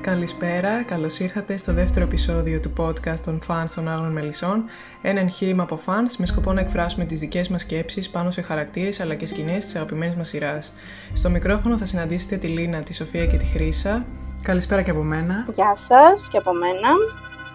Καλησπέρα, 0.00 0.82
καλώς 0.82 1.18
ήρθατε 1.18 1.56
στο 1.56 1.72
δεύτερο 1.72 2.04
επεισόδιο 2.04 2.60
του 2.60 2.72
podcast 2.76 3.20
των 3.24 3.40
fans 3.48 3.70
των 3.74 3.88
Άγνων 3.88 4.12
Μελισσών, 4.12 4.64
ένα 5.02 5.20
εγχείρημα 5.20 5.62
από 5.62 5.80
fans 5.86 6.14
με 6.18 6.26
σκοπό 6.26 6.52
να 6.52 6.60
εκφράσουμε 6.60 7.04
τις 7.04 7.18
δικές 7.18 7.48
μας 7.48 7.60
σκέψεις 7.60 8.10
πάνω 8.10 8.30
σε 8.30 8.42
χαρακτήρες 8.42 9.00
αλλά 9.00 9.14
και 9.14 9.26
σκηνές 9.26 9.64
της 9.64 9.74
αγαπημένης 9.74 10.14
μας 10.14 10.28
σειράς. 10.28 10.72
Στο 11.12 11.30
μικρόφωνο 11.30 11.78
θα 11.78 11.84
συναντήσετε 11.84 12.36
τη 12.36 12.46
Λίνα, 12.46 12.82
τη 12.82 12.94
Σοφία 12.94 13.26
και 13.26 13.36
τη 13.36 13.44
Χρύσα. 13.44 14.06
Καλησπέρα 14.42 14.82
και 14.82 14.90
από 14.90 15.02
μένα. 15.02 15.46
Γεια 15.54 15.76
σας 15.76 16.28
και 16.28 16.36
από 16.36 16.52
μένα. 16.52 16.88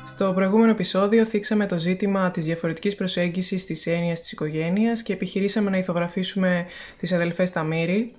Στο 0.05 0.32
προηγούμενο 0.36 0.71
επεισόδιο 0.71 1.25
θίξαμε 1.25 1.66
το 1.66 1.78
ζήτημα 1.80 2.32
της 2.32 2.46
διαφορετικής 2.46 2.96
προσέγγισης 2.96 3.66
της 3.66 3.88
έννοιας 3.88 4.20
της 4.20 4.32
οικογένειας 4.32 5.04
και 5.04 5.14
επιχειρήσαμε 5.14 5.70
να 5.70 5.78
ηθογραφήσουμε 5.78 6.66
τις 6.98 7.12
αδελφές 7.12 7.52
Ταμύρη, 7.52 8.12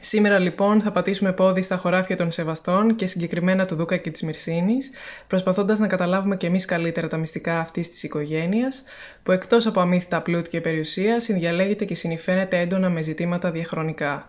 Σήμερα 0.00 0.38
λοιπόν 0.38 0.80
θα 0.80 0.90
πατήσουμε 0.92 1.32
πόδι 1.32 1.62
στα 1.62 1.76
χωράφια 1.76 2.16
των 2.16 2.30
Σεβαστών 2.30 2.94
και 2.94 3.06
συγκεκριμένα 3.06 3.66
του 3.66 3.74
Δούκα 3.74 3.96
και 3.96 4.10
της 4.10 4.22
Μυρσίνης, 4.22 4.90
προσπαθώντας 5.26 5.78
να 5.78 5.86
καταλάβουμε 5.86 6.36
και 6.36 6.46
εμείς 6.46 6.64
καλύτερα 6.64 7.08
τα 7.08 7.16
μυστικά 7.16 7.58
αυτής 7.58 7.90
της 7.90 8.02
οικογένειας, 8.02 8.82
που 9.22 9.32
εκτός 9.32 9.66
από 9.66 9.80
αμύθιτα 9.80 10.22
πλούτη 10.22 10.50
και 10.50 10.60
περιουσία 10.60 11.20
συνδιαλέγεται 11.20 11.84
και 11.84 11.94
συνηφαίνεται 11.94 12.58
έντονα 12.58 12.88
με 12.88 13.02
ζητήματα 13.02 13.50
διαχρονικά. 13.50 14.28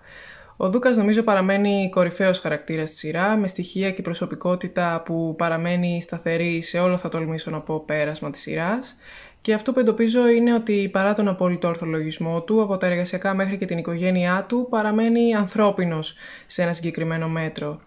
Ο 0.62 0.70
Δούκας 0.70 0.98
νομίζω 0.98 1.24
παραμένει 1.24 1.90
κορυφαίος 1.92 2.40
χαρακτήρας 2.40 2.90
στη 2.90 2.98
σειρά, 2.98 3.36
με 3.36 3.48
στοιχεία 3.48 3.92
και 3.92 4.02
προσωπικότητα 4.02 5.02
που 5.06 5.36
παραμένει 5.38 6.02
σταθερή 6.02 6.62
σε 6.62 6.80
όλο 6.80 6.98
θα 6.98 7.10
τολμήσω 7.10 7.52
να 7.52 7.60
πω 7.60 7.84
πέρασμα 7.86 8.30
της 8.30 8.42
σειράς 8.42 8.96
και 9.42 9.54
αυτό 9.54 9.74
που 9.74 9.80
εντοπίζω 9.80 10.28
είναι 10.28 10.54
ότι 10.54 10.90
παρά 10.92 11.14
τον 11.14 11.28
απόλυτο 11.28 11.68
ορθολογισμό 11.68 12.42
του, 12.42 12.62
από 12.62 12.78
τα 12.78 12.88
εργασιακά 12.88 13.34
μέχρι 13.34 13.58
και 13.58 13.66
την 13.66 13.78
οικογένειά 13.78 14.46
του, 14.48 14.68
παραμένει 14.70 15.36
ανθρώπινος 15.36 16.16
σε 16.46 16.62
ένα 16.62 16.74
συγκεκριμένο 16.74 17.28
μέτρο. 17.28 17.82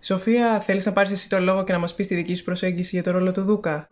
Σοφία, 0.00 0.60
θέλεις 0.60 0.86
να 0.86 0.92
πάρεις 0.92 1.10
εσύ 1.10 1.28
το 1.28 1.40
λόγο 1.40 1.64
και 1.64 1.72
να 1.72 1.78
μας 1.78 1.94
πεις 1.94 2.06
τη 2.06 2.14
δική 2.14 2.34
σου 2.34 2.44
προσέγγιση 2.44 2.90
για 2.94 3.02
το 3.02 3.10
ρόλο 3.10 3.32
του 3.32 3.42
Δούκα; 3.42 3.88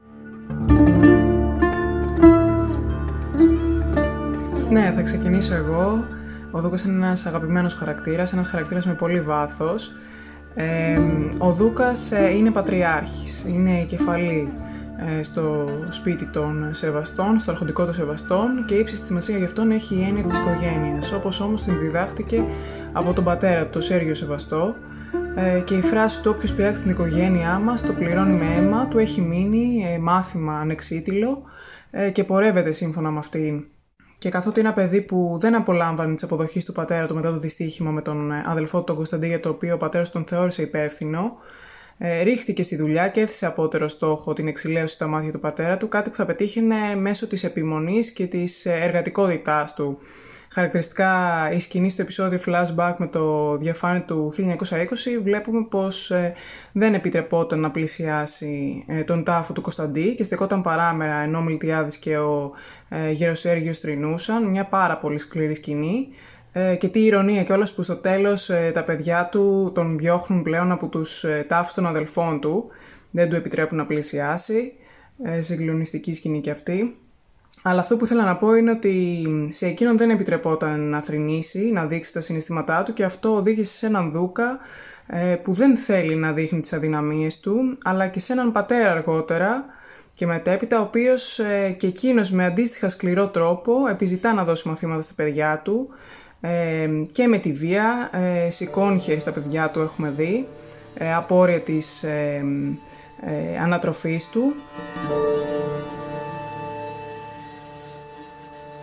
Ναι, 4.71 4.93
θα 4.97 5.03
ξεκινήσω 5.03 5.55
εγώ. 5.55 6.05
Ο 6.51 6.61
Δούκας 6.61 6.83
είναι 6.83 7.07
ένας 7.07 7.27
αγαπημένος 7.27 7.75
χαρακτήρας, 7.75 8.33
ένας 8.33 8.47
χαρακτήρας 8.47 8.87
με 8.87 8.95
πολύ 8.95 9.21
βάθος. 9.21 9.93
Ε, 10.55 11.01
ο 11.39 11.53
Δούκας 11.53 12.13
ε, 12.13 12.31
είναι 12.37 12.51
πατριάρχης, 12.51 13.45
είναι 13.49 13.81
η 13.81 13.85
κεφαλή 13.85 14.49
ε, 14.53 14.66
στο 15.23 15.65
σπίτι 15.89 16.27
των 16.27 16.69
Σεβαστών, 16.75 17.39
στο 17.39 17.51
αρχοντικό 17.51 17.85
των 17.85 17.95
Σεβαστών 17.95 18.65
και 18.67 18.75
ύψη 18.75 18.97
στη 18.97 19.07
σημασία 19.07 19.39
γι' 19.39 19.45
αυτόν 19.45 19.71
έχει 19.71 19.95
η 19.95 20.03
έννοια 20.03 20.23
της 20.23 20.37
οικογένειας, 20.37 21.13
όπως 21.13 21.41
όμως 21.41 21.63
την 21.63 21.79
διδάχτηκε 21.79 22.45
από 22.93 23.13
τον 23.13 23.25
πατέρα 23.25 23.65
του, 23.65 23.71
τον 23.71 23.83
Σέργιο 23.83 24.15
Σεβαστό 24.15 24.75
ε, 25.35 25.61
και 25.61 25.75
η 25.75 25.83
φράση 25.83 26.23
του 26.23 26.33
«Όποιος 26.35 26.53
πειράξει 26.53 26.83
την 26.83 26.91
οικογένειά 26.91 27.59
μας 27.59 27.83
το 27.83 27.93
πληρώνει 27.93 28.37
με 28.37 28.55
αίμα» 28.57 28.89
του 28.89 28.99
έχει 28.99 29.21
μείνει 29.21 29.85
ε, 29.95 29.99
μάθημα 29.99 30.59
ανεξίτηλο 30.59 31.43
και 32.13 32.25
πορεύεται 32.25 32.73
σύμφωνα 32.73 33.11
με 33.11 33.19
αυτήν. 33.19 33.65
Και 34.19 34.29
καθότι 34.29 34.61
ένα 34.61 34.73
παιδί 34.73 35.01
που 35.01 35.37
δεν 35.41 35.55
απολάμβανε 35.55 36.15
τη 36.15 36.25
αποδοχή 36.25 36.65
του 36.65 36.73
πατέρα 36.73 37.07
του 37.07 37.15
μετά 37.15 37.33
το 37.33 37.39
δυστύχημα 37.39 37.91
με 37.91 38.03
τον 38.03 38.33
αδελφό 38.33 38.79
του 38.79 38.85
τον 38.85 38.97
Κωνσταντή, 38.97 39.27
για 39.27 39.41
το 39.41 39.49
οποίο 39.49 39.75
ο 39.75 39.77
πατέρας 39.77 40.11
τον 40.11 40.25
θεώρησε 40.25 40.63
υπεύθυνο, 40.63 41.37
ε, 41.99 42.23
ρίχτηκε 42.23 42.63
στη 42.63 42.77
δουλειά 42.77 43.09
και 43.09 43.21
έθεσε 43.21 43.47
απότερο 43.47 43.89
στόχο 43.89 44.33
την 44.33 44.49
εξηλαίωση 44.49 44.95
στα 44.95 45.07
μάτια 45.07 45.33
του 45.33 45.41
πατέρα 45.41 45.77
του, 45.77 45.89
κάτι 45.89 46.11
που 46.11 46.17
θα 46.17 46.25
πετύχαινε 46.25 46.77
μέσω 46.97 47.27
της 47.27 47.45
επιμονής 47.45 48.11
και 48.11 48.27
της 48.27 48.67
εργατικότητάς 48.67 49.75
του. 49.75 49.99
Χαρακτηριστικά 50.57 51.51
η 51.53 51.61
σκηνή 51.61 51.91
στο 51.91 52.03
επεισόδιο 52.03 52.41
flashback 52.47 52.95
με 52.97 53.07
το 53.07 53.57
διαφάνει 53.57 54.01
του 54.01 54.35
1920 54.37 54.47
βλέπουμε 55.23 55.65
πως 55.71 56.11
ε, 56.11 56.35
δεν 56.73 56.95
επιτρεπόταν 56.95 57.61
να 57.61 57.71
πλησιάσει 57.71 58.85
ε, 58.87 59.03
τον 59.03 59.25
τάφο 59.25 59.53
του 59.53 59.61
Κωνσταντή 59.61 60.15
και 60.15 60.25
στεκόταν 60.25 60.63
παράμερα 60.63 61.15
ενώ 61.15 61.39
ο 61.39 61.43
Μιλτιάδης 61.43 61.97
και 61.97 62.19
ο 62.19 62.53
ε, 62.89 63.11
Γεροσέργιος 63.11 63.81
τρινούσαν, 63.81 64.45
μια 64.45 64.65
πάρα 64.65 64.97
πολύ 64.97 65.19
σκληρή 65.19 65.55
σκηνή 65.55 66.09
ε, 66.59 66.75
και 66.75 66.89
τι 66.89 67.05
ηρωνία 67.05 67.43
κιόλας 67.43 67.73
που 67.73 67.83
στο 67.83 67.97
τέλος 67.97 68.51
ε, 68.51 68.71
τα 68.75 68.83
παιδιά 68.83 69.29
του 69.31 69.73
τον 69.75 69.99
διώχνουν 69.99 70.43
πλέον 70.43 70.73
από 70.73 70.87
τους 70.87 71.25
ε, 71.25 71.45
τάφους 71.49 71.73
των 71.75 71.87
αδελφών 71.87 72.41
του. 72.41 72.67
Δεν 73.11 73.29
του 73.29 73.37
επιτρέπουν 73.37 73.77
να 73.77 73.87
πλησιάσει. 73.87 74.73
Ε, 75.23 75.41
συγκλονιστική 75.41 76.15
σκηνή 76.15 76.41
κι 76.41 76.51
αυτή. 76.51 76.97
Αλλά 77.63 77.81
αυτό 77.81 77.97
που 77.97 78.05
ήθελα 78.05 78.25
να 78.25 78.37
πω 78.37 78.55
είναι 78.55 78.71
ότι 78.71 79.27
σε 79.51 79.67
εκείνον 79.67 79.97
δεν 79.97 80.11
επιτρεπόταν 80.11 80.81
να 80.81 81.03
θρυνήσει, 81.03 81.71
να 81.73 81.87
δείξει 81.87 82.13
τα 82.13 82.21
συναισθήματά 82.21 82.83
του 82.83 82.93
και 82.93 83.05
αυτό 83.05 83.35
οδήγησε 83.35 83.73
σε 83.73 83.87
έναν 83.87 84.11
δούκα 84.11 84.59
που 85.43 85.53
δεν 85.53 85.77
θέλει 85.77 86.15
να 86.15 86.33
δείχνει 86.33 86.61
τις 86.61 86.73
αδυναμίες 86.73 87.41
του, 87.41 87.79
αλλά 87.85 88.09
και 88.09 88.21
σε 88.21 88.33
έναν 88.33 88.53
πατέρα 88.53 88.91
αργότερα 88.91 89.65
και 90.15 90.27
μετέπειτα, 90.27 90.79
ο 90.81 90.83
οποίος 90.83 91.41
και 91.77 91.87
εκείνος 91.87 92.31
με 92.31 92.45
αντίστοιχα 92.45 92.89
σκληρό 92.89 93.29
τρόπο 93.29 93.87
επιζητά 93.91 94.33
να 94.33 94.45
δώσει 94.45 94.69
μαθήματα 94.69 95.03
στα 95.03 95.15
παιδιά 95.17 95.61
του, 95.65 95.89
και 97.13 97.27
με 97.27 97.39
τη 97.39 97.53
βία, 97.53 98.11
ε, 98.13 98.51
σηκώνει 98.51 98.99
χέρι 98.99 99.21
στα 99.21 99.31
παιδιά 99.33 99.71
του 99.71 99.81
έχουμε 99.81 100.11
δει, 100.17 100.47
ε, 100.99 101.15
απόρρια 101.15 101.61
της 101.61 102.03
ε, 102.03 102.45
ε, 103.21 103.59
ανατροφής 103.63 104.29
του. 104.29 104.55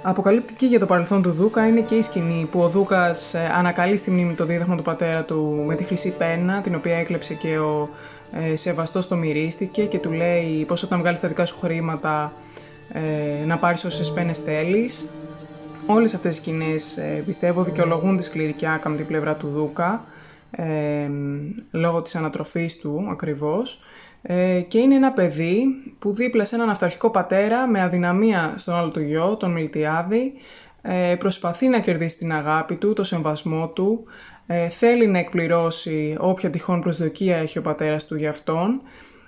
Αποκαλυπτική 0.06 0.66
για 0.66 0.80
το 0.80 0.86
παρελθόν 0.86 1.22
του 1.22 1.32
Δούκα 1.32 1.68
είναι 1.68 1.82
και 1.82 1.96
η 1.96 2.02
σκηνή 2.02 2.48
που 2.52 2.60
ο 2.60 2.70
Δούκας 2.70 3.34
ε, 3.34 3.52
ανακαλεί 3.58 3.98
στη 3.98 4.12
μνήμη 4.12 4.34
το 4.34 4.46
δίδαγμα 4.46 4.76
του 4.76 4.82
πατέρα 4.82 5.24
του 5.24 5.64
με 5.68 5.76
τη 5.76 5.84
χρυσή 5.84 6.10
πένα, 6.10 6.62
την 6.62 6.76
οποία 6.76 6.98
έκλεψε 6.98 7.34
και 7.34 7.58
ο 7.58 7.90
ε, 8.32 8.56
Σεβαστός 8.56 9.08
το 9.08 9.16
μυρίστηκε 9.16 9.86
και 9.86 10.00
του 10.00 10.12
λέει 10.12 10.66
πως 10.68 10.84
όταν 10.84 11.00
βγάλεις 11.00 11.20
τα 11.20 11.28
δικά 11.28 11.46
σου 11.46 11.58
χρήματα 11.60 12.34
ε, 12.94 13.46
να 13.46 13.58
πάρεις 13.58 13.84
όσες 13.86 14.12
πένες 14.12 14.40
θέλεις 14.40 15.10
Όλες 15.86 16.14
αυτές 16.14 16.36
οι 16.36 16.40
σκηνές 16.40 16.98
ε, 16.98 17.24
πιστεύω 17.26 17.64
δικαιολογούν 17.64 18.18
τη 18.18 18.24
σκληρική 18.24 18.66
άκα 18.66 18.90
με 18.90 18.96
την 18.96 19.06
πλευρά 19.06 19.36
του 19.36 19.48
Δούκα 19.48 20.06
ε, 20.52 21.10
λόγω 21.72 22.02
της 22.02 22.16
ανατροφής 22.16 22.78
του 22.78 23.08
ακριβώς. 23.12 23.82
Ε, 24.22 24.62
και 24.62 24.78
είναι 24.78 24.96
ένα 24.96 25.12
παιδί 25.12 25.64
που 26.00 26.14
δίπλα 26.14 26.46
σε 26.46 26.56
έναν 26.56 26.70
αυταρχικό 26.70 27.10
πατέρα 27.10 27.68
με 27.68 27.82
αδυναμία 27.82 28.54
στον 28.58 28.74
άλλο 28.74 28.90
του 28.90 29.02
γιο, 29.02 29.36
τον 29.36 29.52
Μιλτιάδη 29.52 30.34
ε, 30.82 31.16
προσπαθεί 31.20 31.68
να 31.68 31.80
κερδίσει 31.80 32.18
την 32.18 32.34
αγάπη 32.34 32.76
του, 32.76 32.94
το 32.94 33.04
σεμβασμό 33.04 33.68
του 33.68 34.04
ε, 34.48 34.70
θέλει 34.70 35.08
να 35.08 35.18
εκπληρώσει 35.18 36.18
όποια 36.20 36.50
τυχόν 36.50 36.82
προσδοκία 36.82 37.38
έχει 37.38 37.58
ο 37.58 37.62
πατέρας 37.62 38.06
του 38.06 38.16
για 38.16 38.30
αυτόν 38.30 38.82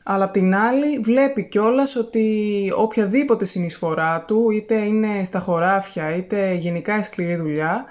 αλλά 0.07 0.23
απ' 0.23 0.31
την 0.31 0.55
άλλη 0.55 0.99
βλέπει 0.99 1.43
κιόλας 1.43 1.95
ότι 1.95 2.71
οποιαδήποτε 2.75 3.45
συνεισφορά 3.45 4.23
του, 4.27 4.49
είτε 4.51 4.75
είναι 4.75 5.23
στα 5.23 5.39
χωράφια, 5.39 6.15
είτε 6.15 6.53
γενικά 6.53 6.99
η 6.99 7.03
σκληρή 7.03 7.35
δουλειά, 7.35 7.85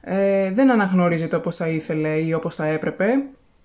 ε, 0.00 0.52
δεν 0.52 0.70
αναγνωρίζεται 0.70 1.36
όπως 1.36 1.56
θα 1.56 1.68
ήθελε 1.68 2.08
ή 2.08 2.32
όπως 2.32 2.54
θα 2.54 2.66
έπρεπε. 2.66 3.06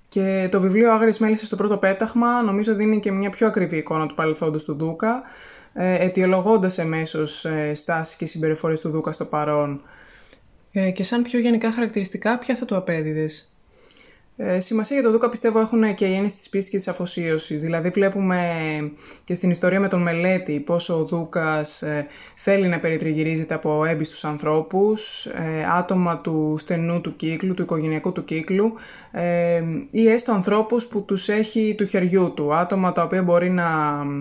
Και 0.07 0.47
το 0.51 0.59
βιβλίο 0.59 0.93
«Άγριες 0.93 1.17
μέλισσες» 1.19 1.47
στο 1.47 1.55
πρώτο 1.55 1.77
πέταχμα 1.77 2.41
νομίζω 2.41 2.73
δίνει 2.73 2.99
και 2.99 3.11
μια 3.11 3.29
πιο 3.29 3.47
ακριβή 3.47 3.77
εικόνα 3.77 4.07
του 4.07 4.15
παρελθόντος 4.15 4.63
του 4.63 4.75
Δούκα, 4.75 5.23
ε, 5.73 6.05
αιτιολογώντας 6.05 6.77
εμέσως 6.77 7.45
ε, 7.45 7.73
στάσεις 7.73 8.15
και 8.15 8.25
συμπεριφορές 8.25 8.79
του 8.79 8.89
Δούκα 8.89 9.11
στο 9.11 9.25
παρόν. 9.25 9.81
Ε, 10.71 10.91
και 10.91 11.03
σαν 11.03 11.21
πιο 11.21 11.39
γενικά 11.39 11.71
χαρακτηριστικά, 11.71 12.37
ποια 12.37 12.55
θα 12.55 12.65
του 12.65 12.75
απέδιδες; 12.75 13.54
Ε, 14.37 14.59
σημασία 14.59 14.95
για 14.95 15.03
τον 15.03 15.13
Δούκα 15.13 15.29
πιστεύω 15.29 15.59
έχουν 15.59 15.95
και 15.95 16.05
οι 16.05 16.13
έννοιες 16.13 16.35
της 16.35 16.49
πίστης 16.49 16.69
και 16.69 16.77
της 16.77 16.87
αφοσίωσης. 16.87 17.61
Δηλαδή 17.61 17.89
βλέπουμε 17.89 18.41
και 19.23 19.33
στην 19.33 19.49
ιστορία 19.49 19.79
με 19.79 19.87
τον 19.87 20.01
Μελέτη 20.01 20.59
πόσο 20.59 20.99
ο 20.99 21.05
Δούκας 21.05 21.81
ε, 21.81 22.07
θέλει 22.35 22.67
να 22.67 22.79
περιτριγυρίζεται 22.79 23.53
από 23.53 23.85
έμπιστους 23.85 24.25
ανθρώπους, 24.25 25.25
ε, 25.25 25.65
άτομα 25.77 26.17
του 26.17 26.55
στενού 26.59 27.01
του 27.01 27.15
κύκλου, 27.15 27.53
του 27.53 27.61
οικογενειακού 27.61 28.11
του 28.11 28.25
κύκλου 28.25 28.73
ε, 29.11 29.63
ή 29.91 30.09
έστω 30.09 30.31
ανθρώπους 30.31 30.87
που 30.87 31.01
τους 31.05 31.29
έχει 31.29 31.75
του 31.77 31.85
χεριού 31.85 32.33
του, 32.35 32.55
άτομα 32.55 32.91
τα 32.91 33.03
οποία 33.03 33.23
μπορεί 33.23 33.49
να 33.49 33.65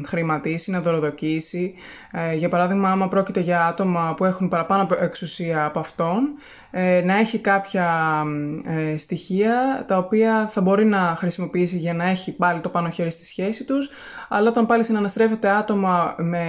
χρηματίσει, 0.06 0.70
να 0.70 0.80
δωροδοκίσει. 0.80 1.74
Ε, 2.10 2.34
για 2.34 2.48
παράδειγμα, 2.48 2.90
άμα 2.90 3.08
πρόκειται 3.08 3.40
για 3.40 3.66
άτομα 3.66 4.14
που 4.16 4.24
έχουν 4.24 4.48
παραπάνω 4.48 4.88
εξουσία 5.00 5.64
από 5.64 5.78
αυτόν, 5.78 6.22
ε, 6.63 6.63
να 7.04 7.18
έχει 7.18 7.38
κάποια 7.38 8.22
ε, 8.64 8.98
στοιχεία 8.98 9.84
τα 9.86 9.98
οποία 9.98 10.48
θα 10.52 10.60
μπορεί 10.60 10.84
να 10.84 11.14
χρησιμοποιήσει 11.16 11.76
για 11.76 11.94
να 11.94 12.08
έχει 12.08 12.36
πάλι 12.36 12.60
το 12.60 12.68
πάνω 12.68 12.90
χέρι 12.90 13.10
στη 13.10 13.24
σχέση 13.24 13.64
τους, 13.64 13.90
αλλά 14.28 14.48
όταν 14.48 14.66
πάλι 14.66 14.84
συναναστρέφεται 14.84 15.48
άτομα 15.48 16.14
με 16.18 16.44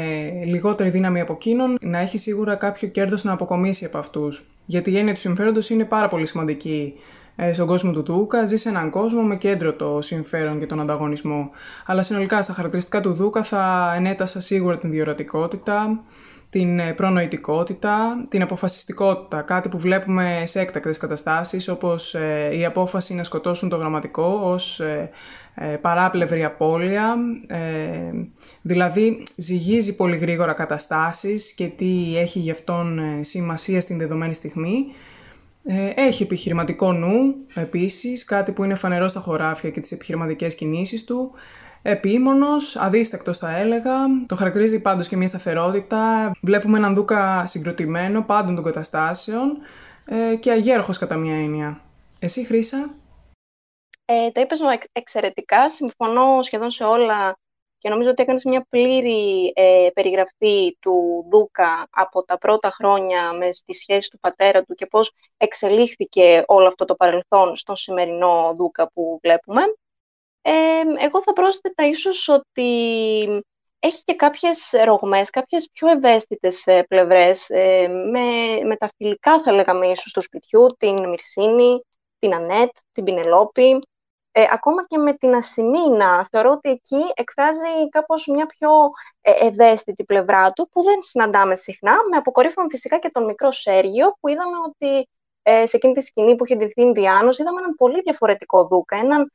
λιγότερη 0.45 0.89
δύναμη 0.89 1.19
από 1.19 1.33
εκείνον, 1.33 1.77
να 1.81 1.98
έχει 1.98 2.18
σίγουρα 2.18 2.56
κάποιο 2.56 2.88
κέρδος 2.88 3.24
να 3.24 3.31
αποκομίσει 3.31 3.86
από 3.86 3.98
αυτούς. 3.98 4.45
Γιατί 4.66 4.92
η 4.92 4.98
έννοια 4.98 5.13
του 5.13 5.19
συμφέροντος 5.19 5.69
είναι 5.69 5.86
πάρα 5.86 6.07
πολύ 6.07 6.25
σημαντική 6.25 6.94
ε, 7.36 7.54
στον 7.54 7.68
κόσμο 7.68 7.92
του 7.92 8.04
Δούκα, 8.04 8.45
ζει 8.45 8.57
σε 8.57 8.69
έναν 8.69 8.89
κόσμο 8.89 9.22
με 9.22 9.36
κέντρο 9.36 9.74
το 9.74 10.01
συμφέρον 10.01 10.60
και 10.60 10.66
τον 10.66 10.80
ανταγωνισμό. 10.80 11.50
Αλλά 11.86 12.04
συνολικά 12.04 12.42
στα 12.42 12.54
χαρακτηριστικά 12.54 13.01
του 13.01 13.13
Δούκα 13.13 13.44
θα 13.44 13.94
ενέτασα 13.95 14.39
σίγουρα 14.42 14.77
την 14.77 14.92
διορατικότητα, 14.92 16.04
την 16.50 16.80
ε, 16.80 16.94
προνοητικότητα, 16.94 18.25
την 18.30 18.42
αποφασιστικότητα, 18.42 19.42
κάτι 19.42 19.69
που 19.69 19.80
βλέπουμε 19.80 20.44
σε 20.45 20.59
έκτακτες 20.59 20.97
καταστάσεις 20.97 21.68
όπως 21.68 22.15
ε, 22.15 22.50
η 22.57 22.65
απόφαση 22.65 23.13
να 23.13 23.24
σκοτώσουν 23.24 23.69
το 23.69 23.75
γραμματικό 23.75 24.39
ως 24.44 24.80
ε, 24.80 25.12
παράπλευρη 25.81 26.44
απώλεια, 26.44 27.15
δηλαδή 28.62 29.24
ζυγίζει 29.36 29.95
πολύ 29.95 30.18
γρήγορα 30.18 30.53
καταστάσεις 30.53 31.53
και 31.53 31.68
τι 31.68 32.18
έχει 32.18 32.39
γι' 32.39 32.51
αυτόν 32.51 33.00
σημασία 33.21 33.81
στην 33.81 33.98
δεδομένη 33.98 34.33
στιγμή. 34.33 34.86
Έχει 35.95 36.24
επιχειρηματικό 36.24 36.94
νου, 36.94 37.36
επίσης, 37.53 38.25
κάτι 38.25 38.51
που 38.51 38.63
είναι 38.63 38.75
φανερό 38.75 39.07
στα 39.07 39.19
χωράφια 39.19 39.69
και 39.69 39.80
τις 39.80 39.91
επιχειρηματικές 39.91 40.56
κινήσεις 40.56 41.03
του 41.03 41.31
επίμονος, 41.88 42.76
αδίστακτος 42.76 43.38
θα 43.38 43.58
έλεγα. 43.58 43.94
Το 44.28 44.36
χαρακτηρίζει 44.36 44.82
πάντως 44.82 45.08
και 45.08 45.18
μια 45.18 45.28
σταθερότητα. 45.28 46.32
Βλέπουμε 46.42 46.78
έναν 46.78 46.94
Δούκα 46.94 47.46
συγκροτημένο 47.46 48.24
πάντων 48.24 48.56
των 48.56 48.64
καταστάσεων 48.64 49.58
ε, 50.06 50.36
και 50.36 50.52
αγέροχος 50.52 50.98
κατά 50.98 51.16
μία 51.16 51.36
έννοια. 51.36 51.82
Εσύ 52.20 52.46
Χρύσα; 52.46 52.90
Ε, 54.06 54.30
τα 54.30 54.42
είπες 54.42 54.60
εξαιρετικά, 54.92 55.70
συμφωνώ 55.70 56.42
σχεδόν 56.42 56.72
σε 56.72 56.84
όλα 56.84 57.38
και 57.78 57.90
νομίζω 57.90 58.10
ότι 58.10 58.22
έκανες 58.22 58.44
μια 58.44 58.66
πλήρη 58.70 59.52
ε, 59.56 59.88
περιγραφή 59.94 60.78
του 60.80 61.26
Δούκα 61.32 61.88
από 61.90 62.24
τα 62.24 62.38
πρώτα 62.38 62.70
χρόνια 62.70 63.34
με 63.34 63.52
στη 63.52 63.74
σχέση 63.74 64.10
του 64.10 64.20
πατέρα 64.20 64.64
του 64.64 64.74
και 64.74 64.86
πώς 64.86 65.12
εξελίχθηκε 65.38 66.44
όλο 66.46 66.68
αυτό 66.68 66.86
το 66.86 66.96
παρελθόν 66.96 67.56
στον 67.56 67.76
σημερινό 67.76 68.54
Δούκα 68.58 68.92
που 68.94 69.20
βλέπουμε 69.22 69.62
εγώ 71.00 71.21
θα 71.21 71.33
πρόσθετα 71.33 71.88
ίσως 71.88 72.27
ότι 72.27 72.68
έχει 73.80 74.03
και 74.03 74.15
κάποιες 74.15 74.74
ρογμές, 74.83 75.30
κάποιες 75.30 75.69
πιο 75.71 75.89
ευαίσθητες 75.89 76.65
ε, 76.68 76.83
πλευρές, 76.83 77.50
ε, 77.50 77.88
με, 77.88 78.21
με 78.65 78.75
τα 78.75 78.89
φιλικά 78.97 79.42
θα 79.42 79.51
λέγαμε 79.51 79.88
ίσως 79.88 80.12
του 80.13 80.21
σπιτιού, 80.21 80.68
την 80.77 81.09
Μυρσίνη, 81.09 81.81
την 82.19 82.33
Ανέτ, 82.33 82.69
την 82.92 83.03
Πινελόπη, 83.03 83.80
ε, 84.31 84.45
ακόμα 84.51 84.86
και 84.88 84.97
με 84.97 85.13
την 85.13 85.36
Ασημίνα. 85.36 86.27
Θεωρώ 86.31 86.51
ότι 86.51 86.69
εκεί 86.69 87.12
εκφράζει 87.13 87.89
κάπως 87.89 88.27
μια 88.27 88.45
πιο 88.45 88.69
ε, 89.21 89.31
ευαίσθητη 89.45 90.03
πλευρά 90.03 90.51
του, 90.51 90.69
που 90.71 90.83
δεν 90.83 91.03
συναντάμε 91.03 91.56
συχνά, 91.56 91.94
με 92.12 92.18
αποκορύφωμα 92.18 92.68
φυσικά 92.69 93.00
και 93.00 93.09
τον 93.09 93.25
μικρό 93.25 93.51
Σέργιο, 93.51 94.18
που 94.19 94.27
είδαμε 94.27 94.57
ότι 94.65 95.09
ε, 95.41 95.68
σε 95.68 95.77
εκείνη 95.77 95.94
τη 95.94 96.01
σκηνή 96.01 96.36
που 96.36 96.45
είχε 96.45 96.56
ντυθεί 96.56 96.81
Ινδιάνος, 96.81 97.39
είδαμε 97.39 97.59
έναν 97.59 97.75
πολύ 97.75 98.01
διαφορετικό 98.01 98.68
Δούκα, 98.68 98.98
έναν 98.98 99.31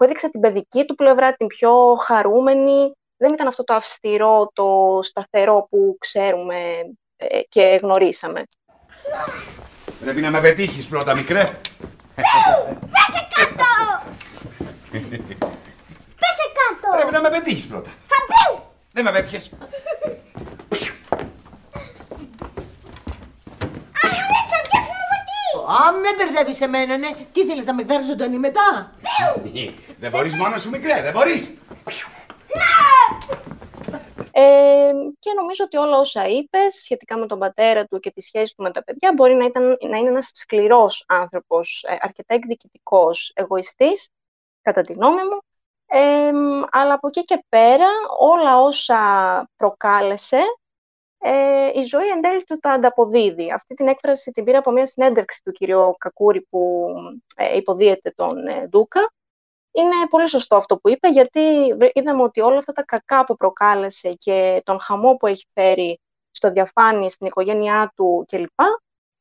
που 0.00 0.06
έδειξε 0.06 0.30
την 0.30 0.40
παιδική 0.40 0.84
του 0.84 0.94
πλευρά, 0.94 1.32
την 1.32 1.46
πιο 1.46 1.94
χαρούμενη. 1.94 2.92
Δεν 3.16 3.32
ήταν 3.32 3.46
αυτό 3.46 3.64
το 3.64 3.74
αυστηρό, 3.74 4.50
το 4.52 5.00
σταθερό 5.02 5.66
που 5.70 5.96
ξέρουμε 5.98 6.56
ε, 7.16 7.40
και 7.48 7.78
γνωρίσαμε. 7.82 8.42
Πρέπει 10.00 10.20
να 10.20 10.30
με 10.30 10.40
πετύχεις 10.40 10.86
πρώτα, 10.86 11.14
μικρέ. 11.14 11.42
Πέσε 12.14 13.28
κάτω! 13.34 14.02
Πέσε 16.20 16.46
κάτω! 16.58 16.96
Πρέπει 16.96 17.12
να 17.12 17.20
με 17.20 17.30
πετύχεις 17.30 17.66
πρώτα. 17.66 17.90
Θα 17.90 18.62
Δεν 18.92 19.04
με 19.04 19.10
πέτυχες. 19.10 19.50
Α, 25.60 25.92
με 25.92 26.08
μπερδεύεις 26.16 26.60
εμένα, 26.60 26.96
ναι. 26.96 27.08
Τι 27.32 27.46
θέλεις 27.46 27.66
να 27.66 27.74
με 27.74 27.82
γδάρει 27.82 28.02
ζωντανή 28.02 28.38
μετά; 28.38 28.92
δεν 29.98 30.10
μπορείς 30.10 30.34
μόνος 30.34 30.60
σου, 30.62 30.70
μικρέ, 30.70 31.02
δεν 31.02 31.12
μπορείς. 31.12 31.54
Ε, 34.32 34.92
και 35.18 35.32
νομίζω 35.36 35.64
ότι 35.64 35.76
όλα 35.76 35.98
όσα 35.98 36.26
είπες 36.26 36.74
σχετικά 36.74 37.18
με 37.18 37.26
τον 37.26 37.38
πατέρα 37.38 37.84
του 37.84 37.98
και 37.98 38.10
τη 38.10 38.20
σχέση 38.20 38.54
του 38.56 38.62
με 38.62 38.70
τα 38.70 38.84
παιδιά 38.84 39.12
μπορεί 39.16 39.34
να, 39.34 39.44
ήταν, 39.44 39.76
να 39.88 39.96
είναι 39.96 40.08
ένας 40.08 40.30
σκληρός 40.32 41.04
άνθρωπος, 41.08 41.84
ε, 41.88 41.96
αρκετά 42.00 42.34
εκδικητικός, 42.34 43.32
εγωιστής, 43.34 44.08
κατά 44.62 44.82
τη 44.82 44.92
γνώμη 44.92 45.22
μου. 45.22 45.40
Ε, 45.86 46.30
αλλά 46.70 46.94
από 46.94 47.08
εκεί 47.08 47.24
και 47.24 47.44
πέρα 47.48 47.86
όλα 48.18 48.60
όσα 48.60 48.98
προκάλεσε 49.56 50.40
ε, 51.22 51.70
η 51.74 51.82
ζωή 51.82 52.08
εν 52.08 52.20
τέλει 52.20 52.44
του 52.44 52.58
τα 52.58 52.70
ανταποδίδει. 52.70 53.52
Αυτή 53.52 53.74
την 53.74 53.86
έκφραση 53.86 54.30
την 54.30 54.44
πήρα 54.44 54.58
από 54.58 54.70
μια 54.70 54.86
συνέντευξη 54.86 55.40
του 55.44 55.52
κυρίου 55.52 55.94
Κακούρη 55.98 56.40
που 56.40 56.92
ε, 57.36 57.56
υποδίεται 57.56 58.12
τον 58.16 58.46
ε, 58.46 58.66
Δούκα. 58.70 59.12
Είναι 59.72 59.94
πολύ 60.08 60.28
σωστό 60.28 60.56
αυτό 60.56 60.78
που 60.78 60.88
είπε, 60.88 61.08
γιατί 61.08 61.40
είδαμε 61.92 62.22
ότι 62.22 62.40
όλα 62.40 62.58
αυτά 62.58 62.72
τα 62.72 62.84
κακά 62.84 63.24
που 63.24 63.36
προκάλεσε 63.36 64.14
και 64.14 64.62
τον 64.64 64.80
χαμό 64.80 65.16
που 65.16 65.26
έχει 65.26 65.46
φέρει 65.54 66.00
στο 66.30 66.50
διαφάνει, 66.50 67.10
στην 67.10 67.26
οικογένειά 67.26 67.92
του 67.96 68.24
κλπ. 68.28 68.60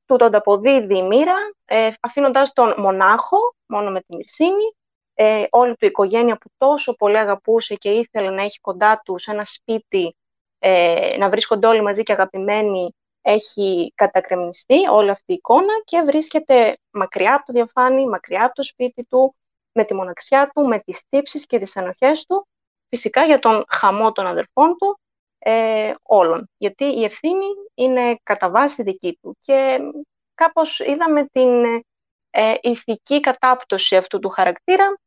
Του 0.06 0.16
το 0.16 0.26
ανταποδίδει 0.26 0.98
η 0.98 1.04
μοίρα, 1.04 1.36
ε, 1.66 1.92
αφήνοντας 2.00 2.54
τον 2.54 2.74
μονάχο, 2.78 3.38
μόνο 3.66 3.92
με 3.92 4.00
τη 4.00 4.16
Μυρσίνη, 4.16 4.76
ε, 5.14 5.46
όλη 5.50 5.76
του 5.76 5.86
οικογένεια 5.86 6.38
που 6.38 6.50
τόσο 6.58 6.96
πολύ 6.96 7.18
αγαπούσε 7.18 7.76
και 7.76 7.90
ήθελε 7.90 8.30
να 8.30 8.44
έχει 8.44 8.60
κοντά 8.60 9.02
του 9.06 9.18
σε 9.18 9.32
ένα 9.32 9.46
σπίτι 9.46 10.16
ε, 10.60 11.16
να 11.18 11.30
βρίσκονται 11.30 11.68
όλοι 11.68 11.82
μαζί 11.82 12.04
και 12.04 12.12
αγαπημένοι 12.12 12.94
έχει 13.22 13.92
κατακρεμιστεί 13.96 14.88
όλη 14.92 15.10
αυτή 15.10 15.32
η 15.32 15.34
εικόνα 15.34 15.74
και 15.84 16.02
βρίσκεται 16.02 16.78
μακριά 16.92 17.36
από 17.36 17.46
το 17.46 17.54
διαφάνει, 17.54 18.08
μακριά 18.08 18.46
από 18.46 18.54
το 18.54 18.64
σπίτι 18.64 19.06
του, 19.06 19.36
με 19.72 19.84
τη 19.84 19.94
μοναξιά 19.94 20.52
του, 20.54 20.68
με 20.68 20.80
τις 20.80 21.04
τύψεις 21.10 21.46
και 21.46 21.58
τις 21.58 21.76
ενοχές 21.76 22.26
του, 22.26 22.48
φυσικά 22.90 23.26
για 23.26 23.40
τον 23.40 23.66
χαμό 23.70 24.12
των 24.12 24.26
αδερφών 24.26 24.76
του, 24.78 25.00
ε, 25.40 25.94
όλων. 26.02 26.50
Γιατί 26.58 26.84
η 26.84 27.04
ευθύνη 27.04 27.46
είναι 27.74 28.16
κατά 28.24 28.50
βάση 28.50 28.84
δική 28.84 29.18
του. 29.22 29.38
Και 29.42 29.80
κάπως 30.36 30.80
είδαμε 30.80 31.26
την 31.26 31.64
ε, 32.30 32.54
ηθική 32.62 33.20
κατάπτωση 33.20 33.96
αυτού 33.96 34.20
του 34.20 34.30
χαρακτήρα 34.30 34.98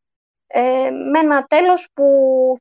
ε, 0.55 0.91
με 0.91 1.19
ένα 1.19 1.45
τέλος 1.45 1.89
που 1.95 2.05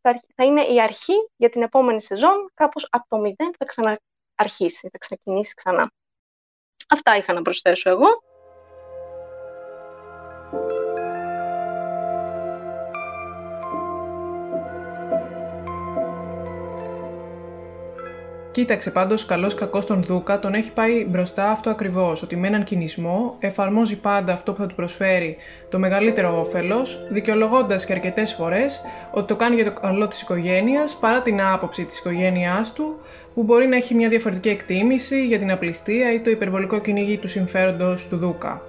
θα, 0.01 0.21
θα 0.35 0.45
είναι 0.45 0.61
η 0.61 0.81
αρχή 0.81 1.13
για 1.35 1.49
την 1.49 1.61
επόμενη 1.61 2.01
σεζόν, 2.01 2.51
κάπως 2.53 2.87
από 2.89 3.05
το 3.07 3.17
μηδέν 3.17 3.51
θα 3.57 3.65
ξαναρχίσει, 3.65 4.89
θα 4.91 4.97
ξεκινήσει 4.97 5.53
ξανά. 5.53 5.91
Αυτά 6.89 7.15
είχα 7.15 7.33
να 7.33 7.41
προσθέσω 7.41 7.89
εγώ. 7.89 8.07
Κοίταξε 18.51 18.91
πάντως, 18.91 19.25
καλός 19.25 19.53
κακός 19.53 19.85
τον 19.85 20.03
Δούκα 20.03 20.39
τον 20.39 20.53
έχει 20.53 20.71
πάει 20.73 21.05
μπροστά 21.09 21.49
αυτό 21.49 21.69
ακριβώς. 21.69 22.21
Ότι 22.21 22.35
με 22.35 22.47
έναν 22.47 22.63
κινησμό 22.63 23.35
εφαρμόζει 23.39 23.99
πάντα 23.99 24.33
αυτό 24.33 24.53
που 24.53 24.61
θα 24.61 24.67
του 24.67 24.75
προσφέρει 24.75 25.37
το 25.69 25.79
μεγαλύτερο 25.79 26.39
όφελος, 26.39 27.05
δικαιολογώντας 27.09 27.85
και 27.85 27.93
αρκετές 27.93 28.33
φορές 28.33 28.81
ότι 29.11 29.27
το 29.27 29.35
κάνει 29.35 29.55
για 29.55 29.65
το 29.65 29.79
καλό 29.79 30.07
της 30.07 30.21
οικογένειας 30.21 30.95
παρά 30.95 31.21
την 31.21 31.41
άποψη 31.41 31.83
της 31.83 31.99
οικογένειάς 31.99 32.73
του, 32.73 32.99
που 33.33 33.43
μπορεί 33.43 33.67
να 33.67 33.75
έχει 33.75 33.95
μια 33.95 34.09
διαφορετική 34.09 34.49
εκτίμηση 34.49 35.25
για 35.25 35.39
την 35.39 35.51
απληστία 35.51 36.13
ή 36.13 36.19
το 36.19 36.29
υπερβολικό 36.29 36.79
κυνήγι 36.79 37.17
του 37.17 37.27
συμφέροντος 37.27 38.07
του 38.07 38.17
Δούκα. 38.17 38.61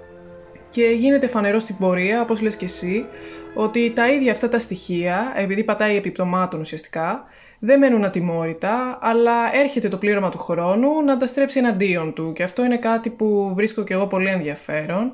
Και 0.68 0.85
γίνεται 0.85 1.26
φανερό 1.26 1.59
στην 1.59 1.76
πορεία, 1.78 2.23
όπως 2.23 2.40
λες 2.40 2.57
και 2.57 2.64
εσύ, 2.64 3.07
ότι 3.54 3.92
τα 3.95 4.12
ίδια 4.12 4.33
αυτά 4.33 4.49
τα 4.49 4.59
στοιχεία, 4.59 5.33
επειδή 5.37 5.64
πατάει 5.64 5.97
επιπτωμάτων 5.97 6.61
ουσιαστικά, 6.61 7.25
δεν 7.64 7.78
μένουν 7.78 8.04
ατιμόρυτα, 8.04 8.99
αλλά 9.00 9.54
έρχεται 9.54 9.88
το 9.88 9.97
πλήρωμα 9.97 10.31
του 10.31 10.38
χρόνου 10.38 11.02
να 11.04 11.16
τα 11.16 11.26
στρέψει 11.26 11.59
εναντίον 11.59 12.12
του 12.12 12.33
και 12.33 12.42
αυτό 12.42 12.64
είναι 12.64 12.76
κάτι 12.76 13.11
που 13.11 13.52
βρίσκω 13.54 13.85
και 13.85 13.95
εγώ 13.95 14.07
πολύ 14.07 14.28
ενδιαφέρον. 14.28 15.12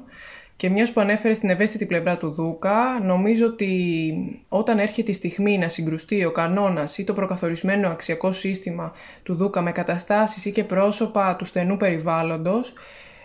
Και 0.57 0.69
μιας 0.69 0.93
που 0.93 1.01
ανέφερε 1.01 1.35
στην 1.35 1.51
ευαίσθητη 1.51 1.87
πλευρά 1.87 2.17
του 2.17 2.31
Δούκα, 2.31 2.99
νομίζω 3.03 3.47
ότι 3.47 3.73
όταν 4.49 4.79
έρχεται 4.79 5.11
η 5.11 5.15
στιγμή 5.15 5.59
να 5.59 5.69
συγκρουστεί 5.69 6.25
ο 6.25 6.31
κανόνας 6.31 6.99
ή 6.99 7.05
το 7.05 7.13
προκαθορισμένο 7.13 7.89
αξιακό 7.89 8.33
σύστημα 8.33 8.93
του 9.23 9.35
Δούκα 9.35 9.61
με 9.61 9.73
καταστάσεις 9.73 10.45
ή 10.45 10.53
και 10.53 10.65
πρόσωπα 10.65 11.37
του 11.37 11.45
στενού 11.45 11.77
περιβάλλοντος, 11.77 12.73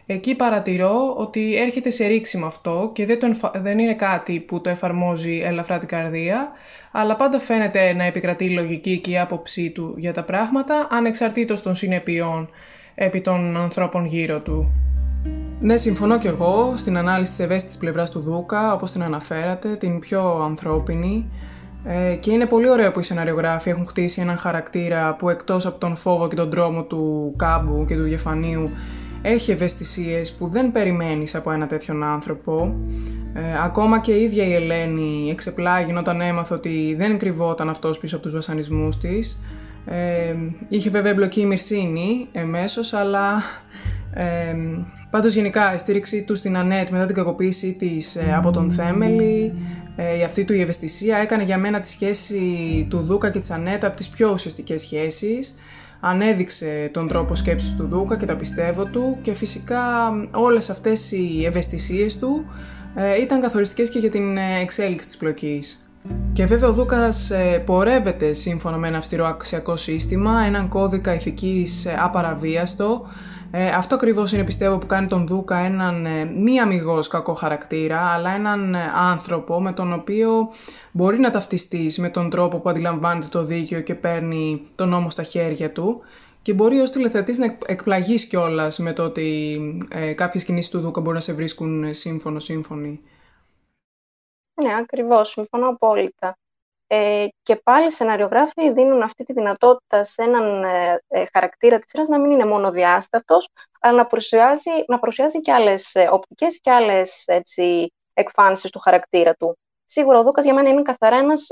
εκεί 0.06 0.36
παρατηρώ 0.36 1.14
ότι 1.18 1.56
έρχεται 1.58 1.90
σε 1.90 2.06
ρήξη 2.08 2.38
με 2.38 2.46
αυτό 2.46 2.90
και 2.94 3.06
δεν, 3.06 3.20
το 3.20 3.52
δεν 3.56 3.80
είναι 3.80 3.94
κάτι 3.94 4.40
που 4.40 4.62
το 4.62 4.70
εφαρμόζει 4.70 5.42
ελαφρά 5.46 5.78
την 5.78 5.88
καρδία, 5.88 6.52
αλλά 6.92 7.16
πάντα 7.16 7.40
φαίνεται 7.40 7.94
να 7.94 8.04
επικρατεί 8.04 8.46
η 8.46 8.50
λογική 8.50 8.98
και 8.98 9.12
η 9.12 9.20
άποψή 9.20 9.70
του 9.70 9.94
για 9.98 10.14
τα 10.14 10.24
πράγματα, 10.24 10.88
ανεξαρτήτως 10.92 11.62
των 11.62 11.76
συνεπειών 11.76 12.50
επί 12.96 13.22
των 13.22 13.58
ανθρώπων 13.58 14.06
γύρω 14.06 14.40
του. 14.40 14.72
Ναι, 15.60 15.78
συμφωνώ 15.78 16.20
κι 16.20 16.28
εγώ 16.28 16.74
στην 16.76 16.98
ανάλυση 16.98 17.32
της 17.32 17.40
ευαίσθητης 17.40 17.78
πλευράς 17.78 18.12
του 18.12 18.20
Δούκα, 18.20 18.74
όπως 18.74 18.92
την 18.92 19.04
αναφέρατε, 19.04 19.76
την 19.76 20.00
πιο 20.00 20.42
ανθρώπινη. 20.44 21.30
Ε, 21.86 22.16
και 22.16 22.32
είναι 22.32 22.46
πολύ 22.46 22.70
ωραίο 22.70 22.92
που 22.92 23.00
οι 23.00 23.04
σεναριογράφοι 23.04 23.70
έχουν 23.70 23.86
χτίσει 23.86 24.22
έναν 24.22 24.38
χαρακτήρα 24.38 25.16
που 25.16 25.30
εκτός 25.30 25.66
από 25.66 25.80
τον 25.80 25.96
φόβο 25.96 26.28
και 26.28 26.36
τον 26.36 26.50
τρόμο 26.50 26.84
του 26.84 27.34
κάμπου 27.38 27.86
και 27.86 27.96
του 27.96 28.06
γεφανίου 28.06 28.70
έχει 29.26 29.52
ευαισθησίες 29.52 30.34
που 30.34 30.48
δεν 30.48 30.72
περιμένεις 30.72 31.36
από 31.36 31.52
ένα 31.52 31.68
τέτοιον 31.68 32.04
άνθρωπο. 32.04 32.76
Ε, 33.34 33.42
ακόμα 33.64 34.00
και 34.00 34.12
η 34.12 34.24
ίδια 34.24 34.46
η 34.46 34.54
Ελένη 34.54 35.30
εξεπλάγει 35.32 35.96
όταν 35.96 36.22
έμαθε 36.22 36.54
ότι 36.54 36.96
δεν 36.98 37.18
κρυβόταν 37.18 37.70
αυτός 37.70 38.00
πίσω 38.00 38.16
από 38.16 38.24
τους 38.24 38.34
βασανισμούς 38.34 38.98
της. 38.98 39.42
Ε, 39.86 40.36
είχε 40.68 40.90
βέβαια 40.90 41.12
εμπλοκή 41.12 41.42
η 41.42 41.46
Μυρσίνη 41.46 42.28
εμέσως, 42.32 42.94
αλλά 42.94 43.44
ε, 44.14 44.56
πάντως 45.10 45.34
γενικά 45.34 45.74
η 45.74 45.78
στήριξή 45.78 46.24
του 46.24 46.36
στην 46.36 46.58
Ανέτ 46.58 46.90
μετά 46.90 47.06
την 47.06 47.16
κακοποίησή 47.16 47.74
της 47.74 48.16
ε, 48.16 48.34
από 48.36 48.52
τον 48.52 48.72
Θέμελη, 48.72 49.54
ε, 49.96 50.18
η 50.18 50.24
αυτή 50.24 50.44
του 50.44 50.54
η 50.54 50.62
ευαισθησία 50.62 51.18
έκανε 51.18 51.44
για 51.44 51.58
μένα 51.58 51.80
τη 51.80 51.90
σχέση 51.90 52.42
του 52.90 53.00
Δούκα 53.00 53.30
και 53.30 53.40
της 53.40 53.52
Ανέτ 53.52 53.86
από 53.86 53.96
τις 53.96 54.10
πιο 54.10 54.32
ουσιαστικές 54.32 54.82
σχέσεις. 54.82 55.56
Ανέδειξε 56.06 56.90
τον 56.94 57.08
τρόπο 57.08 57.36
σκέψης 57.36 57.76
του 57.76 57.88
Δούκα 57.88 58.18
και 58.18 58.26
τα 58.26 58.36
πιστεύω 58.36 58.86
του 58.86 59.18
και 59.22 59.34
φυσικά 59.34 60.12
όλες 60.32 60.70
αυτές 60.70 61.12
οι 61.12 61.46
ευαισθησίες 61.46 62.18
του 62.18 62.46
ε, 62.96 63.22
ήταν 63.22 63.42
καθοριστικές 63.42 63.90
και 63.90 64.00
για 64.00 64.10
την 64.10 64.38
ε, 64.38 64.60
εξέλιξη 64.62 65.08
της 65.08 65.18
πλοκής. 65.18 65.90
Και 66.34 66.46
βέβαια 66.46 66.70
ο 66.70 66.74
Δούκας 66.74 67.32
ε, 67.32 67.64
πορεύεται 67.66 68.34
σύμφωνα 68.34 68.78
με 68.78 68.88
ένα 68.88 68.98
αυστηρό 68.98 69.26
αξιακό 69.26 69.76
σύστημα, 69.76 70.44
έναν 70.46 70.68
κώδικα 70.68 71.14
ηθικής 71.14 71.88
απαραβίαστο. 71.98 73.08
Αυτό 73.54 73.96
ακριβώς 73.96 74.32
είναι 74.32 74.44
πιστεύω 74.44 74.78
που 74.78 74.86
κάνει 74.86 75.08
τον 75.08 75.28
Δούκα 75.28 75.58
έναν 75.58 76.08
μη 76.36 76.60
αμυγός 76.60 77.08
κακό 77.08 77.34
χαρακτήρα, 77.34 78.00
αλλά 78.00 78.32
έναν 78.32 78.76
άνθρωπο 78.96 79.62
με 79.62 79.74
τον 79.74 79.94
οποίο 79.94 80.52
μπορεί 80.92 81.20
να 81.20 81.30
ταυτιστείς 81.30 81.98
με 81.98 82.10
τον 82.10 82.30
τρόπο 82.30 82.58
που 82.60 82.70
αντιλαμβάνεται 82.70 83.28
το 83.28 83.44
δίκαιο 83.44 83.82
και 83.82 83.96
παίρνει 83.96 84.68
τον 84.76 84.90
νόμο 84.90 85.10
στα 85.10 85.24
χέρια 85.24 85.72
του 85.72 86.02
και 86.42 86.54
μπορεί 86.54 86.80
ως 86.80 86.92
τηλεθεατής 86.92 87.38
να 87.38 87.58
εκπλαγείς 87.66 88.26
κιόλας 88.26 88.78
με 88.78 88.94
το 88.94 89.04
ότι 89.04 89.60
ε, 89.90 90.14
κάποιες 90.14 90.44
κινήσεις 90.44 90.72
του 90.72 90.80
Δούκα 90.80 91.02
μπορεί 91.02 91.16
να 91.16 91.22
σε 91.22 91.34
βρίσκουν 91.34 91.94
σύμφωνο-σύμφωνοι. 91.94 93.02
Ναι, 94.64 94.76
ακριβώς. 94.80 95.30
Συμφωνώ 95.30 95.68
απόλυτα. 95.68 96.38
Ε, 96.96 97.28
και 97.44 97.56
πάλι 97.56 97.88
οι 97.88 97.92
σεναριογράφοι 97.92 98.72
δίνουν 98.72 99.02
αυτή 99.02 99.24
τη 99.24 99.34
δυνατότητα 99.34 100.04
σε 100.04 100.24
έναν 100.24 100.64
ε, 100.64 101.04
ε 101.08 101.26
χαρακτήρα 101.34 101.80
της 101.80 101.90
σειράς 101.90 102.08
να 102.08 102.20
μην 102.20 102.32
είναι 102.32 102.46
μόνο 102.46 102.72
διάστατος, 102.72 103.50
αλλά 103.80 103.98
να 103.98 104.06
παρουσιάζει, 104.06 104.70
να 104.88 105.00
παρουσιάζει 105.00 105.42
και 105.42 105.52
άλλες 105.52 105.96
ε, 105.96 106.10
οπτικές 106.12 106.60
και 106.60 106.72
άλλες 106.72 107.24
έτσι, 107.26 107.94
εκφάνσεις 108.14 108.72
του 108.72 108.80
χαρακτήρα 108.80 109.34
του. 109.34 109.58
Σίγουρα 109.86 110.20
ο 110.20 110.24
Δούκας 110.24 110.44
για 110.44 110.54
μένα 110.54 110.70
είναι 110.70 110.82
καθαρά 110.82 111.18
ένας 111.18 111.48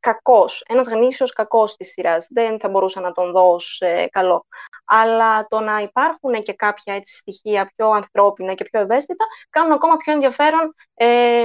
κακός, 0.00 0.64
ένας 0.68 0.88
γνήσιος 0.88 1.32
κακός 1.32 1.76
της 1.76 1.90
σειράς. 1.90 2.26
Δεν 2.30 2.58
θα 2.58 2.68
μπορούσα 2.68 3.00
να 3.00 3.12
τον 3.12 3.30
δω 3.30 3.52
ως 3.52 3.80
ε, 3.80 4.06
καλό. 4.10 4.46
Αλλά 4.84 5.46
το 5.48 5.60
να 5.60 5.78
υπάρχουν 5.78 6.42
και 6.42 6.52
κάποια 6.52 6.94
έτσι, 6.94 7.16
στοιχεία 7.16 7.72
πιο 7.76 7.90
ανθρώπινα 7.90 8.54
και 8.54 8.64
πιο 8.70 8.80
ευαίσθητα 8.80 9.24
κάνουν 9.50 9.72
ακόμα 9.72 9.96
πιο 9.96 10.12
ενδιαφέρον 10.12 10.74
ε, 10.94 11.44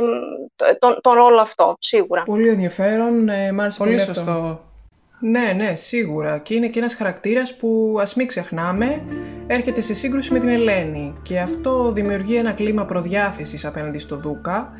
τον, 0.79 0.97
τον 1.01 1.13
ρόλο 1.13 1.39
αυτό, 1.39 1.75
σίγουρα. 1.79 2.23
Πολύ 2.23 2.49
ενδιαφέρον, 2.49 3.29
ε, 3.29 3.51
μ' 3.51 3.61
άρεσε 3.61 3.79
πολύ, 3.79 3.99
σωστό. 3.99 4.61
Ναι, 5.25 5.53
ναι, 5.55 5.75
σίγουρα. 5.75 6.37
Και 6.37 6.53
είναι 6.53 6.67
και 6.67 6.79
ένας 6.79 6.95
χαρακτήρας 6.95 7.57
που, 7.57 7.97
ας 7.99 8.15
μην 8.15 8.27
ξεχνάμε, 8.27 9.03
έρχεται 9.47 9.81
σε 9.81 9.93
σύγκρουση 9.93 10.33
με 10.33 10.39
την 10.39 10.49
Ελένη. 10.49 11.13
Και 11.23 11.39
αυτό 11.39 11.91
δημιουργεί 11.91 12.35
ένα 12.35 12.51
κλίμα 12.51 12.85
προδιάθεσης 12.85 13.65
απέναντι 13.65 13.97
στο 13.97 14.15
Δούκα, 14.17 14.73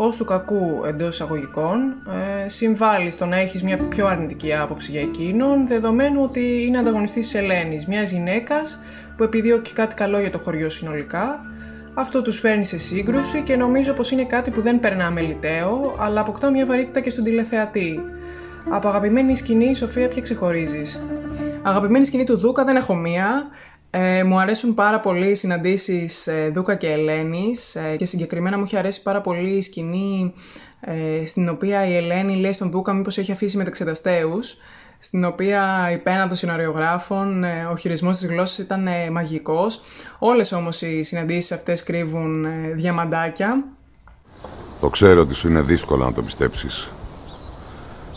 ως 0.00 0.16
του 0.16 0.24
κακού 0.24 0.82
εντός 0.86 1.14
εισαγωγικών 1.14 1.94
ε, 2.44 2.48
συμβάλλει 2.48 3.10
στο 3.10 3.26
να 3.26 3.36
έχεις 3.36 3.62
μια 3.62 3.78
πιο 3.78 4.06
αρνητική 4.06 4.54
άποψη 4.54 4.90
για 4.90 5.00
εκείνον, 5.00 5.66
δεδομένου 5.66 6.22
ότι 6.22 6.64
είναι 6.66 6.78
ανταγωνιστής 6.78 7.24
της 7.24 7.34
Ελένης, 7.34 7.86
μιας 7.86 8.10
γυναίκας 8.10 8.80
που 9.16 9.22
επιδιώκει 9.22 9.72
κάτι 9.72 9.94
καλό 9.94 10.20
για 10.20 10.30
το 10.30 10.38
χωριό 10.38 10.68
συνολικά. 10.68 11.40
Αυτό 11.94 12.22
τους 12.22 12.38
φέρνει 12.38 12.64
σε 12.64 12.78
σύγκρουση 12.78 13.42
και 13.42 13.56
νομίζω 13.56 13.92
πως 13.92 14.10
είναι 14.10 14.24
κάτι 14.24 14.50
που 14.50 14.60
δεν 14.60 14.80
περνά 14.80 15.10
μελιτέο, 15.10 15.96
αλλά 15.98 16.20
αποκτά 16.20 16.50
μια 16.50 16.66
βαρύτητα 16.66 17.00
και 17.00 17.10
στον 17.10 17.24
τηλεθεατή. 17.24 18.00
Από 18.70 18.88
αγαπημένη 18.88 19.36
σκηνή, 19.36 19.74
Σοφία, 19.74 20.08
ποια 20.08 20.22
ξεχωρίζεις; 20.22 21.02
Αγαπημένη 21.62 22.04
σκηνή 22.04 22.24
του 22.24 22.38
Δούκα 22.38 22.64
δεν 22.64 22.76
έχω 22.76 22.94
μία. 22.94 23.46
Ε, 23.90 24.24
μου 24.24 24.40
αρέσουν 24.40 24.74
πάρα 24.74 25.00
πολύ 25.00 25.30
οι 25.30 25.34
συναντήσεις 25.34 26.26
ε, 26.26 26.50
Δούκα 26.54 26.74
και 26.74 26.92
Ελένης 26.92 27.74
ε, 27.74 27.96
και 27.96 28.04
συγκεκριμένα 28.04 28.56
μου 28.56 28.62
έχει 28.62 28.76
αρέσει 28.76 29.02
πάρα 29.02 29.20
πολύ 29.20 29.50
η 29.50 29.62
σκηνή 29.62 30.34
ε, 30.80 31.26
στην 31.26 31.48
οποία 31.48 31.86
η 31.86 31.96
Ελένη 31.96 32.36
λέει 32.36 32.52
στον 32.52 32.70
Δούκα 32.70 32.92
μήπως 32.92 33.18
έχει 33.18 33.32
αφήσει 33.32 33.56
μεταξεταστέους 33.56 34.56
στην 34.98 35.24
οποία 35.24 35.90
υπέναν 35.92 36.28
των 36.28 36.36
σιναριογράφων 36.36 37.44
ο 37.70 37.76
χειρισμός 37.76 38.18
της 38.18 38.28
γλώσσας 38.28 38.58
ήταν 38.58 38.88
μαγικός. 39.12 39.82
Όλες 40.18 40.52
όμως 40.52 40.82
οι 40.82 41.02
συναντήσεις 41.02 41.52
αυτές 41.52 41.82
κρύβουν 41.82 42.46
διαμαντάκια. 42.74 43.64
Το 44.80 44.88
ξέρω 44.88 45.20
ότι 45.20 45.34
σου 45.34 45.48
είναι 45.48 45.60
δύσκολο 45.60 46.04
να 46.04 46.12
το 46.12 46.22
πιστέψεις. 46.22 46.88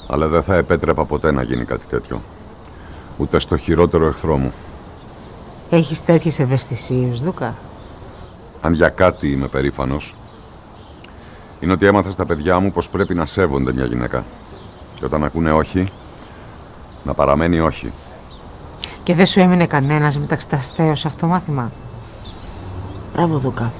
Αλλά 0.07 0.27
δεν 0.27 0.43
θα 0.43 0.55
επέτρεπα 0.55 1.05
ποτέ 1.05 1.31
να 1.31 1.43
γίνει 1.43 1.65
κάτι 1.65 1.85
τέτοιο. 1.89 2.21
Ούτε 3.17 3.39
στο 3.39 3.57
χειρότερο 3.57 4.07
εχθρό 4.07 4.37
μου. 4.37 4.53
Έχεις 5.73 6.05
τέτοιες 6.05 6.39
ευαισθησίες, 6.39 7.21
Δούκα; 7.21 7.55
Αν 8.61 8.73
για 8.73 8.89
κάτι 8.89 9.31
είμαι 9.31 9.47
περήφανος, 9.47 10.15
είναι 11.59 11.71
ότι 11.71 11.85
έμαθα 11.85 12.11
στα 12.11 12.25
παιδιά 12.25 12.59
μου 12.59 12.71
πως 12.71 12.89
πρέπει 12.89 13.15
να 13.15 13.25
σέβονται 13.25 13.73
μια 13.73 13.85
γυναίκα. 13.85 14.23
Και 14.95 15.05
όταν 15.05 15.23
ακούνε 15.23 15.51
όχι, 15.51 15.87
να 17.03 17.13
παραμένει 17.13 17.59
όχι. 17.59 17.91
Και 19.03 19.13
δεν 19.15 19.25
σου 19.25 19.39
έμεινε 19.39 19.65
κανένας 19.65 20.17
μεταξυταστέος 20.17 20.99
σε 20.99 21.07
αυτό 21.07 21.19
το 21.19 21.27
μάθημα; 21.27 21.71
Μπράβο, 23.13 23.37
Δούκα. 23.37 23.71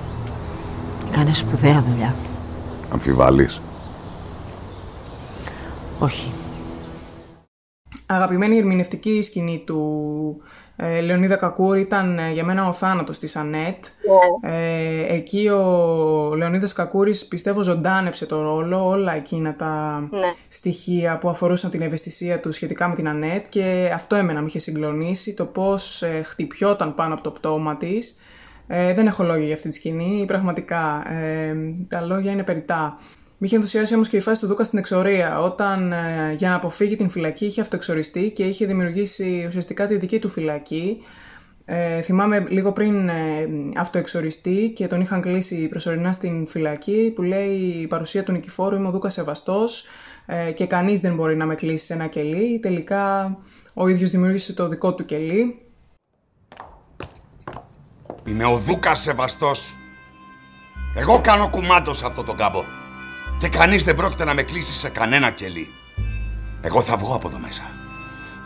Κάνες 1.12 1.38
σπουδαία 1.38 1.84
δουλειά. 1.90 2.16
Αμφιβάλλεις; 2.92 3.62
Όχι. 6.00 6.32
Αγαπημένη 8.14 8.58
ερμηνευτική 8.58 9.22
σκηνή 9.22 9.64
του 9.66 10.42
ε, 10.76 11.02
Λεωνίδα 11.02 11.36
Κακούρη 11.36 11.82
ήταν 11.82 12.20
ε, 12.20 12.32
για 12.32 12.44
μένα 12.44 12.68
ο 12.68 12.74
θάνατος 12.74 13.20
της 13.20 13.36
Ανέτ. 13.36 13.86
Ναι. 14.44 14.52
Ε, 14.52 15.16
εκεί 15.16 15.48
ο 15.48 16.36
Λεωνίδας 16.36 16.74
Κακούρης 16.74 17.26
πιστεύω 17.26 17.62
ζωντάνεψε 17.62 18.26
το 18.26 18.42
ρόλο, 18.42 18.88
όλα 18.88 19.16
εκείνα 19.16 19.56
τα 19.56 20.00
ναι. 20.12 20.34
στοιχεία 20.48 21.18
που 21.18 21.30
αφορούσαν 21.30 21.70
την 21.70 21.82
ευαισθησία 21.82 22.40
του 22.40 22.52
σχετικά 22.52 22.88
με 22.88 22.96
την 22.96 23.08
Ανέτ 23.08 23.46
και 23.50 23.92
αυτό 23.94 24.16
εμένα 24.16 24.40
με 24.40 24.46
είχε 24.48 24.60
συγκλονίσει, 24.60 25.34
το 25.34 25.46
πώς 25.46 26.02
ε, 26.02 26.22
χτυπιόταν 26.24 26.96
πάνω 26.96 27.14
από 27.14 27.24
το 27.24 27.32
πτώμα 27.32 27.78
της. 27.78 28.16
Ε, 28.68 28.94
δεν 28.94 29.08
έχω 29.08 29.24
λόγια 29.24 29.46
για 29.46 29.56
αυτή 29.56 29.70
τη 29.70 29.76
σκηνή, 29.76 30.24
πραγματικά. 30.28 31.12
Ε, 31.12 31.56
τα 31.88 32.02
λόγια 32.02 32.32
είναι 32.32 32.44
περιτά. 32.44 32.98
Με 33.44 33.48
είχε 33.48 33.56
ενθουσιάσει 33.56 33.94
όμως 33.94 34.08
και 34.08 34.18
η 34.18 34.20
φάση 34.20 34.42
του 34.42 34.48
Δούκα 34.48 34.64
στην 34.64 34.80
εξορία, 34.80 35.40
όταν 35.40 35.92
ε, 35.92 36.34
για 36.38 36.50
να 36.50 36.56
αποφύγει 36.56 36.96
την 36.96 37.10
φυλακή 37.10 37.46
είχε 37.46 37.62
αυτοεξοριστεί 37.62 38.32
και 38.32 38.44
είχε 38.44 38.66
δημιουργήσει 38.66 39.44
ουσιαστικά 39.48 39.88
τη 39.88 39.98
δική 39.98 40.20
του 40.20 40.30
φυλακή. 40.30 40.98
Ε, 41.66 42.02
θυμάμαι 42.02 42.46
λίγο 42.50 42.72
πριν 42.72 43.10
ε, 43.10 43.48
αυτοεξοριστεί 43.78 44.74
και 44.76 44.88
τον 44.88 45.02
είχαν 45.02 45.22
κλείσει 45.22 45.68
προσωρινά 45.68 46.12
στην 46.12 46.48
φυλακή 46.48 47.12
που 47.16 47.22
λέει 47.22 47.56
η 47.58 47.88
παρουσία 47.88 48.24
του 48.24 48.32
Νικηφόρου 48.32 48.76
είμαι 48.76 48.88
ο 48.88 48.92
Δούκας 48.92 49.14
Σεβαστός 49.14 49.86
ε, 50.26 50.52
και 50.52 50.66
κανείς 50.66 51.00
δεν 51.00 51.16
μπορεί 51.16 51.36
να 51.36 51.46
με 51.46 51.56
κλείσει 51.56 51.86
σε 51.86 51.94
ένα 51.94 52.08
κελί. 52.08 52.60
Τελικά 52.60 53.38
ο 53.74 53.88
ίδιος 53.88 54.10
δημιούργησε 54.10 54.54
το 54.54 54.68
δικό 54.68 54.96
του 54.96 55.06
κελί. 55.06 55.62
Είμαι 58.28 58.46
ο 58.46 58.56
Δούκας 58.56 59.00
Σεβαστός. 59.00 59.76
Εγώ 60.96 61.22
κάνω 61.22 61.50
κουμάντο 61.50 61.94
σε 61.94 62.06
αυτό 62.06 62.24
το 62.24 62.34
κάμπο. 62.34 62.81
Και 63.42 63.50
κανείς 63.50 63.84
δεν 63.84 63.96
πρόκειται 63.96 64.24
να 64.24 64.34
με 64.34 64.42
κλείσει 64.42 64.74
σε 64.74 64.90
κανένα 64.90 65.32
κελί. 65.32 65.68
Εγώ 66.62 66.82
θα 66.82 66.98
βγω 66.98 67.16
από 67.16 67.28
εδώ 67.28 67.40
μέσα. 67.40 67.64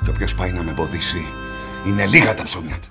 Και 0.04 0.10
όποιος 0.10 0.36
πάει 0.36 0.52
να 0.52 0.64
με 0.64 0.72
εμποδίσει, 0.72 1.28
είναι 1.88 2.06
λίγα 2.06 2.34
τα 2.34 2.44
ψωμιά 2.44 2.76
του. 2.82 2.88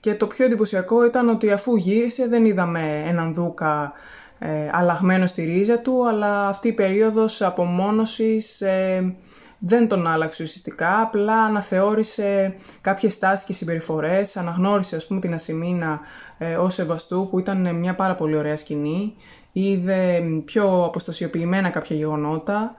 Και 0.00 0.14
το 0.14 0.26
πιο 0.26 0.44
εντυπωσιακό 0.44 1.04
ήταν 1.04 1.28
ότι 1.28 1.50
αφού 1.50 1.76
γύρισε 1.76 2.26
δεν 2.28 2.44
είδαμε 2.44 3.02
έναν 3.06 3.34
Δούκα 3.34 3.92
ε, 4.38 4.48
αλλαγμένο 4.72 5.26
στη 5.26 5.44
ρίζα 5.44 5.78
του, 5.78 6.08
αλλά 6.08 6.48
αυτή 6.48 6.68
η 6.68 6.72
περίοδος 6.72 7.42
απομόνωσης 7.42 8.60
ε, 8.60 9.14
δεν 9.58 9.88
τον 9.88 10.06
άλλαξε 10.06 10.42
ουσιαστικά, 10.42 11.00
απλά 11.00 11.44
αναθεώρησε 11.44 12.56
κάποιες 12.80 13.12
στάσεις 13.12 13.46
και 13.46 13.52
συμπεριφορές, 13.52 14.36
αναγνώρισε 14.36 14.96
ας 14.96 15.06
πούμε 15.06 15.20
την 15.20 15.34
Ασημίνα 15.34 16.00
ε, 16.38 16.56
ως 16.56 16.74
Σεβαστού 16.74 17.28
που 17.30 17.38
ήταν 17.38 17.76
μια 17.76 17.94
πάρα 17.94 18.14
πολύ 18.14 18.36
ωραία 18.36 18.56
σκηνή 18.56 19.14
είδε 19.60 20.22
πιο 20.44 20.84
αποστασιοποιημένα 20.84 21.70
κάποια 21.70 21.96
γεγονότα, 21.96 22.74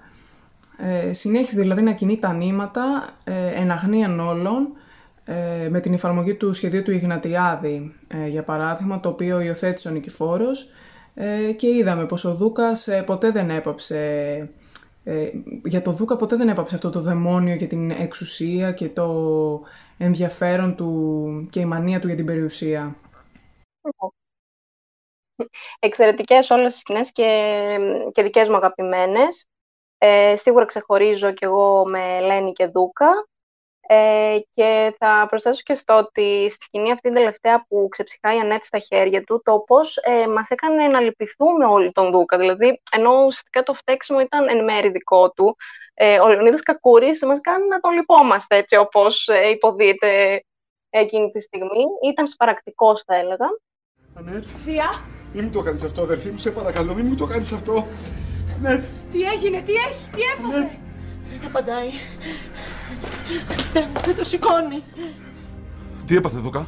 ε, 0.78 1.14
συνέχισε 1.14 1.60
δηλαδή 1.60 1.82
να 1.82 1.92
κινεί 1.92 2.18
τα 2.20 2.34
νήματα 2.34 3.10
ε, 3.24 3.48
εν 3.48 3.72
αγνίαν 3.72 4.20
όλων 4.20 4.68
ε, 5.26 5.68
με 5.70 5.80
την 5.80 5.94
εφαρμογή 5.94 6.34
του 6.34 6.54
σχεδίου 6.54 6.84
του 6.84 6.92
Ιγνατιάδη, 6.92 7.94
ε, 8.08 8.28
για 8.28 8.44
παράδειγμα, 8.44 9.00
το 9.00 9.10
οποίο 9.10 9.40
υιοθέτησε 9.40 9.88
ο 9.88 9.92
Νικηφόρος. 9.92 10.70
Ε, 11.14 11.52
και 11.52 11.68
είδαμε 11.68 12.06
πως 12.06 12.26
ο 12.26 12.36
Δούκας 12.36 12.90
ποτέ 13.06 13.32
δεν 13.32 13.50
έπαψε 13.50 14.50
για 15.64 15.82
το 15.82 15.92
Δούκα 15.92 16.18
ποτέ 16.18 16.36
δεν 16.36 16.50
έπαψε 16.50 16.76
αυτό 16.76 16.90
το 16.90 17.02
δαιμόνιο 17.02 17.56
για 17.56 17.68
την 17.68 17.92
εξουσία 17.92 18.72
και 18.72 18.90
το 18.90 19.12
ενδιαφέρον 19.98 20.76
του 20.76 21.48
και 21.50 21.60
η 21.60 21.66
μανία 21.66 22.00
του 22.00 22.08
για 22.08 22.16
την 22.16 22.26
περιουσία 22.26 22.96
εξαιρετικές 25.80 26.50
όλες 26.50 26.76
οι 26.76 26.80
σκηνές 26.80 27.12
και, 27.12 27.80
και 28.12 28.24
δικές 28.24 28.50
μου 28.50 28.56
αγαπημένες. 28.56 29.48
Ε, 29.98 30.36
σίγουρα 30.36 30.66
ξεχωρίζω 30.66 31.32
κι 31.32 31.46
εγώ 31.46 31.86
με 31.86 32.18
Ελένη 32.18 32.52
και 32.52 32.68
Δούκα. 32.68 33.28
Ε, 33.90 34.38
και 34.52 34.96
θα 34.98 35.26
προσθέσω 35.30 35.62
και 35.64 35.74
στο 35.74 35.98
ότι 35.98 36.50
στη 36.50 36.64
σκηνή 36.64 36.92
αυτή 36.92 37.02
την 37.02 37.14
τελευταία 37.14 37.66
που 37.68 37.88
ξεψυχάει 37.90 38.38
η 38.38 38.40
Ανέτ 38.40 38.64
στα 38.64 38.80
χέρια 38.80 39.24
του, 39.24 39.42
το 39.44 39.60
πώς 39.60 39.98
ε, 39.98 40.28
μας 40.28 40.50
έκανε 40.50 40.88
να 40.88 41.00
λυπηθούμε 41.00 41.66
όλοι 41.66 41.92
τον 41.92 42.12
Δούκα. 42.12 42.38
Δηλαδή, 42.38 42.82
ενώ 42.92 43.12
ουσιαστικά 43.26 43.64
το 43.64 43.74
φταίξιμο 43.74 44.20
ήταν 44.20 44.48
εν 44.48 44.64
μέρη 44.64 44.90
δικό 44.90 45.32
του, 45.32 45.58
ε, 45.94 46.20
ο 46.20 46.28
Λεωνίδας 46.28 46.62
Κακούρης 46.62 47.26
μας 47.26 47.42
κάνει 47.42 47.68
να 47.68 47.80
τον 47.80 47.92
λυπόμαστε 47.92 48.56
έτσι 48.56 48.76
όπως 48.76 49.28
ε, 49.28 49.50
υποδείται 49.50 50.44
εκείνη 50.90 51.32
τη 51.32 51.40
στιγμή. 51.40 51.84
Ήταν 52.04 52.28
σπαρακτικός 52.28 53.02
θα 53.02 53.16
έλεγα. 53.16 53.48
Ανέτ, 54.16 54.46
Θεία, 54.64 54.90
μην 55.34 55.44
μου 55.44 55.50
το 55.50 55.62
κάνεις 55.62 55.84
αυτό, 55.84 56.02
αδερφή 56.02 56.30
μου, 56.30 56.38
σε 56.38 56.50
παρακαλώ, 56.50 56.94
μην 56.94 57.06
μου 57.06 57.16
το 57.16 57.26
κάνεις 57.26 57.52
αυτό. 57.52 57.88
Ανέτ, 58.58 58.86
τι 59.12 59.22
έγινε, 59.22 59.62
τι 59.62 59.74
έχει, 59.74 60.10
τι 60.16 60.22
έπαθε; 60.38 60.78
Δεν 61.40 61.46
απαντάει. 61.46 61.90
Χριστέ 63.48 63.90
μου, 63.94 64.02
δεν 64.06 64.16
το 64.16 64.24
σηκώνει. 64.24 64.84
τι 66.06 66.16
έπαθε 66.16 66.38
Δούκα; 66.38 66.68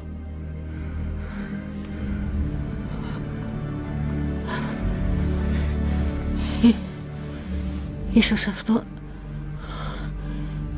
Ίσως 8.14 8.48
αυτό 8.48 8.84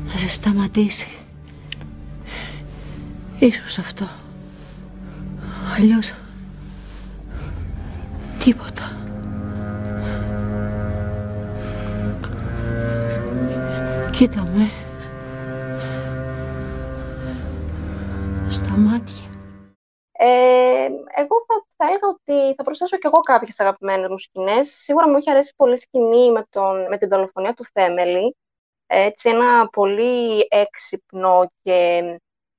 να 0.06 0.16
σε 0.16 0.28
σταματήσει. 0.28 1.08
Ίσως 3.38 3.78
αυτό. 3.78 4.08
Αλλιώς 5.76 6.12
τίποτα. 8.44 8.96
Κοίτα 14.12 14.42
με. 14.54 14.70
Στα 18.50 18.76
μάτια. 18.76 19.26
Ε, 20.12 20.88
εγώ 21.14 21.36
θα, 21.46 21.66
θα 21.76 21.86
έλεγα 21.86 22.08
ότι 22.08 22.54
θα 22.54 22.62
προσθέσω 22.62 22.96
κι 22.96 23.06
εγώ 23.06 23.20
κάποιες 23.20 23.60
αγαπημένες 23.60 24.08
μου 24.08 24.18
σκηνές. 24.18 24.68
Σίγουρα 24.68 25.08
μου 25.08 25.16
έχει 25.16 25.30
αρέσει 25.30 25.52
πολύ 25.56 25.78
σκηνή 25.78 26.32
με, 26.32 26.46
τον, 26.50 26.88
με 26.88 26.98
την 26.98 27.08
δολοφονία 27.08 27.54
του 27.54 27.64
Θέμελη. 27.72 28.36
Έτσι, 28.86 29.28
ένα 29.28 29.68
πολύ 29.68 30.46
έξυπνο 30.50 31.50
και 31.62 32.02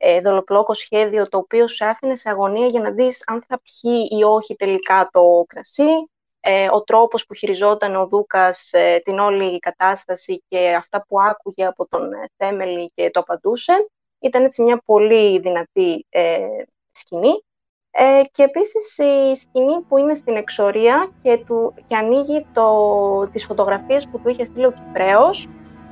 ε, 0.05 0.21
δολοπλόκο 0.21 0.73
σχέδιο, 0.73 1.29
το 1.29 1.37
οποίο 1.37 1.67
σε 1.67 1.85
άφηνε 1.85 2.15
σε 2.15 2.29
αγωνία 2.29 2.67
για 2.67 2.81
να 2.81 2.91
δεις 2.91 3.23
αν 3.25 3.43
θα 3.47 3.61
πιει 3.61 4.07
ή 4.19 4.23
όχι 4.23 4.55
τελικά 4.55 5.09
το 5.11 5.45
κρασί. 5.47 6.09
Ε, 6.39 6.67
ο 6.71 6.83
τρόπος 6.83 7.25
που 7.25 7.33
χειριζόταν 7.33 7.95
ο 7.95 8.07
Δούκας 8.07 8.73
ε, 8.73 8.99
την 9.03 9.19
όλη 9.19 9.59
κατάσταση 9.59 10.43
και 10.47 10.73
αυτά 10.73 11.05
που 11.07 11.21
άκουγε 11.21 11.65
από 11.65 11.87
τον 11.87 12.13
ε, 12.13 12.29
Θέμελη 12.37 12.91
και 12.95 13.09
το 13.09 13.19
απαντούσε. 13.19 13.89
Ήταν 14.19 14.43
έτσι 14.43 14.63
μια 14.63 14.81
πολύ 14.85 15.39
δυνατή 15.39 16.05
ε, 16.09 16.39
σκηνή. 16.91 17.43
Ε, 17.91 18.21
και 18.31 18.43
επίσης 18.43 18.97
η 18.97 19.35
σκηνή 19.35 19.81
που 19.81 19.97
είναι 19.97 20.15
στην 20.15 20.35
εξορία 20.35 21.11
και, 21.21 21.43
του, 21.45 21.73
και 21.85 21.95
ανοίγει 21.95 22.45
το, 22.53 23.29
τις 23.31 23.45
φωτογραφίες 23.45 24.07
που 24.07 24.19
του 24.19 24.29
είχε 24.29 24.43
στείλει 24.43 24.65
ο 24.65 24.71
Κυπρέος 24.71 25.47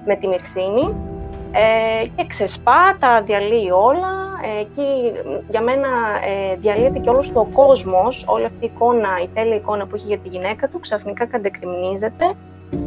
με 0.05 0.15
την 0.15 0.31
Ιρσίνη 0.31 1.11
ε, 1.51 2.08
και 2.15 2.25
ξεσπά, 2.27 2.98
τα 3.00 3.22
διαλύει 3.22 3.70
όλα. 3.74 4.39
Ε, 4.58 4.60
εκεί 4.60 5.12
για 5.50 5.62
μένα 5.62 5.88
ε, 6.25 6.55
διαλύεται 6.55 7.00
και 7.00 7.10
όλος 7.10 7.31
το 7.31 7.48
κόσμος, 7.53 8.25
όλη 8.27 8.46
αυτή 8.46 8.65
η 8.65 8.72
εικόνα, 8.74 9.10
η 9.24 9.27
τέλεια 9.34 9.55
εικόνα 9.55 9.88
που 9.88 9.96
έχει 9.96 10.05
για 10.08 10.17
τη 10.17 10.29
γυναίκα 10.29 10.67
του, 10.67 10.79
ξαφνικά 10.79 11.25
κατεκριμνίζεται 11.25 12.34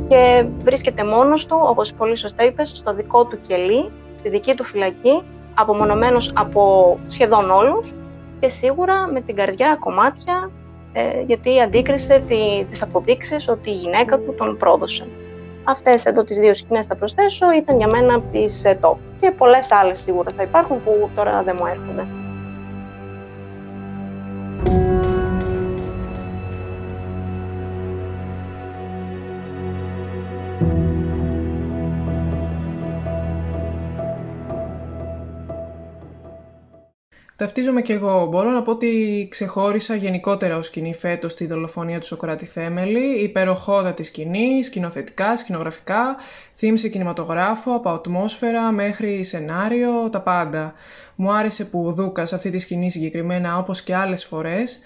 και 0.09 0.45
βρίσκεται 0.63 1.05
μόνος 1.05 1.47
του, 1.47 1.59
όπως 1.63 1.93
πολύ 1.93 2.17
σωστά 2.17 2.45
είπες, 2.45 2.69
στο 2.69 2.95
δικό 2.95 3.25
του 3.25 3.41
κελί, 3.41 3.91
στη 4.15 4.29
δική 4.29 4.55
του 4.55 4.65
φυλακή, 4.65 5.23
απομονωμένος 5.55 6.33
από 6.35 6.99
σχεδόν 7.07 7.51
όλους 7.51 7.93
και 8.41 8.49
σίγουρα 8.49 9.07
με 9.07 9.21
την 9.21 9.37
καρδιά 9.37 9.77
κομμάτια, 9.81 10.51
ε, 10.93 11.21
γιατί 11.27 11.61
αντίκρισε 11.61 12.25
τη, 12.29 12.65
τις 12.71 12.83
αποδείξεις 12.83 13.49
ότι 13.49 13.71
η 13.71 13.75
γυναίκα 13.75 14.19
του 14.19 14.35
τον 14.35 14.57
πρόδωσε. 14.57 15.09
Αυτές 15.65 16.05
εδώ 16.05 16.25
τις 16.25 16.39
δύο 16.39 16.55
σκηνές 16.55 16.87
θα 16.87 16.97
προσθέσω, 16.97 17.53
ήταν 17.53 17.77
για 17.77 17.87
μένα 17.87 18.15
από 18.15 18.25
τις 18.33 18.65
ε, 18.65 18.79
top. 18.83 18.97
Και 19.21 19.31
πολλές 19.31 19.73
άλλες 19.73 20.01
σίγουρα 20.01 20.31
θα 20.37 20.43
υπάρχουν 20.43 20.85
που 20.85 21.11
τώρα 21.15 21.43
δεν 21.43 21.57
μου 21.61 21.67
έρχονται. 21.67 22.24
Ταυτίζομαι 37.45 37.83
κι 37.83 37.93
εγώ. 37.93 38.27
Μπορώ 38.27 38.51
να 38.51 38.63
πω 38.63 38.71
ότι 38.71 39.27
ξεχώρισα 39.31 39.95
γενικότερα 39.95 40.57
ως 40.57 40.67
σκηνή 40.67 40.95
φέτος 40.95 41.35
τη 41.35 41.47
δολοφονία 41.47 42.01
του 42.01 42.07
Σοκράτη 42.07 42.45
Θέμελη. 42.45 43.23
Υπεροχότατη 43.23 44.03
σκηνής, 44.03 44.67
σκηνοθετικά, 44.67 45.37
σκηνογραφικά, 45.37 46.17
θύμισε 46.57 46.89
κινηματογράφο, 46.89 47.75
από 47.75 47.91
ατμόσφαιρα 47.91 48.71
μέχρι 48.71 49.25
σενάριο, 49.25 50.09
τα 50.13 50.21
πάντα. 50.21 50.75
Μου 51.15 51.33
άρεσε 51.33 51.65
που 51.65 51.87
ο 51.87 51.93
Δούκας 51.93 52.33
αυτή 52.33 52.51
τη 52.51 52.59
σκηνή 52.59 52.91
συγκεκριμένα, 52.91 53.59
όπως 53.59 53.83
και 53.83 53.95
άλλες 53.95 54.25
φορές, 54.25 54.81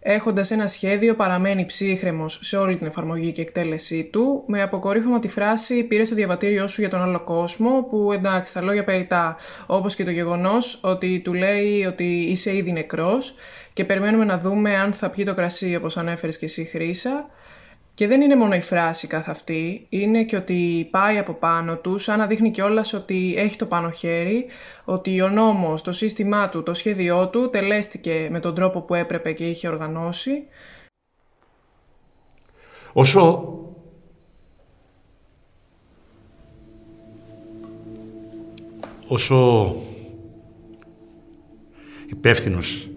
έχοντας 0.00 0.50
ένα 0.50 0.68
σχέδιο 0.68 1.14
παραμένει 1.14 1.66
ψύχρεμος 1.66 2.38
σε 2.42 2.56
όλη 2.56 2.78
την 2.78 2.86
εφαρμογή 2.86 3.32
και 3.32 3.42
εκτέλεσή 3.42 4.04
του, 4.04 4.44
με 4.46 4.62
αποκορύφωμα 4.62 5.20
τη 5.20 5.28
φράση 5.28 5.84
«πήρε 5.84 6.02
το 6.02 6.14
διαβατήριό 6.14 6.66
σου 6.66 6.80
για 6.80 6.90
τον 6.90 7.02
άλλο 7.02 7.20
κόσμο», 7.20 7.86
που 7.90 8.12
εντάξει, 8.12 8.54
τα 8.54 8.60
λόγια 8.60 8.84
περιτά, 8.84 9.36
όπως 9.66 9.94
και 9.94 10.04
το 10.04 10.10
γεγονός 10.10 10.78
ότι 10.82 11.20
του 11.24 11.34
λέει 11.34 11.84
ότι 11.84 12.04
είσαι 12.04 12.56
ήδη 12.56 12.72
νεκρός 12.72 13.34
και 13.72 13.84
περιμένουμε 13.84 14.24
να 14.24 14.38
δούμε 14.38 14.76
αν 14.76 14.92
θα 14.92 15.10
πιει 15.10 15.24
το 15.24 15.34
κρασί, 15.34 15.76
όπως 15.76 15.96
ανέφερες 15.96 16.38
και 16.38 16.44
εσύ 16.44 16.64
Χρύσα, 16.64 17.30
και 18.00 18.06
δεν 18.06 18.20
είναι 18.20 18.36
μόνο 18.36 18.54
η 18.54 18.60
φράση 18.60 19.06
καθ' 19.06 19.28
αυτή, 19.28 19.86
είναι 19.88 20.24
και 20.24 20.36
ότι 20.36 20.88
πάει 20.90 21.18
από 21.18 21.32
πάνω 21.32 21.76
του, 21.76 21.98
σαν 21.98 22.18
να 22.18 22.26
δείχνει 22.26 22.50
κιόλας 22.50 22.92
ότι 22.92 23.34
έχει 23.36 23.56
το 23.56 23.66
πάνω 23.66 23.90
χέρι, 23.90 24.46
ότι 24.84 25.20
ο 25.20 25.28
νόμος, 25.28 25.82
το 25.82 25.92
σύστημά 25.92 26.48
του, 26.48 26.62
το 26.62 26.74
σχέδιό 26.74 27.28
του 27.28 27.50
τελέστηκε 27.50 28.28
με 28.30 28.40
τον 28.40 28.54
τρόπο 28.54 28.80
που 28.80 28.94
έπρεπε 28.94 29.32
και 29.32 29.48
είχε 29.48 29.68
οργανώσει. 29.68 30.42
Όσο 32.92 33.54
όσο 39.08 39.74
υπεύθυνος 42.06 42.88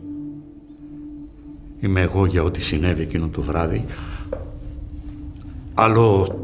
είμαι 1.79 2.01
εγώ 2.01 2.25
για 2.25 2.43
ό,τι 2.43 2.61
συνέβη 2.61 3.01
εκείνο 3.01 3.27
το 3.27 3.41
βράδυ, 3.41 3.85
Άλλο... 5.73 6.37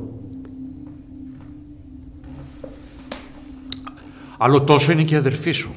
Άλλο 4.38 4.62
τόσο 4.62 4.92
είναι 4.92 5.04
και 5.04 5.14
η 5.14 5.18
αδερφή 5.18 5.52
σου. 5.52 5.70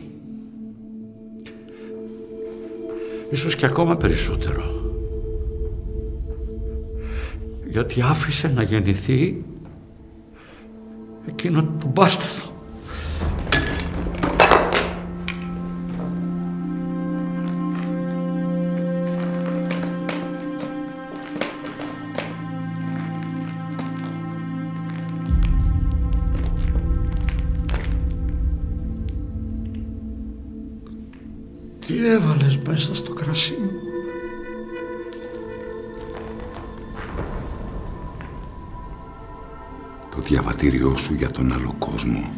Ίσως 3.30 3.56
και 3.56 3.66
ακόμα 3.66 3.96
περισσότερο. 3.96 4.62
Γιατί 7.68 8.00
άφησε 8.00 8.48
να 8.48 8.62
γεννηθεί 8.62 9.44
εκείνο 11.26 11.62
το 11.80 11.86
μπάσταρδο. 11.86 12.51
Τι 31.86 32.06
έβαλες 32.06 32.58
μέσα 32.66 32.94
στο 32.94 33.12
κρασί 33.12 33.52
μου; 33.60 33.80
Το 40.10 40.20
διαβατήριό 40.20 40.96
σου 40.96 41.14
για 41.14 41.30
τον 41.30 41.52
άλλο 41.52 41.74
κόσμο, 41.78 42.32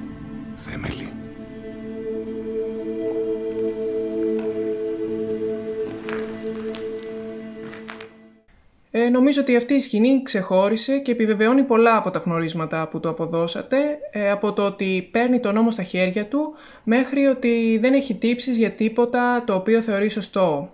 νομίζω 9.14 9.40
ότι 9.40 9.56
αυτή 9.56 9.74
η 9.74 9.80
σκηνή 9.80 10.22
ξεχώρισε 10.22 10.98
και 10.98 11.10
επιβεβαιώνει 11.10 11.62
πολλά 11.62 11.96
από 11.96 12.10
τα 12.10 12.18
γνωρίσματα 12.18 12.88
που 12.88 13.00
του 13.00 13.08
αποδώσατε, 13.08 13.76
ε, 14.10 14.30
από 14.30 14.52
το 14.52 14.62
ότι 14.62 15.08
παίρνει 15.12 15.40
τον 15.40 15.54
νόμο 15.54 15.70
στα 15.70 15.82
χέρια 15.82 16.26
του, 16.26 16.52
μέχρι 16.84 17.26
ότι 17.26 17.78
δεν 17.80 17.94
έχει 17.94 18.14
τύψεις 18.14 18.58
για 18.58 18.70
τίποτα 18.70 19.44
το 19.46 19.54
οποίο 19.54 19.80
θεωρεί 19.80 20.08
σωστό. 20.08 20.72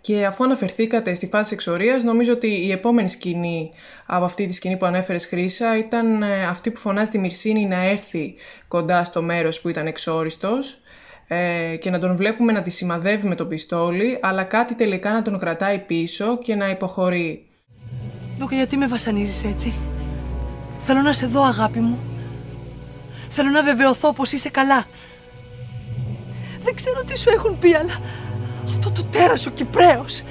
Και 0.00 0.26
αφού 0.26 0.44
αναφερθήκατε 0.44 1.14
στη 1.14 1.26
φάση 1.26 1.54
εξορίας, 1.54 2.02
νομίζω 2.02 2.32
ότι 2.32 2.66
η 2.66 2.70
επόμενη 2.70 3.08
σκηνή 3.08 3.70
από 4.06 4.24
αυτή 4.24 4.46
τη 4.46 4.52
σκηνή 4.52 4.76
που 4.76 4.86
ανέφερες 4.86 5.26
Χρύσα 5.26 5.78
ήταν 5.78 6.22
ε, 6.22 6.46
αυτή 6.46 6.70
που 6.70 6.80
φωνάζει 6.80 7.10
τη 7.10 7.18
Μυρσίνη 7.18 7.66
να 7.66 7.84
έρθει 7.84 8.34
κοντά 8.68 9.04
στο 9.04 9.22
μέρος 9.22 9.60
που 9.60 9.68
ήταν 9.68 9.86
εξόριστος 9.86 10.80
ε, 11.28 11.76
και 11.76 11.90
να 11.90 11.98
τον 11.98 12.16
βλέπουμε 12.16 12.52
να 12.52 12.62
τη 12.62 12.70
σημαδεύει 12.70 13.28
με 13.28 13.34
το 13.34 13.46
πιστόλι, 13.46 14.18
αλλά 14.22 14.44
κάτι 14.44 14.74
τελικά 14.74 15.12
να 15.12 15.22
τον 15.22 15.38
κρατάει 15.38 15.78
πίσω 15.78 16.38
και 16.38 16.54
να 16.54 16.70
υποχωρεί. 16.70 17.49
Δούκα, 18.40 18.54
γιατί 18.54 18.76
με 18.76 18.86
βασανίζεις 18.86 19.44
έτσι; 19.44 19.72
Θέλω 20.84 21.00
να 21.00 21.12
σε 21.12 21.26
δω, 21.26 21.42
αγάπη 21.42 21.78
μου. 21.78 21.98
Θέλω 23.30 23.50
να 23.50 23.62
βεβαιωθώ 23.62 24.12
πως 24.12 24.32
είσαι 24.32 24.48
καλά. 24.48 24.86
Δεν 26.64 26.74
ξέρω 26.74 27.02
τι 27.06 27.18
σου 27.18 27.30
έχουν 27.30 27.58
πει, 27.58 27.74
αλλά 27.74 28.00
αυτό 28.68 28.90
το 28.90 29.02
τέρας 29.02 29.46
ο 29.46 29.50
Κυπρέος. 29.50 30.22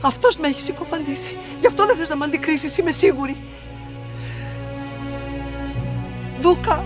Αυτός 0.00 0.36
με 0.36 0.48
έχει 0.48 0.60
συκοφαντήσει. 0.60 1.36
Γι' 1.60 1.66
αυτό 1.66 1.86
δεν 1.86 1.96
θες 1.96 2.08
να 2.08 2.16
με 2.16 2.24
αντικρίσεις, 2.24 2.78
είμαι 2.78 2.92
σίγουρη. 2.92 3.36
Δούκα, 6.40 6.84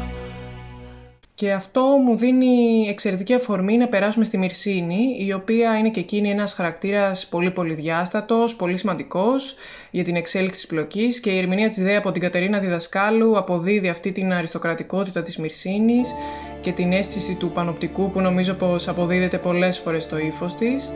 και 1.37 1.53
αυτό 1.53 1.81
μου 1.81 2.16
δίνει 2.16 2.87
εξαιρετική 2.88 3.35
αφορμή 3.35 3.77
να 3.77 3.88
περάσουμε 3.88 4.25
στη 4.25 4.38
Μυρσίνη, 4.38 5.16
η 5.18 5.33
οποία 5.33 5.79
είναι 5.79 5.88
και 5.88 6.01
εκείνη 6.01 6.31
ένας 6.31 6.53
χαρακτήρας 6.53 7.27
πολύ 7.27 7.51
πολυδιάστατος, 7.51 8.57
πολύ 8.57 8.77
σημαντικός 8.77 9.55
για 9.90 10.05
την 10.05 10.16
εξέλιξη 10.16 10.61
της 10.61 10.66
πλοκής 10.68 11.20
και 11.20 11.31
η 11.31 11.38
ερμηνεία 11.38 11.68
της 11.68 11.79
ιδέα 11.79 11.99
από 11.99 12.12
την 12.12 12.22
Κατερίνα 12.22 12.59
Διδασκάλου 12.59 13.38
αποδίδει 13.38 13.88
αυτή 13.88 14.12
την 14.12 14.33
αριστοκρατικότητα 14.33 15.22
της 15.22 15.37
Μυρσίνης 15.37 16.14
και 16.61 16.72
την 16.72 16.92
αίσθηση 16.92 17.35
του 17.35 17.51
πανοπτικού 17.51 18.11
που 18.11 18.20
νομίζω 18.20 18.55
πως 18.55 18.88
αποδίδεται 18.88 19.38
πολλές 19.38 19.79
φορές 19.79 20.03
στο 20.03 20.18
ύφος 20.18 20.55
της. 20.55 20.92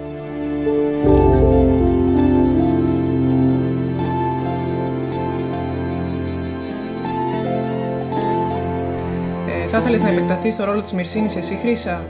Θα 9.72 9.78
ήθελες 9.78 10.02
να 10.02 10.08
επεκταθείς 10.08 10.54
στο 10.54 10.64
ρόλο 10.64 10.80
της 10.82 10.92
Μυρσίνης 10.92 11.36
εσύ, 11.36 11.56
Χρύσα; 11.56 12.00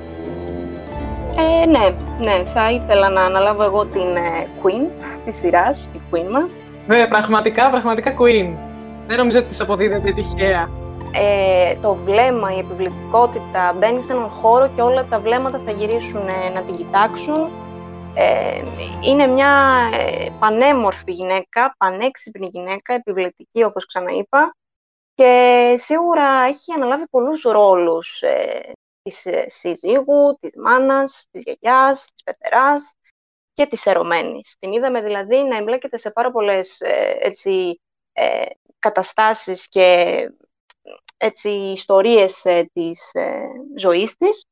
Ε, 1.37 1.67
ναι, 1.67 1.95
ναι. 2.21 2.45
Θα 2.45 2.71
ήθελα 2.71 3.09
να 3.09 3.23
αναλάβω 3.23 3.63
εγώ 3.63 3.87
την 3.87 4.17
ε, 4.17 4.47
Queen 4.63 4.87
της 5.25 5.37
σειράς, 5.37 5.91
η 5.93 6.01
Queen 6.11 6.31
μας. 6.31 6.57
Βέβαια, 6.87 7.09
πραγματικά, 7.09 7.71
πραγματικά 7.71 8.15
Queen. 8.19 8.55
Δεν 9.07 9.19
νομίζω 9.19 9.39
ότι 9.39 9.49
της 9.49 9.61
αποδίδεται 9.61 10.13
τυχαία. 10.13 10.69
Ε, 11.13 11.75
το 11.83 11.99
βλέμμα, 12.05 12.55
η 12.55 12.59
επιβλητικότητα 12.59 13.75
μπαίνει 13.79 14.03
σε 14.03 14.13
έναν 14.13 14.29
χώρο 14.29 14.71
και 14.75 14.83
όλα 14.83 15.05
τα 15.05 15.19
βλέμματα 15.21 15.61
θα 15.65 15.71
γυρίσουν 15.71 16.29
ε, 16.29 16.51
να 16.55 16.61
την 16.61 16.77
κοιτάξουν. 16.77 17.49
Ε, 18.15 18.63
είναι 19.01 19.27
μια 19.27 19.79
ε, 20.01 20.29
πανέμορφη 20.39 21.13
γυναίκα, 21.13 21.75
πανέξυπνη 21.79 22.49
γυναίκα, 22.53 22.95
επιβλητική 22.95 23.63
όπως 23.65 23.87
ξαναείπα 23.87 24.55
και 25.21 25.75
σίγουρα 25.77 26.43
έχει 26.43 26.73
αναλάβει 26.73 27.09
πολλούς 27.09 27.43
ρόλους 27.43 28.23
ε, 28.23 28.73
της 29.03 29.27
ε, 29.27 29.45
σύζυγου, 29.49 30.39
της 30.41 30.51
μάνας, 30.57 31.27
της 31.31 31.43
γιαγιάς, 31.43 32.11
της 32.13 32.23
πεθεράς 32.23 32.95
και 33.53 33.67
της 33.67 33.87
ερωμένης. 33.87 34.57
Την 34.59 34.73
είδαμε 34.73 35.03
δηλαδή 35.03 35.37
να 35.37 35.57
εμπλέκεται 35.57 35.97
σε 35.97 36.11
πάρα 36.11 36.31
πολλές 36.31 36.81
ε, 36.81 37.17
έτσι, 37.21 37.81
ε, 38.13 38.45
καταστάσεις 38.79 39.69
και 39.69 40.29
έτσι, 41.17 41.49
ιστορίες 41.51 42.43
της 42.73 43.13
ζωής 43.77 44.17
της 44.17 44.45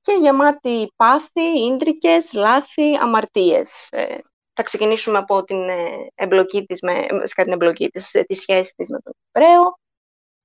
και 0.00 0.12
γεμάτη 0.20 0.92
πάθη, 0.96 1.64
ίντρικες, 1.66 2.32
λάθη, 2.32 2.96
αμαρτίες 2.96 3.88
θα 4.54 4.62
ξεκινήσουμε 4.62 5.18
από 5.18 5.44
την 5.44 5.68
ε, 5.68 6.06
εμπλοκή 6.14 6.64
της, 6.64 6.80
με, 6.80 7.06
την 7.34 7.52
εμπλοκή 7.52 7.88
της, 7.88 8.14
ε, 8.14 8.22
τη 8.22 8.34
σχέση 8.34 8.74
της 8.76 8.88
με 8.88 8.98
τον 9.00 9.12
Εβραίο. 9.32 9.78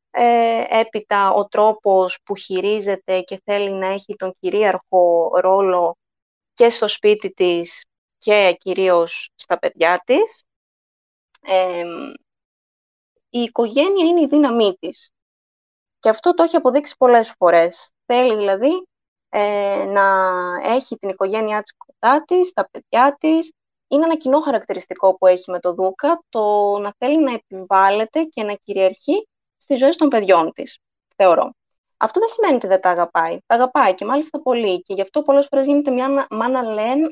Ε, 0.09 0.79
έπειτα 0.79 1.31
ο 1.31 1.47
τρόπος 1.47 2.19
που 2.23 2.35
χειρίζεται 2.35 3.21
και 3.21 3.41
θέλει 3.43 3.71
να 3.71 3.87
έχει 3.87 4.15
τον 4.15 4.35
κυρίαρχο 4.39 5.31
ρόλο 5.41 5.97
και 6.53 6.69
στο 6.69 6.87
σπίτι 6.87 7.31
της 7.31 7.85
και 8.17 8.55
κυρίως 8.59 9.29
στα 9.35 9.59
παιδιά 9.59 10.01
της. 10.05 10.43
η 13.29 13.39
οικογένεια 13.39 14.05
είναι 14.05 14.21
η 14.21 14.27
δύναμή 14.27 14.77
της. 14.79 15.11
Και 15.99 16.09
αυτό 16.09 16.33
το 16.33 16.43
έχει 16.43 16.55
αποδείξει 16.55 16.95
πολλές 16.97 17.33
φορές. 17.37 17.91
Θέλει 18.05 18.35
δηλαδή 18.35 18.87
να 19.87 20.37
έχει 20.63 20.95
την 20.97 21.09
οικογένειά 21.09 21.61
της 21.61 21.73
κοντά 21.77 22.23
της, 22.23 22.53
τα 22.53 22.69
παιδιά 22.69 23.15
της, 23.19 23.51
είναι 23.87 24.05
ένα 24.05 24.15
κοινό 24.15 24.39
χαρακτηριστικό 24.39 25.17
που 25.17 25.27
έχει 25.27 25.51
με 25.51 25.59
το 25.59 25.73
Δούκα, 25.73 26.23
το 26.29 26.77
να 26.79 26.93
θέλει 26.97 27.23
να 27.23 27.33
επιβάλλεται 27.33 28.23
και 28.23 28.43
να 28.43 28.53
κυριαρχεί 28.53 29.27
στη 29.57 29.75
ζωή 29.75 29.89
των 29.89 30.07
παιδιών 30.07 30.51
της, 30.53 30.77
θεωρώ. 31.15 31.51
Αυτό 31.97 32.19
δεν 32.19 32.29
σημαίνει 32.29 32.55
ότι 32.55 32.67
δεν 32.67 32.81
τα 32.81 32.89
αγαπάει. 32.89 33.37
Τα 33.45 33.55
αγαπάει 33.55 33.95
και 33.95 34.05
μάλιστα 34.05 34.41
πολύ. 34.41 34.81
Και 34.81 34.93
γι' 34.93 35.01
αυτό 35.01 35.21
πολλές 35.21 35.47
φορές 35.49 35.65
γίνεται 35.65 35.91
μια 35.91 36.27
μάνα 36.29 36.61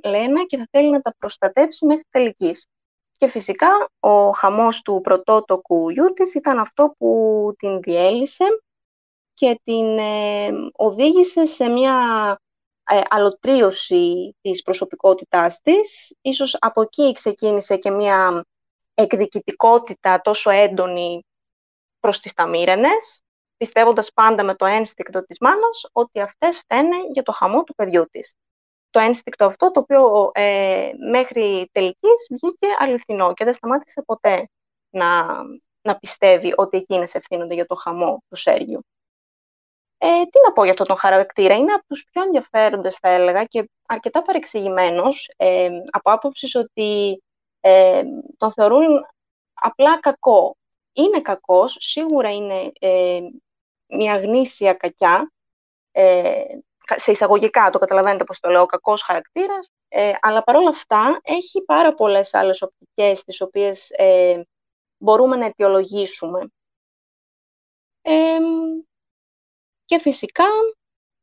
λένα 0.04 0.46
και 0.46 0.58
θα 0.58 0.68
θέλει 0.72 0.90
να 0.90 1.02
τα 1.02 1.16
προστατέψει 1.18 1.86
μέχρι 1.86 2.04
τελικής. 2.10 2.68
Και 3.18 3.28
φυσικά 3.28 3.90
ο 4.00 4.32
χαμός 4.32 4.82
του 4.82 5.00
πρωτότοκου 5.04 5.90
γιού 5.90 6.14
της 6.14 6.34
ήταν 6.34 6.60
αυτό 6.60 6.94
που 6.98 7.52
την 7.58 7.80
διέλυσε 7.80 8.46
και 9.34 9.60
την 9.64 9.98
ε, 9.98 10.50
οδήγησε 10.76 11.46
σε 11.46 11.70
μια 11.70 11.96
ε, 12.90 13.02
αλωτρίωση 13.10 14.36
της 14.42 14.62
προσωπικότητάς 14.62 15.62
της. 15.62 16.16
Ίσως 16.22 16.58
από 16.60 16.82
εκεί 16.82 17.12
ξεκίνησε 17.12 17.78
και 17.78 17.92
μια 17.92 18.46
εκδικητικότητα 18.94 20.22
τόσο 20.22 20.50
έντονη 20.50 21.26
προς 22.00 22.20
τις 22.20 22.34
ταμήρενες, 22.34 23.22
πιστεύοντας 23.58 24.12
πάντα 24.14 24.44
με 24.44 24.56
το 24.56 24.66
ένστικτο 24.66 25.26
της 25.26 25.38
μάνας 25.40 25.90
ότι 25.92 26.20
αυτές 26.20 26.58
φταίνε 26.58 26.96
για 27.14 27.24
το 27.24 27.32
χαμό 27.32 27.64
του 27.64 27.76
παιδιού 27.76 28.06
της. 28.12 28.34
Το 28.90 29.00
ένστικτο 29.00 29.46
αυτό, 29.46 29.72
το 29.72 29.80
οποίο 29.80 30.32
ε, 30.34 30.92
μέχρι 31.12 31.70
τελικής 31.72 32.28
βγήκε 32.30 32.68
αληθινό 32.78 33.34
και 33.34 33.44
δεν 33.44 33.54
σταμάτησε 33.54 34.02
ποτέ 34.02 34.50
να, 34.90 35.26
να 35.82 35.98
πιστεύει 35.98 36.54
ότι 36.56 36.78
εκείνες 36.78 37.16
ευθύνονται 37.16 37.54
για 37.54 37.66
το 37.66 37.76
χαμό 37.76 38.24
του 38.30 38.36
Σέργιου. 38.36 38.82
Ε, 40.08 40.26
τι 40.26 40.40
να 40.46 40.54
πω 40.54 40.62
για 40.64 40.72
αυτόν 40.72 40.88
τον 40.88 40.98
χαρακτήρα. 40.98 41.56
Είναι 41.56 41.74
από 41.74 41.86
τους 41.88 42.06
πιο 42.12 42.22
ενδιαφέροντες, 42.22 42.98
θα 42.98 43.10
έλεγα, 43.10 43.44
και 43.44 43.70
αρκετά 43.88 44.22
παρεξηγημένος, 44.22 45.34
ε, 45.38 45.70
από 45.92 46.12
άποψης 46.12 46.56
ότι 46.56 47.22
ε, 47.60 48.04
τον 48.38 48.52
θεωρούν 48.52 49.06
απλά 49.54 50.00
κακό. 50.00 50.58
Είναι 50.94 51.22
κακός, 51.22 51.78
σίγουρα 51.80 52.34
είναι 52.34 52.72
ε, 52.80 53.20
μια 53.88 54.18
γνήσια 54.18 54.74
κακιά, 54.74 55.32
ε, 55.92 56.44
σε 56.96 57.12
εισαγωγικά 57.12 57.70
το 57.70 57.80
καταλαβαίνετε 57.80 58.24
πώς 58.24 58.40
το 58.40 58.50
λέω, 58.50 58.66
κακός 58.66 59.02
χαρακτήρας, 59.02 59.70
ε, 59.88 60.12
αλλά 60.22 60.44
παρόλα 60.44 60.70
αυτά 60.70 61.20
έχει 61.24 61.62
πάρα 61.62 61.94
πολλές 61.94 62.34
άλλες 62.34 62.62
οπτικές 62.62 63.24
τις 63.24 63.42
οποίες 63.42 63.90
ε, 63.90 64.44
μπορούμε 64.98 65.36
να 65.36 65.46
αιτιολογήσουμε. 65.46 66.50
Ε, 69.86 69.96
και 69.96 70.00
φυσικά, 70.00 70.46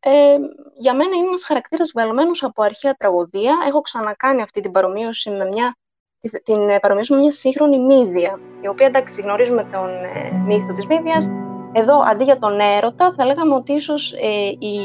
ε, 0.01 0.37
για 0.75 0.95
μένα 0.95 1.17
είναι 1.17 1.27
ένας 1.27 1.45
χαρακτήρας 1.45 1.93
βελμένος 1.95 2.43
από 2.43 2.63
αρχαία 2.63 2.95
τραγωδία. 2.95 3.57
Έχω 3.67 3.81
ξανακάνει 3.81 4.43
αυτή 4.43 4.61
την 4.61 4.71
παρομοίωση 4.73 5.31
με 5.31 5.45
μια, 5.45 5.77
την 6.43 6.81
παρομοίωση 6.81 7.13
με 7.13 7.19
μια 7.19 7.33
σύγχρονη 7.33 7.79
μύδια, 7.79 8.41
η 8.61 8.69
οποία 8.69 8.87
εντάξει 8.87 9.21
γνωρίζουμε 9.21 9.65
τον 9.65 9.89
ε, 9.89 10.31
μύθο 10.47 10.73
της 10.73 10.87
μύδιας. 10.87 11.29
Εδώ 11.73 12.03
αντί 12.07 12.25
για 12.25 12.39
τον 12.39 12.61
έρωτα 12.61 13.15
θα 13.17 13.27
λέγαμε 13.27 13.55
ότι 13.55 13.73
ίσως 13.73 14.13
ε, 14.13 14.49
η, 14.59 14.79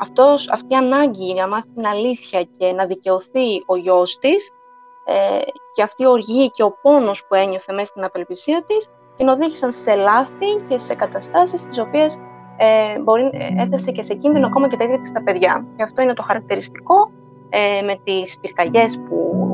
αυτός, 0.00 0.50
αυτή 0.50 0.74
η 0.74 0.76
ανάγκη 0.76 1.34
να 1.34 1.48
μάθει 1.48 1.68
την 1.74 1.86
αλήθεια 1.86 2.42
και 2.42 2.72
να 2.72 2.86
δικαιωθεί 2.86 3.62
ο 3.66 3.76
γιος 3.76 4.18
της 4.18 4.50
ε, 5.04 5.38
και 5.74 5.82
αυτή 5.82 6.02
η 6.02 6.06
οργή 6.06 6.50
και 6.50 6.62
ο 6.62 6.72
πόνος 6.82 7.26
που 7.26 7.34
ένιωθε 7.34 7.72
μέσα 7.72 7.84
στην 7.86 8.04
απελπισία 8.04 8.64
της 8.66 8.88
την 9.16 9.28
οδήγησαν 9.28 9.72
σε 9.72 9.94
λάθη 9.94 10.56
και 10.68 10.78
σε 10.78 10.94
καταστάσεις 10.94 11.66
τις 11.66 11.78
οποίες 11.78 12.18
ε, 12.62 12.98
μπορεί, 13.00 13.22
ε, 13.32 13.62
έθεσε 13.62 13.90
και 13.90 14.02
σε 14.02 14.14
κίνδυνο 14.14 14.46
ακόμα 14.46 14.68
και 14.68 14.76
τα 14.76 14.84
ίδια 14.84 14.98
της 14.98 15.12
τα 15.12 15.22
παιδιά. 15.22 15.66
Και 15.76 15.82
αυτό 15.82 16.02
είναι 16.02 16.12
το 16.12 16.22
χαρακτηριστικό 16.22 17.10
ε, 17.48 17.82
με 17.82 18.00
τις 18.04 18.38
πυρκαγιές 18.40 19.00
που 19.08 19.44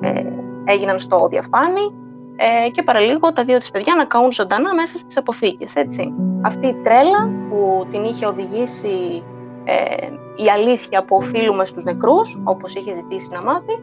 ε, 0.00 0.22
έγιναν 0.64 0.98
στο 0.98 1.28
διαφάνι 1.30 1.94
ε, 2.36 2.70
και 2.70 2.82
παραλίγο 2.82 3.32
τα 3.32 3.44
δύο 3.44 3.58
της 3.58 3.70
παιδιά 3.70 3.94
να 3.94 4.04
καούν 4.04 4.32
ζωντανά 4.32 4.74
μέσα 4.74 4.98
στις 4.98 5.16
αποθήκες. 5.16 5.76
Έτσι. 5.76 6.14
Αυτή 6.42 6.66
η 6.66 6.74
τρέλα 6.74 7.30
που 7.48 7.86
την 7.90 8.04
είχε 8.04 8.26
οδηγήσει 8.26 9.22
ε, 9.64 10.06
η 10.36 10.48
αλήθεια 10.50 11.04
που 11.04 11.16
οφείλουμε 11.16 11.64
στους 11.64 11.84
νεκρούς, 11.84 12.40
όπως 12.44 12.74
είχε 12.74 12.94
ζητήσει 12.94 13.28
να 13.32 13.42
μάθει, 13.42 13.74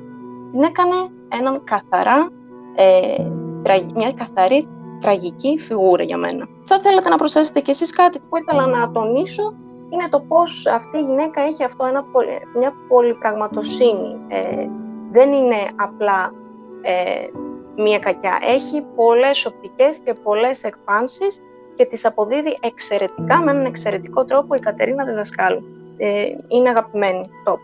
την 0.52 0.62
έκανε 0.62 0.96
έναν 1.28 1.62
καθαρά, 1.64 2.28
ε, 2.76 3.24
μια 3.96 4.14
καθαρή 4.14 4.68
τραγική 5.00 5.58
φιγούρα 5.60 6.04
για 6.04 6.18
μένα. 6.18 6.48
Θα 6.66 6.80
θέλατε 6.80 7.10
να 7.10 7.16
προσθέσετε 7.16 7.60
κι 7.60 7.70
εσείς 7.70 7.92
κάτι 7.92 8.20
που 8.20 8.38
ήθελα 8.38 8.68
να 8.68 8.92
τονίσω 8.92 9.54
είναι 9.90 10.08
το 10.10 10.20
πώς 10.20 10.66
αυτή 10.66 10.98
η 10.98 11.02
γυναίκα 11.02 11.42
έχει 11.42 11.64
αυτό 11.64 11.86
ένα, 11.86 12.06
μια 12.58 12.74
πολυπραγματοσύνη. 12.88 14.20
Ε, 14.28 14.68
δεν 15.12 15.34
είναι 15.34 15.56
απλά 15.76 16.32
ε, 16.82 17.28
μία 17.76 18.00
κακιά. 18.00 18.40
Έχει 18.42 18.82
πολλές 18.96 19.46
οπτικές 19.46 20.00
και 20.00 20.14
πολλές 20.14 20.64
εκπάνσεις 20.64 21.42
και 21.76 21.86
τις 21.86 22.06
αποδίδει 22.06 22.58
εξαιρετικά, 22.62 23.42
με 23.42 23.52
έναν 23.52 23.66
εξαιρετικό 23.66 24.26
τρόπο 24.26 24.56
η 24.56 24.60
Κατερίνα 24.60 25.06
Δεδασκάλου. 25.06 25.64
Ε, 25.98 26.24
είναι 26.48 26.70
αγαπημένη, 26.70 27.30
top. 27.46 27.60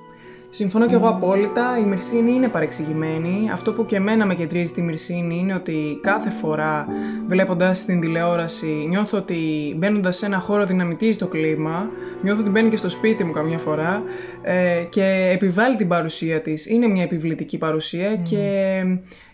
Συμφωνώ 0.50 0.88
και 0.88 0.96
εγώ 0.96 1.08
απόλυτα. 1.08 1.78
Η 1.80 1.84
Μυρσίνη 1.84 2.32
είναι 2.32 2.48
παρεξηγημένη. 2.48 3.50
Αυτό 3.52 3.74
που 3.74 3.86
και 3.86 3.96
εμένα 3.96 4.26
με 4.26 4.36
κεντρίζει 4.36 4.72
τη 4.72 4.82
Μυρσίνη 4.82 5.38
είναι 5.38 5.54
ότι 5.54 6.00
κάθε 6.02 6.30
φορά 6.30 6.88
βλέποντας 7.28 7.86
την 7.86 8.02
τηλεόραση 8.02 8.86
νιώθω 8.90 9.18
ότι 9.18 9.74
μπαίνοντας 9.78 10.18
σε 10.18 10.26
ένα 10.26 10.40
χώρο 10.40 10.66
δυναμητίζει 10.66 11.18
το 11.18 11.28
κλίμα. 11.28 11.90
Νιώθω 12.22 12.42
ότι 12.42 12.50
μπαίνει 12.50 12.70
και 12.70 12.78
στο 12.78 12.90
σπίτι 12.90 13.24
μου 13.24 13.32
καμιά 13.32 13.58
φορά 13.58 14.04
ε, 14.42 14.84
και 14.90 15.30
επιβάλλει 15.34 15.76
την 15.78 15.88
παρουσία 15.88 16.42
της. 16.42 16.66
Είναι 16.66 16.88
μια 16.88 17.04
επιβλητική 17.04 17.58
παρουσία 17.58 18.16
και 18.16 18.84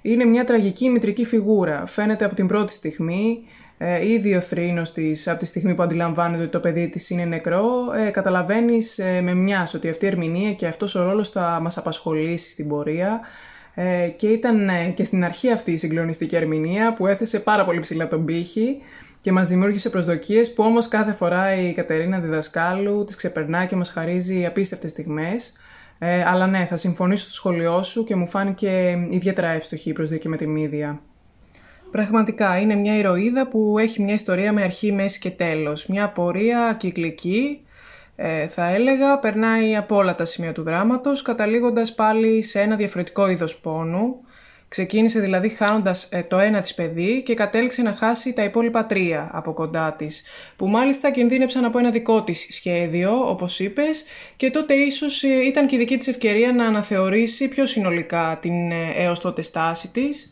είναι 0.02 0.26
μια 0.26 0.46
τραγική 0.46 0.90
μητρική 0.90 1.26
φιγούρα. 1.26 1.86
Φαίνεται 1.86 2.26
από 2.26 2.36
την 2.36 2.48
πρώτη 2.48 2.74
στιγμή 2.74 3.40
ε, 3.84 4.08
ήδη 4.08 4.36
ο 4.36 4.42
θρήνος 4.42 4.94
της 4.94 5.28
από 5.28 5.40
τη 5.40 5.46
στιγμή 5.46 5.76
που 5.76 5.82
αντιλαμβάνεται 5.82 6.42
ότι 6.42 6.52
το 6.52 6.60
παιδί 6.60 6.90
της 6.90 7.10
είναι 7.10 7.26
νεκρό 7.26 7.66
ε, 8.08 8.10
καταλαβαίνεις 8.10 9.00
ε, 9.00 9.22
με 9.22 9.34
μιας 9.34 9.74
ότι 9.74 9.90
αυτή 9.90 10.06
η 10.06 10.08
ερμηνεία 10.08 10.54
και 10.54 10.68
αυτός 10.68 10.96
ο 10.96 11.04
ρόλος 11.04 11.30
θα 11.30 11.60
μας 11.62 11.78
απασχολήσει 11.78 12.52
στην 12.52 12.68
πορεία 12.68 13.20
ε, 13.74 14.08
και 14.08 14.28
ήταν 14.28 14.70
ε, 14.70 14.94
και 14.96 15.04
στην 15.04 15.24
αρχή 15.24 15.52
αυτή 15.52 15.72
η 15.72 15.78
συγκλονιστική 15.78 16.36
ερμηνεία 16.36 16.94
που 16.94 17.08
έθεσε 17.08 17.40
πάρα 17.40 17.66
πολύ 17.66 17.80
ψηλά 17.80 18.08
τον 18.08 18.26
πύχη 18.26 18.78
και 19.20 19.32
μας 19.32 19.48
δημιούργησε 19.48 19.90
προσδοκίες 19.90 20.54
που 20.54 20.64
όμως 20.64 20.88
κάθε 20.88 21.12
φορά 21.12 21.56
η 21.56 21.74
Κατερίνα 21.74 22.20
Διδασκάλου 22.20 23.04
τις 23.06 23.16
ξεπερνά 23.16 23.66
και 23.66 23.76
μας 23.76 23.90
χαρίζει 23.90 24.46
απίστευτες 24.46 24.92
στιγμές. 24.92 25.54
Ε, 26.00 26.24
αλλά 26.24 26.48
ναι, 26.48 26.66
θα 26.70 26.78
συμφωνήσω 26.78 27.24
στο 27.24 27.34
σχολειό 27.34 27.84
σου 27.84 28.04
και 28.04 28.16
μου 28.16 28.28
φάνηκε 28.28 28.98
ιδιαίτερα 29.10 29.48
εύστοχη 29.48 29.90
η 29.90 29.94
προσδοκία 29.94 30.30
με 30.30 30.38
τη 30.38 30.48
μύδια. 30.48 31.02
Πραγματικά 31.92 32.60
είναι 32.60 32.76
μια 32.76 32.98
ηρωίδα 32.98 33.48
που 33.48 33.76
έχει 33.80 34.02
μια 34.02 34.14
ιστορία 34.14 34.54
με 34.54 34.64
αρχή, 34.64 34.92
μέση 34.92 35.20
και 35.20 35.30
τέλος. 35.30 35.86
Μια 35.86 36.10
πορεία 36.10 36.76
κυκλική, 36.80 37.62
ε, 38.16 38.48
θα 38.48 38.68
έλεγα, 38.68 39.20
περνάει 39.20 39.76
από 39.76 39.96
όλα 39.96 40.16
τα 40.16 40.26
σημεία 40.26 40.52
του 40.52 40.64
δράματος, 40.64 41.22
καταλήγοντας 41.22 41.94
πάλι 41.94 42.42
σε 42.42 42.62
ένα 42.62 42.76
διαφορετικό 42.76 43.28
είδος 43.30 43.60
πόνου. 43.60 44.16
Ξεκίνησε 44.68 45.20
δηλαδή 45.20 45.50
χάνοντας 45.50 46.08
ε, 46.12 46.24
το 46.24 46.38
ένα 46.38 46.62
της 46.62 46.74
παιδί 46.74 47.24
και 47.24 47.34
κατέληξε 47.34 47.82
να 47.82 47.94
χάσει 47.94 48.34
τα 48.34 48.44
υπόλοιπα 48.44 48.86
τρία 48.86 49.30
από 49.34 49.54
κοντά 49.54 49.94
της, 49.94 50.24
που 50.56 50.68
μάλιστα 50.68 51.12
κινδύνεψαν 51.12 51.66
από 51.66 51.80
ένα 51.80 51.90
δικό 51.90 52.24
της 52.24 52.48
σχέδιο, 52.52 53.30
όπως 53.30 53.60
είπες, 53.60 54.04
και 54.36 54.52
τότε 54.52 54.74
ίσως 54.74 55.24
ε, 55.24 55.46
ήταν 55.46 55.68
και 55.68 55.76
η 55.76 55.80
δική 55.80 55.98
της 55.98 56.08
ευκαιρία 56.08 56.52
να 56.54 56.66
αναθεωρήσει 56.66 57.48
πιο 57.48 57.66
συνολικά 57.66 58.38
την 58.42 58.72
έως 58.96 59.20
τότε 59.20 59.42
στάση 59.42 59.92
της. 59.92 60.31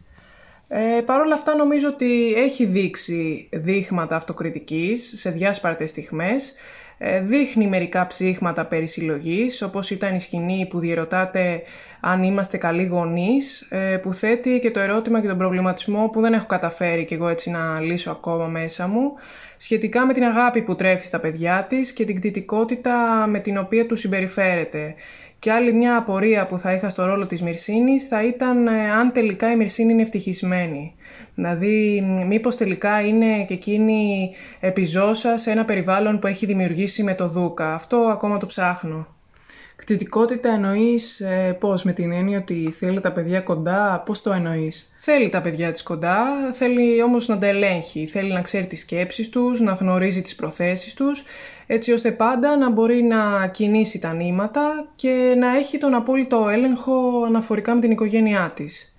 Ε, 0.71 1.01
Παρ' 1.01 1.21
όλα 1.21 1.34
αυτά 1.34 1.55
νομίζω 1.55 1.88
ότι 1.88 2.34
έχει 2.34 2.65
δείξει 2.65 3.49
δείγματα 3.51 4.15
αυτοκριτικής 4.15 5.13
σε 5.15 5.29
διάσπαρτες 5.29 5.89
στιγμές. 5.89 6.53
Ε, 6.97 7.21
δείχνει 7.21 7.67
μερικά 7.67 8.08
ψήγματα 8.08 8.65
περί 8.65 8.88
συλλογής, 8.88 9.62
όπως 9.62 9.91
ήταν 9.91 10.15
η 10.15 10.19
σκηνή 10.19 10.67
που 10.69 10.79
διερωτάται 10.79 11.62
αν 11.99 12.23
είμαστε 12.23 12.58
καλοί 12.58 12.86
γονείς, 12.86 13.62
ε, 13.69 13.97
που 13.97 14.13
θέτει 14.13 14.60
και 14.60 14.71
το 14.71 14.79
ερώτημα 14.79 15.21
και 15.21 15.27
τον 15.27 15.38
προβληματισμό 15.38 16.10
που 16.10 16.21
δεν 16.21 16.34
έχω 16.34 16.45
καταφέρει 16.45 17.05
κι 17.05 17.13
εγώ 17.13 17.27
έτσι 17.27 17.49
να 17.49 17.79
λύσω 17.79 18.12
ακόμα 18.12 18.45
μέσα 18.45 18.88
μου, 18.88 19.13
σχετικά 19.58 20.05
με 20.05 20.13
την 20.13 20.23
αγάπη 20.23 20.62
που 20.62 20.75
τρέφει 20.75 21.05
στα 21.05 21.19
παιδιά 21.19 21.65
της 21.69 21.91
και 21.91 22.05
την 22.05 22.15
κτητικότητα 22.15 23.25
με 23.27 23.39
την 23.39 23.58
οποία 23.58 23.86
του 23.86 23.95
συμπεριφέρεται. 23.95 24.95
Και 25.39 25.52
άλλη 25.52 25.73
μια 25.73 25.97
απορία 25.97 26.47
που 26.47 26.60
θα 26.60 26.73
είχα 26.73 26.89
στο 26.89 27.06
ρόλο 27.06 27.25
της 27.25 27.41
Μυρσίνης 27.41 28.08
θα 28.08 28.23
ήταν 28.23 28.67
ε, 28.67 28.91
αν 28.91 29.12
τελικά 29.12 29.52
η 29.52 29.56
Μυρσίνη 29.56 29.93
είναι 29.93 30.02
ευτυχισμένη. 30.02 30.95
Δηλαδή, 31.36 32.04
μήπως 32.28 32.58
τελικά 32.58 33.02
είναι 33.02 33.43
και 33.43 33.54
εκείνη 33.54 34.32
επιζώσα 34.60 35.38
σε 35.38 35.52
ένα 35.52 35.65
περιβάλλον 35.65 36.19
που 36.19 36.28
έχει 36.28 36.45
δημιουργήσει 36.45 37.04
με 37.04 37.13
το 37.13 37.28
Δούκα. 37.28 37.73
Αυτό 37.73 37.97
ακόμα 37.97 38.38
το 38.38 38.45
ψάχνω. 38.45 39.18
Κτητικότητα 39.80 40.50
εννοείς 40.50 41.20
ε, 41.20 41.58
πώς, 41.60 41.84
με 41.84 41.94
την 41.94 42.12
έννοια 42.12 42.38
ότι 42.38 42.74
θέλει 42.78 43.00
τα 43.00 43.12
παιδιά 43.12 43.42
κοντά, 43.42 44.04
πώς 44.06 44.22
το 44.22 44.32
εννοείς; 44.32 44.92
Θέλει 44.96 45.30
τα 45.30 45.42
παιδιά 45.42 45.72
της 45.72 45.84
κοντά, 45.84 46.26
θέλει 46.52 47.02
όμως 47.02 47.28
να 47.28 47.38
τα 47.38 47.48
ελέγχει. 47.48 48.08
Θέλει 48.08 48.34
να 48.34 48.42
ξέρει 48.42 48.68
τις 48.68 48.80
σκέψεις 48.80 49.30
τους, 49.30 49.60
να 49.60 49.72
γνωρίζει 49.72 50.22
τις 50.22 50.36
προθέσεις 50.36 50.94
τους, 50.94 51.24
έτσι 51.68 51.92
ώστε 51.92 52.12
πάντα 52.12 52.58
να 52.58 52.70
μπορεί 52.70 53.04
να 53.04 53.48
κινήσει 53.48 54.00
τα 54.00 54.13
νήματα 54.13 54.88
και 54.96 55.36
να 55.38 55.56
έχει 55.56 55.78
τον 55.78 55.94
απόλυτο 55.94 56.50
έλεγχο 56.50 57.24
αναφορικά 57.28 57.76
με 57.76 57.82
την 57.82 57.92
οικογένειά 57.92 58.52
της. 58.56 58.94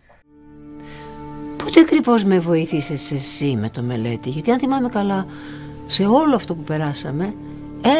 Πότε 1.57 1.81
ακριβώς 1.81 2.25
με 2.25 2.39
βοήθησες 2.39 3.13
εσύ 3.13 3.57
με 3.61 3.71
το 3.71 3.83
μελέτη, 3.83 4.29
γιατί 4.29 4.51
αν 4.51 4.59
θυμάμαι 4.59 4.89
καλά, 4.89 5.27
σε 5.87 6.05
όλο 6.05 6.35
αυτό 6.35 6.55
που 6.55 6.63
περάσαμε, 6.63 7.35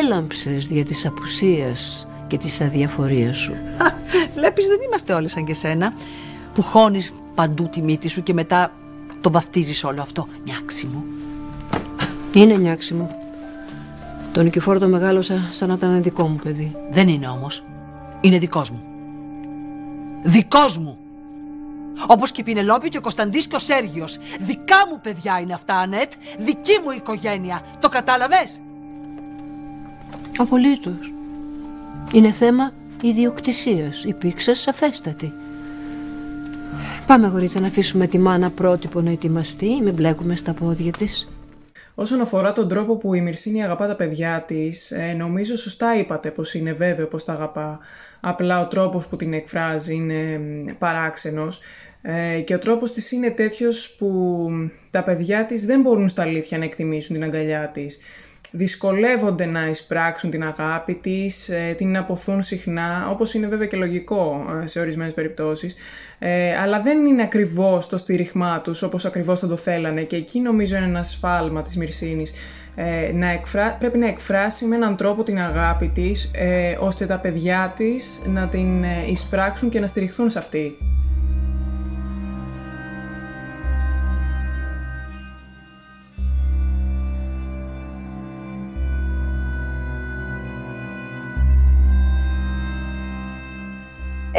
έλαμψες 0.03 0.67
δια 0.67 0.85
της 0.85 1.07
απουσίας 1.07 2.05
και 2.31 2.39
τις 2.39 2.61
αδιαφορίες 2.61 3.37
σου. 3.37 3.53
Βλέπεις 4.35 4.67
δεν 4.67 4.79
είμαστε 4.87 5.13
όλοι 5.13 5.29
σαν 5.29 5.45
και 5.45 5.55
σένα 5.55 5.93
που 6.55 6.63
χώνεις 6.63 7.15
παντού 7.35 7.69
τη 7.69 7.83
μύτη 7.83 8.09
σου 8.09 8.23
και 8.23 8.33
μετά 8.33 8.73
το 9.21 9.31
βαφτίζεις 9.31 9.85
όλο 9.85 10.03
αυτό. 10.03 10.29
Νιάξιμο. 10.45 11.05
Είναι 12.33 12.57
νιάξιμο. 12.57 13.17
Τον 14.33 14.45
Νικηφόρο 14.45 14.79
το 14.79 14.89
μεγάλωσα 14.89 15.49
σαν 15.51 15.69
να 15.69 15.75
ήταν 15.75 16.03
δικό 16.03 16.29
μου 16.29 16.39
παιδί. 16.43 16.77
Δεν 16.91 17.09
είναι 17.09 17.29
όμως. 17.29 17.65
Είναι 18.21 18.39
δικός 18.39 18.71
μου. 18.71 18.83
Δικός 20.23 20.79
μου. 20.79 20.99
Όπως 22.07 22.33
και 22.33 22.41
η 22.41 22.45
Πινελόπη 22.45 22.89
και 22.89 22.99
ο 22.99 23.01
Κωνσταντής 23.01 23.47
και 23.47 23.57
ο 23.57 23.59
Σέργιος. 23.59 24.19
Δικά 24.41 24.77
μου 24.91 25.01
παιδιά 25.03 25.41
είναι 25.41 25.55
αυτά, 25.55 25.75
Ανέτ. 25.75 26.13
Δική 26.39 26.81
μου 26.85 26.91
οικογένεια. 26.91 27.61
Το 27.81 27.89
κατάλαβες; 27.89 28.61
Απολύτως. 30.39 31.13
Είναι 32.13 32.31
θέμα 32.31 32.73
ιδιοκτησίας. 33.03 34.05
Υπήρξε 34.05 34.55
σαφέστατη. 34.55 35.33
Πάμε 37.07 37.29
γορίτσα 37.29 37.61
να 37.61 37.67
αφήσουμε 37.67 38.07
τη 38.07 38.19
μάνα 38.19 38.51
πρότυπο 38.51 39.01
να 39.01 39.11
ετοιμαστεί, 39.11 39.81
μην 39.83 39.95
μπλέκουμε 39.95 40.37
στα 40.37 40.53
πόδια 40.53 40.93
της. 40.93 41.29
Όσον 41.95 42.21
αφορά 42.21 42.53
τον 42.53 42.69
τρόπο 42.69 42.97
που 42.97 43.15
η 43.15 43.21
Μυρσίνη 43.21 43.63
αγαπά 43.63 43.87
τα 43.87 43.95
παιδιά 43.95 44.45
της, 44.47 44.91
ε, 44.91 45.13
νομίζω 45.13 45.57
σωστά 45.57 45.97
είπατε 45.97 46.31
πως 46.31 46.55
είναι 46.55 46.73
βέβαιο 46.73 47.07
πως 47.07 47.25
τα 47.25 47.33
αγαπά. 47.33 47.79
Απλά 48.21 48.61
ο 48.61 48.67
τρόπος 48.67 49.07
που 49.07 49.17
την 49.17 49.33
εκφράζει 49.33 49.95
είναι 49.95 50.41
παράξενος 50.79 51.61
ε, 52.03 52.41
και 52.41 52.55
ο 52.55 52.59
τρόπος 52.59 52.93
της 52.93 53.13
είναι 53.13 53.31
τέτοιος 53.31 53.97
που 53.99 54.49
τα 54.91 55.03
παιδιά 55.03 55.47
της 55.47 55.67
δεν 55.67 55.81
μπορούν 55.81 56.09
στα 56.09 56.23
αλήθεια 56.23 56.59
να 56.59 56.65
εκτιμήσουν 56.65 57.15
την 57.15 57.25
αγκαλιά 57.25 57.69
της 57.69 57.99
δυσκολεύονται 58.51 59.47
να 59.47 59.67
εισπράξουν 59.67 60.31
την 60.31 60.45
αγάπη 60.45 60.95
της, 60.95 61.49
ε, 61.49 61.75
την 61.77 61.97
αποθούν 61.97 62.43
συχνά, 62.43 63.09
όπως 63.11 63.35
είναι 63.35 63.47
βέβαια 63.47 63.67
και 63.67 63.77
λογικό 63.77 64.47
ε, 64.63 64.67
σε 64.67 64.81
ορισμένες 64.81 65.15
περιπτώσεις, 65.15 65.75
ε, 66.19 66.57
αλλά 66.57 66.81
δεν 66.81 67.07
είναι 67.07 67.23
ακριβώς 67.23 67.89
το 67.89 67.97
στήριχμά 67.97 68.61
τους 68.61 68.83
όπως 68.83 69.05
ακριβώς 69.05 69.39
θα 69.39 69.47
το 69.47 69.57
θέλανε 69.57 70.03
και 70.03 70.17
εκεί 70.17 70.41
νομίζω 70.41 70.77
είναι 70.77 70.87
ένα 70.87 71.03
σφάλμα 71.03 71.63
της 71.63 71.77
Μυρσίνης. 71.77 72.33
να 73.15 73.31
εκφρά... 73.31 73.77
Πρέπει 73.79 73.99
να 73.99 74.09
εκφράσει 74.09 74.65
με 74.65 74.77
έναν 74.77 74.97
τρόπο 74.97 75.23
την 75.23 75.39
αγάπη 75.39 75.89
της, 75.89 76.31
ώστε 76.79 77.07
τα 77.07 77.19
παιδιά 77.19 77.73
της 77.77 78.21
να 78.27 78.49
την 78.49 78.85
εισπράξουν 79.11 79.69
και 79.69 79.81
να 79.81 79.87
στηριχθούν 79.87 80.31
σε 80.31 80.39
αυτή. 80.39 80.77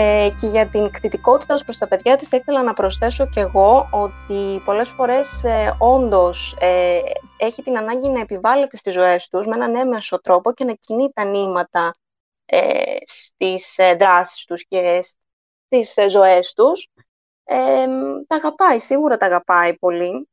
Ε, 0.04 0.30
και 0.42 0.48
για 0.48 0.68
την 0.68 0.92
κτητικότητα 0.92 1.54
ως 1.54 1.64
προς 1.64 1.78
τα 1.78 1.88
παιδιά 1.88 2.16
της 2.16 2.28
θα 2.28 2.38
ήθελα 2.38 2.64
να 2.64 2.74
προσθέσω 2.74 3.30
και 3.30 3.40
εγώ 3.40 3.90
ότι 3.92 4.62
πολλές 4.66 4.90
φορές 4.90 5.44
ε, 5.44 5.76
όντως 5.80 6.58
ε, 6.60 7.00
έχει 7.38 7.64
την 7.64 7.78
ανάγκη 7.78 8.10
να 8.10 8.20
επιβάλλεται 8.20 8.78
στις 8.78 8.94
ζωές 8.94 9.28
τους 9.28 9.48
με 9.48 9.56
έναν 9.56 9.76
έμεσο 9.76 10.22
τρόπο 10.22 10.54
και 10.54 10.66
να 10.66 10.74
κινεί 10.74 11.12
τα 11.14 11.24
νήματα 11.24 11.94
ε, 12.46 12.96
στις 13.06 13.78
ε, 13.78 13.96
δράσεις 13.96 14.46
τους 14.46 14.68
και 14.68 15.00
στις 15.66 15.98
ε, 15.98 16.10
ζωές 16.10 16.54
τους. 16.54 16.88
τα 18.28 18.36
αγαπάει, 18.36 18.80
σίγουρα 18.80 19.18
τα 19.18 19.26
αγαπάει 19.26 19.78
πολύ. 19.78 20.30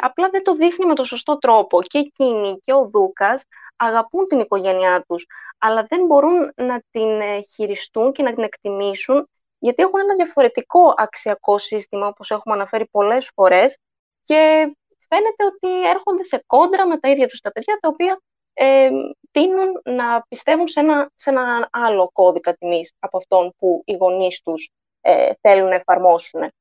απλά 0.00 0.28
δεν 0.30 0.42
το 0.42 0.54
δείχνει 0.54 0.86
με 0.86 0.94
το 0.94 1.04
σωστό 1.04 1.38
τρόπο. 1.38 1.82
Και 1.82 1.98
εκείνη 1.98 2.58
και 2.60 2.72
ο 2.72 2.88
Δούκας 2.92 3.44
αγαπούν 3.76 4.24
την 4.24 4.38
οικογένειά 4.38 5.04
τους, 5.08 5.26
αλλά 5.58 5.86
δεν 5.88 6.06
μπορούν 6.06 6.52
να 6.56 6.82
την 6.90 7.20
ε, 7.20 7.40
χειριστούν 7.40 8.12
και 8.12 8.22
να 8.22 8.34
την 8.34 8.42
εκτιμήσουν, 8.42 9.28
γιατί 9.58 9.82
έχουν 9.82 10.00
ένα 10.00 10.14
διαφορετικό 10.14 10.94
αξιακό 10.96 11.58
σύστημα, 11.58 12.06
όπως 12.06 12.30
έχουμε 12.30 12.54
αναφέρει 12.54 12.86
πολλές 12.86 13.30
φορές, 13.34 13.78
και 14.22 14.70
φαίνεται 15.08 15.44
ότι 15.44 15.88
έρχονται 15.88 16.24
σε 16.24 16.42
κόντρα 16.46 16.86
με 16.86 16.98
τα 16.98 17.08
ίδια 17.08 17.28
τους 17.28 17.40
τα 17.40 17.52
παιδιά, 17.52 17.78
τα 17.80 17.88
οποία 17.88 18.20
ε, 18.52 18.90
τείνουν 19.30 19.80
να 19.84 20.24
πιστεύουν 20.28 20.68
σε 20.68 20.80
ένα, 20.80 21.10
σε 21.14 21.30
ένα 21.30 21.68
άλλο 21.72 22.10
κώδικα 22.12 22.54
τιμής 22.54 22.92
από 22.98 23.16
αυτόν 23.16 23.54
που 23.58 23.82
οι 23.84 23.96
γονείς 23.96 24.42
τους 24.42 24.70
ε, 25.00 25.32
θέλουν 25.40 25.68
να 25.68 25.74
εφαρμόσουν. 25.74 26.52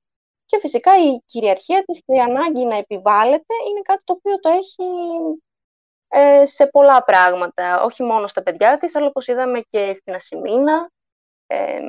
Και 0.45 0.59
φυσικά 0.59 0.91
η 0.97 1.19
κυριαρχία 1.25 1.83
της 1.83 2.01
και 2.05 2.13
η 2.15 2.19
ανάγκη 2.19 2.65
να 2.65 2.75
επιβάλλεται 2.75 3.53
είναι 3.69 3.81
κάτι 3.83 4.01
το 4.03 4.13
οποίο 4.13 4.39
το 4.39 4.49
έχει 4.49 4.83
ε, 6.15 6.45
σε 6.45 6.67
πολλά 6.67 7.03
πράγματα, 7.03 7.81
όχι 7.83 8.03
μόνο 8.03 8.27
στα 8.27 8.43
παιδιά 8.43 8.77
της, 8.77 8.95
αλλά 8.95 9.07
όπως 9.07 9.27
είδαμε 9.27 9.59
και 9.69 9.93
στην 9.93 10.13
Ασημίνα, 10.13 10.89
ε, 11.47 11.79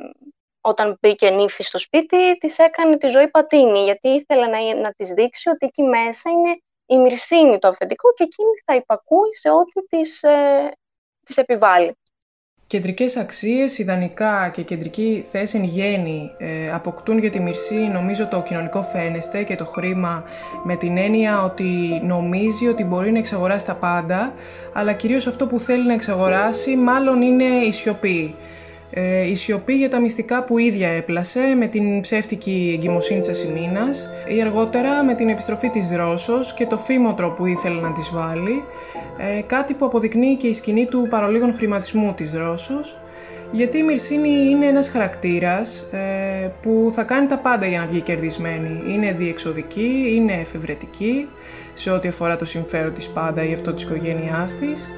όταν 0.61 0.97
μπήκε 1.01 1.29
νύφη 1.29 1.63
στο 1.63 1.79
σπίτι, 1.79 2.37
της 2.37 2.59
έκανε 2.59 2.97
τη 2.97 3.07
ζωή 3.07 3.29
πατίνη, 3.29 3.83
γιατί 3.83 4.09
ήθελε 4.09 4.45
να, 4.45 4.75
να 4.75 4.91
της 4.91 5.11
δείξει 5.11 5.49
ότι 5.49 5.65
εκεί 5.65 5.83
μέσα 5.83 6.29
είναι 6.29 6.59
η 6.85 6.97
μυρσίνη 6.97 7.59
το 7.59 7.67
αφεντικό 7.67 8.13
και 8.13 8.23
εκείνη 8.23 8.49
θα 8.65 8.75
υπακούει 8.75 9.35
σε 9.35 9.49
ό,τι 9.49 9.85
της, 9.87 10.23
ε, 10.23 10.71
της 11.25 11.37
επιβάλλει. 11.37 11.97
Κεντρικές 12.67 13.17
αξίες, 13.17 13.77
ιδανικά 13.77 14.49
και 14.53 14.61
κεντρική 14.61 15.25
θέση 15.31 15.57
εν 15.57 15.63
γέννη 15.63 16.31
ε, 16.37 16.71
αποκτούν 16.71 17.17
για 17.17 17.29
τη 17.29 17.39
μυρσή 17.39 17.75
νομίζω 17.75 18.27
το 18.27 18.41
κοινωνικό 18.47 18.81
φαίνεστε 18.81 19.43
και 19.43 19.55
το 19.55 19.65
χρήμα 19.65 20.23
με 20.63 20.75
την 20.75 20.97
έννοια 20.97 21.43
ότι 21.43 22.01
νομίζει 22.03 22.67
ότι 22.67 22.83
μπορεί 22.83 23.11
να 23.11 23.17
εξαγοράσει 23.17 23.65
τα 23.65 23.75
πάντα 23.75 24.33
αλλά 24.73 24.93
κυρίως 24.93 25.27
αυτό 25.27 25.47
που 25.47 25.59
θέλει 25.59 25.85
να 25.85 25.93
εξαγοράσει 25.93 26.75
μάλλον 26.75 27.21
είναι 27.21 27.43
η 27.43 27.71
σιωπή. 27.71 28.35
Ε, 28.89 29.29
η 29.29 29.35
σιωπή 29.35 29.73
για 29.73 29.89
τα 29.89 29.99
μυστικά 29.99 30.43
που 30.43 30.57
ίδια 30.57 30.89
έπλασε 30.89 31.39
με 31.57 31.67
την 31.67 32.01
ψεύτικη 32.01 32.71
εγκυμοσύνη 32.77 33.19
της 33.19 33.29
Ασημίνας 33.29 34.09
ή 34.27 34.41
αργότερα 34.41 35.03
με 35.03 35.15
την 35.15 35.29
επιστροφή 35.29 35.69
της 35.69 35.87
Δρόσος 35.87 36.53
και 36.53 36.65
το 36.65 36.77
φήμοτρο 36.77 37.29
που 37.29 37.45
ήθελε 37.45 37.81
να 37.81 37.91
της 37.91 38.09
βάλει 38.13 38.63
ε, 39.17 39.41
κάτι 39.41 39.73
που 39.73 39.85
αποδεικνύει 39.85 40.35
και 40.35 40.47
η 40.47 40.53
σκηνή 40.53 40.85
του 40.85 41.07
παρολίγων 41.09 41.53
χρηματισμού 41.57 42.13
της 42.13 42.31
Δρόσος 42.31 42.99
γιατί 43.51 43.77
η 43.77 43.83
Μυρσίνη 43.83 44.29
είναι 44.29 44.65
ένας 44.65 44.89
χαρακτήρας 44.89 45.89
ε, 45.91 46.51
που 46.61 46.91
θα 46.95 47.03
κάνει 47.03 47.27
τα 47.27 47.37
πάντα 47.37 47.65
για 47.65 47.79
να 47.79 47.85
βγει 47.85 48.01
κερδισμένη. 48.01 48.81
Είναι 48.87 49.11
διεξοδική, 49.11 50.13
είναι 50.15 50.33
εφευρετική 50.33 51.27
σε 51.73 51.91
ό,τι 51.91 52.07
αφορά 52.07 52.37
το 52.37 52.45
συμφέρον 52.45 52.93
της 52.93 53.07
πάντα 53.07 53.43
ή 53.43 53.53
αυτό 53.53 53.73
της 53.73 53.83
οικογένειάς 53.83 54.53
της 54.53 54.91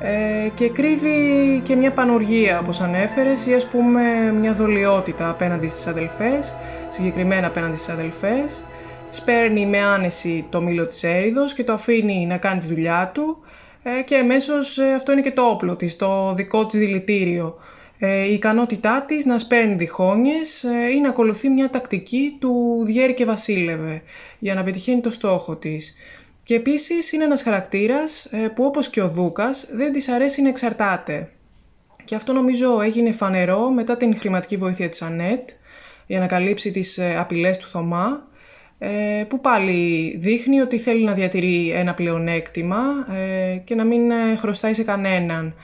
ε, 0.00 0.48
και 0.54 0.68
κρύβει 0.68 1.60
και 1.64 1.76
μια 1.76 1.90
πανοργία 1.90 2.58
όπως 2.58 2.80
ανέφερες 2.80 3.46
ή 3.46 3.54
ας 3.54 3.66
πούμε 3.66 4.32
μια 4.40 4.52
δολιότητα 4.52 5.28
απέναντι 5.30 5.68
στις 5.68 5.86
αδελφές, 5.86 6.56
συγκεκριμένα 6.90 7.46
απέναντι 7.46 7.76
στις 7.76 7.88
αδελφές. 7.88 8.64
Σπέρνει 9.10 9.66
με 9.66 9.78
άνεση 9.80 10.46
το 10.50 10.60
μήλο 10.60 10.86
της 10.86 11.02
έριδος 11.04 11.54
και 11.54 11.64
το 11.64 11.72
αφήνει 11.72 12.26
να 12.26 12.36
κάνει 12.36 12.60
τη 12.60 12.66
δουλειά 12.66 13.10
του 13.14 13.38
ε, 13.82 14.02
και 14.02 14.16
αμέσως 14.16 14.78
ε, 14.78 14.94
αυτό 14.94 15.12
είναι 15.12 15.20
και 15.20 15.32
το 15.32 15.42
όπλο 15.42 15.76
της, 15.76 15.96
το 15.96 16.34
δικό 16.34 16.66
της 16.66 16.78
δηλητήριο. 16.78 17.58
Ε, 17.98 18.24
η 18.24 18.32
ικανότητά 18.32 19.04
της 19.08 19.24
να 19.24 19.38
σπέρνει 19.38 19.74
διχόνιες 19.74 20.62
ή 20.94 21.00
να 21.00 21.08
ακολουθεί 21.08 21.48
μια 21.48 21.70
τακτική 21.70 22.36
του 22.40 22.82
διέρη 22.84 23.14
και 23.14 23.24
βασίλευε 23.24 24.02
για 24.38 24.54
να 24.54 24.62
πετυχαίνει 24.62 25.00
το 25.00 25.10
στόχο 25.10 25.56
της. 25.56 25.96
Και 26.48 26.54
επίσης 26.54 27.12
είναι 27.12 27.24
ένας 27.24 27.42
χαρακτήρας 27.42 28.30
που 28.54 28.64
όπως 28.64 28.88
και 28.88 29.02
ο 29.02 29.08
Δούκας 29.08 29.68
δεν 29.72 29.92
της 29.92 30.08
αρέσει 30.08 30.42
να 30.42 30.48
εξαρτάται. 30.48 31.30
Και 32.04 32.14
αυτό 32.14 32.32
νομίζω 32.32 32.80
έγινε 32.80 33.12
φανερό 33.12 33.70
μετά 33.70 33.96
την 33.96 34.16
χρηματική 34.16 34.56
βοήθεια 34.56 34.88
της 34.88 35.02
Ανέτ 35.02 35.48
για 36.06 36.18
να 36.18 36.26
καλύψει 36.26 36.70
τις 36.70 36.98
απειλές 37.18 37.58
του 37.58 37.68
Θωμά 37.68 38.28
ε, 38.78 39.24
που 39.28 39.40
πάλι 39.40 40.14
δείχνει 40.18 40.60
ότι 40.60 40.78
θέλει 40.78 41.04
να 41.04 41.12
διατηρεί 41.12 41.70
ένα 41.70 41.94
πλεονέκτημα 41.94 42.80
ε, 43.14 43.56
και 43.56 43.74
να 43.74 43.84
μην 43.84 44.10
ε, 44.10 44.36
χρωστάει 44.36 44.74
σε 44.74 44.84
κανέναν. 44.84 45.54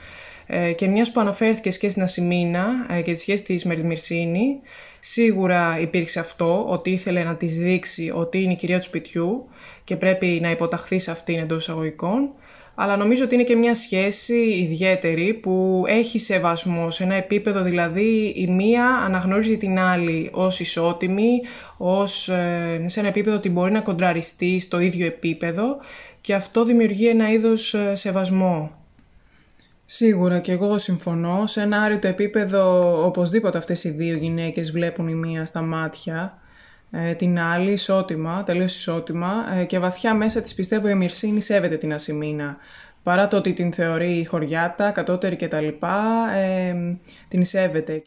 Και 0.75 0.87
μιας 0.87 1.11
που 1.11 1.19
αναφέρθηκες 1.19 1.77
και 1.77 1.89
στην 1.89 2.01
Ασημίνα 2.01 2.65
και 3.03 3.13
τη 3.13 3.19
σχέση 3.19 3.43
της 3.43 3.65
με 3.65 3.75
τη 3.75 3.83
Μυρσίνη, 3.83 4.59
σίγουρα 5.07 5.79
υπήρξε 5.79 6.19
αυτό, 6.19 6.65
ότι 6.67 6.89
ήθελε 6.89 7.23
να 7.23 7.35
της 7.35 7.57
δείξει 7.57 8.11
ότι 8.15 8.41
είναι 8.41 8.51
η 8.51 8.55
κυρία 8.55 8.77
του 8.79 8.85
σπιτιού 8.85 9.47
και 9.83 9.95
πρέπει 9.95 10.39
να 10.41 10.51
υποταχθεί 10.51 10.99
σε 10.99 11.11
αυτήν 11.11 11.39
εντός 11.39 11.61
εισαγωγικών 11.61 12.29
αλλά 12.75 12.97
νομίζω 12.97 13.23
ότι 13.23 13.33
είναι 13.35 13.43
και 13.43 13.55
μια 13.55 13.75
σχέση 13.75 14.35
ιδιαίτερη 14.35 15.33
που 15.33 15.83
έχει 15.87 16.19
σεβασμό 16.19 16.89
σε 16.89 17.03
ένα 17.03 17.15
επίπεδο 17.15 17.61
δηλαδή 17.61 18.33
η 18.35 18.47
μία 18.47 18.85
αναγνωρίζει 18.87 19.57
την 19.57 19.79
άλλη 19.79 20.29
ως 20.33 20.59
ισότιμη, 20.59 21.41
ως, 21.77 22.29
ε, 22.29 22.83
σε 22.85 22.99
ένα 22.99 23.09
επίπεδο 23.09 23.35
ότι 23.35 23.49
μπορεί 23.49 23.71
να 23.71 23.81
κοντραριστεί 23.81 24.59
στο 24.59 24.79
ίδιο 24.79 25.05
επίπεδο 25.05 25.77
και 26.21 26.33
αυτό 26.33 26.65
δημιουργεί 26.65 27.07
ένα 27.07 27.31
είδος 27.31 27.73
ε, 27.73 27.95
σεβασμό. 27.95 28.84
Σίγουρα 29.85 30.39
και 30.39 30.51
εγώ 30.51 30.77
συμφωνώ. 30.77 31.47
Σε 31.47 31.61
ένα 31.61 31.81
άρρητο 31.81 32.07
επίπεδο 32.07 33.05
οπωσδήποτε 33.05 33.57
αυτές 33.57 33.83
οι 33.83 33.89
δύο 33.89 34.15
γυναίκες 34.15 34.71
βλέπουν 34.71 35.07
η 35.07 35.13
μία 35.13 35.45
στα 35.45 35.61
μάτια 35.61 36.39
ε, 36.91 37.13
την 37.13 37.39
άλλη 37.39 37.71
ισότιμα, 37.71 38.43
τελείως 38.43 38.75
ισότιμα 38.75 39.45
ε, 39.53 39.65
και 39.65 39.79
βαθιά 39.79 40.13
μέσα 40.13 40.41
της 40.41 40.53
πιστεύω 40.53 40.87
η 40.87 40.95
Μυρσίνη 40.95 41.41
σέβεται 41.41 41.77
την 41.77 41.93
Ασημίνα. 41.93 42.57
Παρά 43.03 43.27
το 43.27 43.37
ότι 43.37 43.53
την 43.53 43.73
θεωρεί 43.73 44.25
χωριάτα, 44.25 44.91
κατώτερη 44.91 45.35
κτλ. 45.35 45.67
Ε, 46.35 46.75
την 47.27 47.45
σέβεται. 47.45 48.03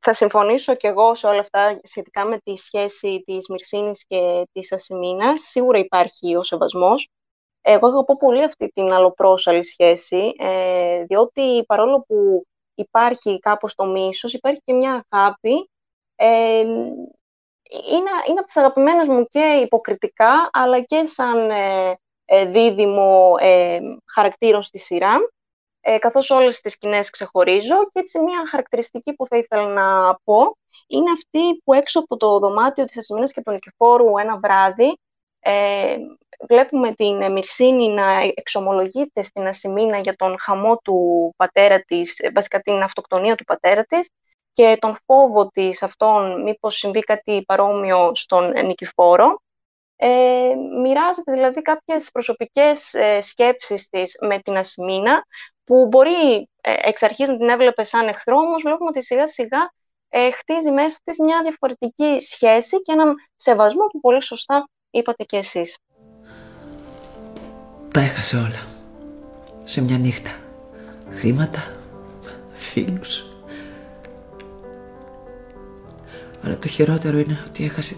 Θα 0.00 0.14
συμφωνήσω 0.14 0.74
και 0.74 0.88
εγώ 0.88 1.14
σε 1.14 1.26
όλα 1.26 1.40
αυτά 1.40 1.80
σχετικά 1.82 2.24
με 2.24 2.38
τη 2.38 2.56
σχέση 2.56 3.22
της 3.26 3.48
Μυρσίνης 3.48 4.06
και 4.06 4.42
της 4.52 4.72
Ασημίνας. 4.72 5.40
Σίγουρα 5.40 5.78
υπάρχει 5.78 6.36
ο 6.36 6.42
σεβασμός. 6.42 7.08
Εγώ 7.62 7.86
αγαπώ 7.86 8.16
πολύ 8.16 8.42
αυτή 8.42 8.68
την 8.68 8.92
αλλοπρόσαλη 8.92 9.64
σχέση, 9.64 10.32
ε, 10.38 11.04
διότι 11.04 11.64
παρόλο 11.66 12.04
που 12.08 12.44
υπάρχει 12.74 13.38
κάπως 13.38 13.74
το 13.74 13.86
μίσος, 13.86 14.32
υπάρχει 14.32 14.60
και 14.64 14.72
μια 14.72 15.04
αγάπη 15.08 15.70
ε, 16.14 16.58
είναι, 17.70 18.10
είναι 18.28 18.38
από 18.38 18.44
τις 18.44 18.56
αγαπημένες 18.56 19.08
μου 19.08 19.26
και 19.26 19.60
υποκριτικά, 19.62 20.50
αλλά 20.52 20.80
και 20.80 21.04
σαν 21.04 21.50
ε, 21.50 21.94
ε, 22.24 22.44
δίδυμο 22.44 23.34
ε, 23.40 23.78
χαρακτήρων 24.14 24.62
στη 24.62 24.78
σειρά, 24.78 25.16
ε, 25.80 25.98
καθώς 25.98 26.30
όλες 26.30 26.60
τις 26.60 26.72
σκηνές 26.72 27.10
ξεχωρίζω. 27.10 27.76
Και 27.84 28.00
έτσι 28.00 28.18
μια 28.18 28.46
χαρακτηριστική 28.50 29.14
που 29.14 29.26
θα 29.26 29.36
ήθελα 29.36 29.66
να 29.66 30.14
πω 30.24 30.56
είναι 30.86 31.10
αυτή 31.10 31.60
που 31.64 31.72
έξω 31.72 31.98
από 31.98 32.16
το 32.16 32.38
δωμάτιο 32.38 32.84
της 32.84 32.98
Ασημίνας 32.98 33.32
και 33.32 33.42
του 33.42 33.52
Νικηφόρου 33.52 34.18
ένα 34.18 34.38
βράδυ 34.38 34.98
ε, 35.40 35.96
βλέπουμε 36.48 36.92
την 36.94 37.32
Μυρσίνη 37.32 37.88
να 37.88 38.20
εξομολογείται 38.34 39.22
στην 39.22 39.46
Ασημίνα 39.46 39.98
για 39.98 40.16
τον 40.16 40.36
χαμό 40.40 40.76
του 40.76 41.32
πατέρα 41.36 41.80
της, 41.80 42.30
βασικά 42.34 42.60
την 42.60 42.82
αυτοκτονία 42.82 43.34
του 43.34 43.44
πατέρα 43.44 43.84
της 43.84 44.10
και 44.52 44.76
τον 44.80 44.96
φόβο 45.06 45.48
της 45.48 45.82
αυτόν 45.82 46.42
μήπως 46.42 46.76
συμβεί 46.76 47.00
κάτι 47.00 47.42
παρόμοιο 47.46 48.10
στον 48.14 48.66
Νικηφόρο. 48.66 49.42
Ε, 49.96 50.54
μοιράζεται 50.82 51.32
δηλαδή 51.32 51.62
κάποιες 51.62 52.10
προσωπικές 52.10 52.94
ε, 52.94 53.20
σκέψεις 53.20 53.88
της 53.88 54.16
με 54.20 54.38
την 54.38 54.56
Ασμίνα 54.56 55.24
που 55.64 55.86
μπορεί 55.86 56.48
ε, 56.60 56.74
εξ 56.78 57.02
αρχής 57.02 57.28
να 57.28 57.36
την 57.36 57.48
έβλεπε 57.48 57.82
σαν 57.82 58.08
εχθρό, 58.08 58.36
όμως 58.36 58.62
βλέπουμε 58.62 58.88
ότι 58.88 59.02
σιγά 59.02 59.26
σιγά 59.26 59.72
ε, 60.08 60.30
χτίζει 60.30 60.70
μέσα 60.70 60.98
της 61.04 61.18
μια 61.18 61.42
διαφορετική 61.42 62.20
σχέση 62.20 62.82
και 62.82 62.92
έναν 62.92 63.14
σεβασμό 63.36 63.86
που 63.86 64.00
πολύ 64.00 64.22
σωστά 64.22 64.68
είπατε 64.90 65.24
και 65.24 65.36
εσείς. 65.36 65.76
Τα 67.92 68.00
έχασε 68.00 68.36
όλα. 68.36 68.66
Σε 69.64 69.80
μια 69.80 69.98
νύχτα. 69.98 70.30
Χρήματα, 71.10 71.62
φίλους, 72.52 73.24
Αλλά 76.42 76.58
το 76.58 76.68
χειρότερο 76.68 77.18
είναι 77.18 77.44
ότι 77.46 77.64
έχασε 77.64 77.96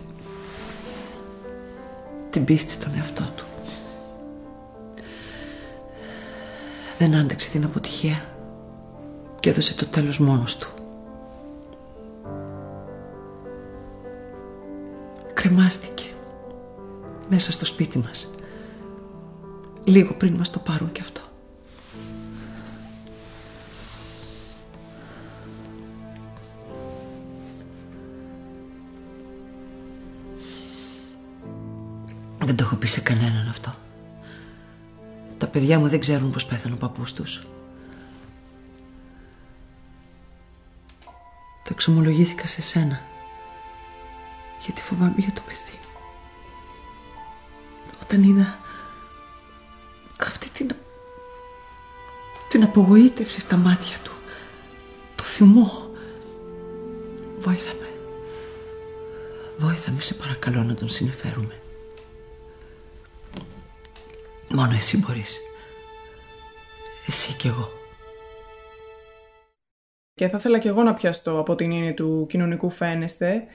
την 2.31 2.44
πίστη 2.44 2.72
στον 2.72 2.94
εαυτό 2.96 3.24
του. 3.37 3.44
Δεν 6.98 7.14
άντεξε 7.14 7.50
την 7.50 7.64
αποτυχία 7.64 8.24
και 9.40 9.50
έδωσε 9.50 9.74
το 9.74 9.87
τέλος 9.87 10.18
μόνος 10.18 10.57
του. 10.57 10.68
Κρεμάστηκε 15.35 16.07
μέσα 17.28 17.52
στο 17.52 17.64
σπίτι 17.64 17.98
μας 17.98 18.28
λίγο 19.85 20.14
πριν 20.14 20.35
μας 20.35 20.50
το 20.50 20.58
πάρουν 20.58 20.92
κι 20.92 21.00
αυτό. 21.00 21.20
Δεν 32.44 32.56
το 32.56 32.64
έχω 32.64 32.77
πει 32.77 32.87
σε 32.87 33.00
κανέναν 33.00 33.48
αυτό. 33.48 33.75
Τα 35.38 35.46
παιδιά 35.46 35.79
μου 35.79 35.88
δεν 35.88 36.00
ξέρουν 36.00 36.31
πως 36.31 36.46
πέθανε 36.46 36.75
ο 36.75 36.79
παππούς 36.79 37.12
τους. 37.12 37.46
Το 41.64 41.70
εξομολογήθηκα 41.70 42.46
σε 42.46 42.62
σένα. 42.62 43.00
Γιατί 44.64 44.81
φοβάμαι 44.81 45.14
για 45.16 45.33
το 45.33 45.42
παιδί. 45.46 45.81
Όταν 48.13 48.25
είδα 48.25 48.58
αυτή 50.27 50.50
την... 50.50 50.71
την 52.48 52.63
απογοήτευση 52.63 53.40
στα 53.40 53.56
μάτια 53.56 53.96
του, 54.04 54.13
το 55.17 55.23
θυμό. 55.23 55.90
Βόηθαμε. 57.38 57.88
Βόηθαμε, 59.56 60.00
σε 60.00 60.15
παρακαλώ 60.15 60.63
να 60.63 60.75
τον 60.75 60.88
συνεφέρουμε. 60.88 61.60
Μόνο 64.48 64.75
εσύ 64.75 64.98
μπορείς. 64.98 65.40
Εσύ 67.06 67.33
κι 67.33 67.46
εγώ. 67.46 67.71
Και 70.15 70.29
θα 70.29 70.37
ήθελα 70.37 70.58
και 70.58 70.69
εγώ 70.69 70.83
να 70.83 70.94
πιαστώ 70.94 71.38
από 71.38 71.54
την 71.54 71.73
έννοια 71.73 71.94
του 71.94 72.27
κοινωνικού 72.29 72.71
φαίνεστε 72.71 73.46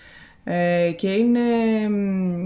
ε, 0.50 0.92
και, 0.92 1.10
είναι, 1.10 1.40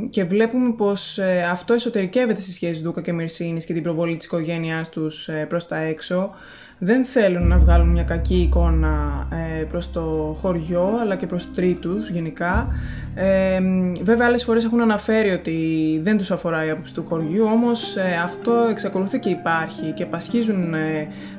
και 0.09 0.23
βλέπουμε 0.23 0.71
πως 0.71 1.17
ε, 1.17 1.47
αυτό 1.51 1.73
εσωτερικεύεται 1.73 2.41
στη 2.41 2.51
σχέση 2.51 2.81
Δούκα 2.81 3.01
και 3.01 3.13
Μυρσίνης 3.13 3.65
και 3.65 3.73
την 3.73 3.83
προβολή 3.83 4.17
της 4.17 4.25
οικογένειάς 4.25 4.89
τους 4.89 5.27
ε, 5.27 5.45
προς 5.49 5.67
τα 5.67 5.77
έξω. 5.77 6.35
Δεν 6.77 7.05
θέλουν 7.05 7.47
να 7.47 7.57
βγάλουν 7.57 7.87
μια 7.87 8.03
κακή 8.03 8.35
εικόνα 8.35 9.27
ε, 9.59 9.63
προς 9.63 9.91
το 9.91 10.35
χωριό 10.41 10.97
αλλά 11.01 11.15
και 11.15 11.27
προς 11.27 11.53
τρίτους 11.53 12.09
γενικά. 12.09 12.67
Ε, 13.15 13.59
βέβαια 14.01 14.27
άλλες 14.27 14.43
φορές 14.43 14.63
έχουν 14.63 14.81
αναφέρει 14.81 15.31
ότι 15.31 15.99
δεν 16.03 16.17
τους 16.17 16.31
αφορά 16.31 16.65
η 16.65 16.69
άποψη 16.69 16.93
του 16.93 17.05
χωριού 17.07 17.45
όμως 17.45 17.97
αυτό 18.23 18.51
εξακολουθεί 18.69 19.19
και 19.19 19.29
υπάρχει 19.29 19.91
και 19.91 20.05
πασχίζουν 20.05 20.73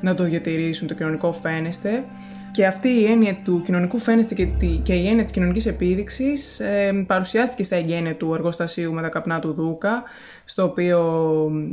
να 0.00 0.14
το 0.14 0.24
διατηρήσουν 0.24 0.88
το 0.88 0.94
κοινωνικό 0.94 1.32
φαίνεστε. 1.42 2.04
Και 2.52 2.66
αυτή 2.66 2.88
η 2.88 3.04
έννοια 3.04 3.34
του 3.44 3.62
κοινωνικού 3.64 3.98
φαίνεστε 3.98 4.34
και, 4.34 4.46
και 4.82 4.94
η 4.94 5.08
έννοια 5.08 5.24
της 5.24 5.32
κοινωνικής 5.32 5.66
επίδειξης 5.66 6.60
ε, 6.60 7.04
παρουσιάστηκε 7.06 7.64
στα 7.64 7.76
εγγένεια 7.76 8.14
του 8.14 8.34
εργοστασίου 8.34 8.92
με 8.92 9.02
τα 9.02 9.08
καπνά 9.08 9.40
του 9.40 9.52
Δούκα, 9.52 10.02
στο 10.44 10.64
οποίο 10.64 11.00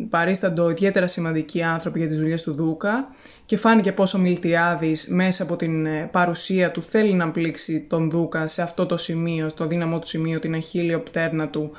παρίσταντο 0.10 0.70
ιδιαίτερα 0.70 1.08
σημαντικοί 1.08 1.64
άνθρωποι 1.64 2.00
για 2.00 2.08
τις 2.08 2.18
δουλειές 2.18 2.44
του 2.44 2.54
Δούκα 2.54 3.08
και 3.46 3.58
φάνηκε 3.58 3.92
πόσο 3.92 4.20
Μιλτιάδης 4.20 5.08
μέσα 5.08 5.44
από 5.44 5.56
την 5.56 5.86
ε, 5.86 6.10
παρουσία 6.12 6.72
του 6.72 6.82
θέλει 6.82 7.14
να 7.14 7.30
πλήξει 7.32 7.86
τον 7.90 8.10
Δούκα 8.10 8.48
σε 8.48 8.62
αυτό 8.62 8.86
το 8.86 8.98
σημείο, 8.98 9.52
το 9.54 9.68
δύναμό 9.68 10.00
του 10.00 10.08
σημείο, 10.08 10.40
την 10.40 10.56
αχίλιο 10.56 11.00
πτέρνα 11.00 11.48
του, 11.48 11.72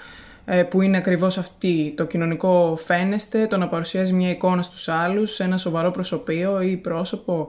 ε, 0.45 0.63
που 0.63 0.83
είναι 0.83 0.97
ακριβώς 0.97 1.39
αυτή, 1.39 1.93
το 1.97 2.05
κοινωνικό 2.05 2.79
φαίνεστε, 2.85 3.47
το 3.47 3.57
να 3.57 3.69
παρουσιάζει 3.69 4.13
μια 4.13 4.31
εικόνα 4.31 4.63
στους 4.63 4.89
άλλους, 4.89 5.41
ένα 5.41 5.57
σοβαρό 5.57 5.91
προσωπείο 5.91 6.61
ή 6.61 6.77
πρόσωπο, 6.77 7.49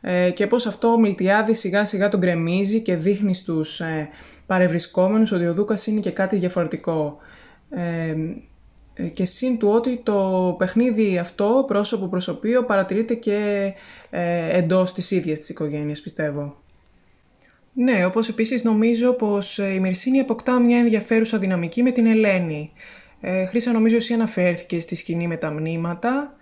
ε, 0.00 0.30
και 0.30 0.46
πως 0.46 0.66
αυτό 0.66 0.88
ο 0.88 0.98
Μιλτιάδης 0.98 1.58
σιγά 1.58 1.84
σιγά 1.84 2.08
τον 2.08 2.20
γκρεμίζει 2.20 2.80
και 2.80 2.96
δείχνει 2.96 3.34
στους 3.34 3.80
ε, 3.80 4.08
παρευρισκόμενους 4.46 5.32
ότι 5.32 5.46
ο 5.46 5.54
Δούκας 5.54 5.86
είναι 5.86 6.00
και 6.00 6.10
κάτι 6.10 6.36
διαφορετικό. 6.36 7.18
Ε, 7.70 8.14
ε, 8.94 9.08
και 9.08 9.24
σύν 9.24 9.58
του 9.58 9.68
ότι 9.68 10.00
το 10.02 10.54
παιχνίδι 10.58 11.18
αυτό, 11.18 11.64
πρόσωπο 11.66 12.06
προσωπείο, 12.06 12.64
παρατηρείται 12.64 13.14
και 13.14 13.72
ε, 14.10 14.58
εντός 14.58 14.92
της 14.92 15.10
ίδιας 15.10 15.38
της 15.38 15.48
οικογένειας, 15.48 16.00
πιστεύω. 16.00 16.56
Ναι, 17.72 18.04
όπως 18.04 18.28
επίσης 18.28 18.64
νομίζω 18.64 19.12
πως 19.12 19.58
η 19.58 19.80
Μυρσίνη 19.80 20.20
αποκτά 20.20 20.60
μια 20.60 20.78
ενδιαφέρουσα 20.78 21.38
δυναμική 21.38 21.82
με 21.82 21.90
την 21.90 22.06
Ελένη. 22.06 22.72
Ε, 23.20 23.44
Χρήσα 23.44 23.72
νομίζω 23.72 23.96
εσύ 23.96 24.14
αναφέρθηκες 24.14 24.82
στη 24.82 24.94
σκηνή 24.94 25.26
με 25.26 25.36
τα 25.36 25.50
μνήματα 25.50 26.36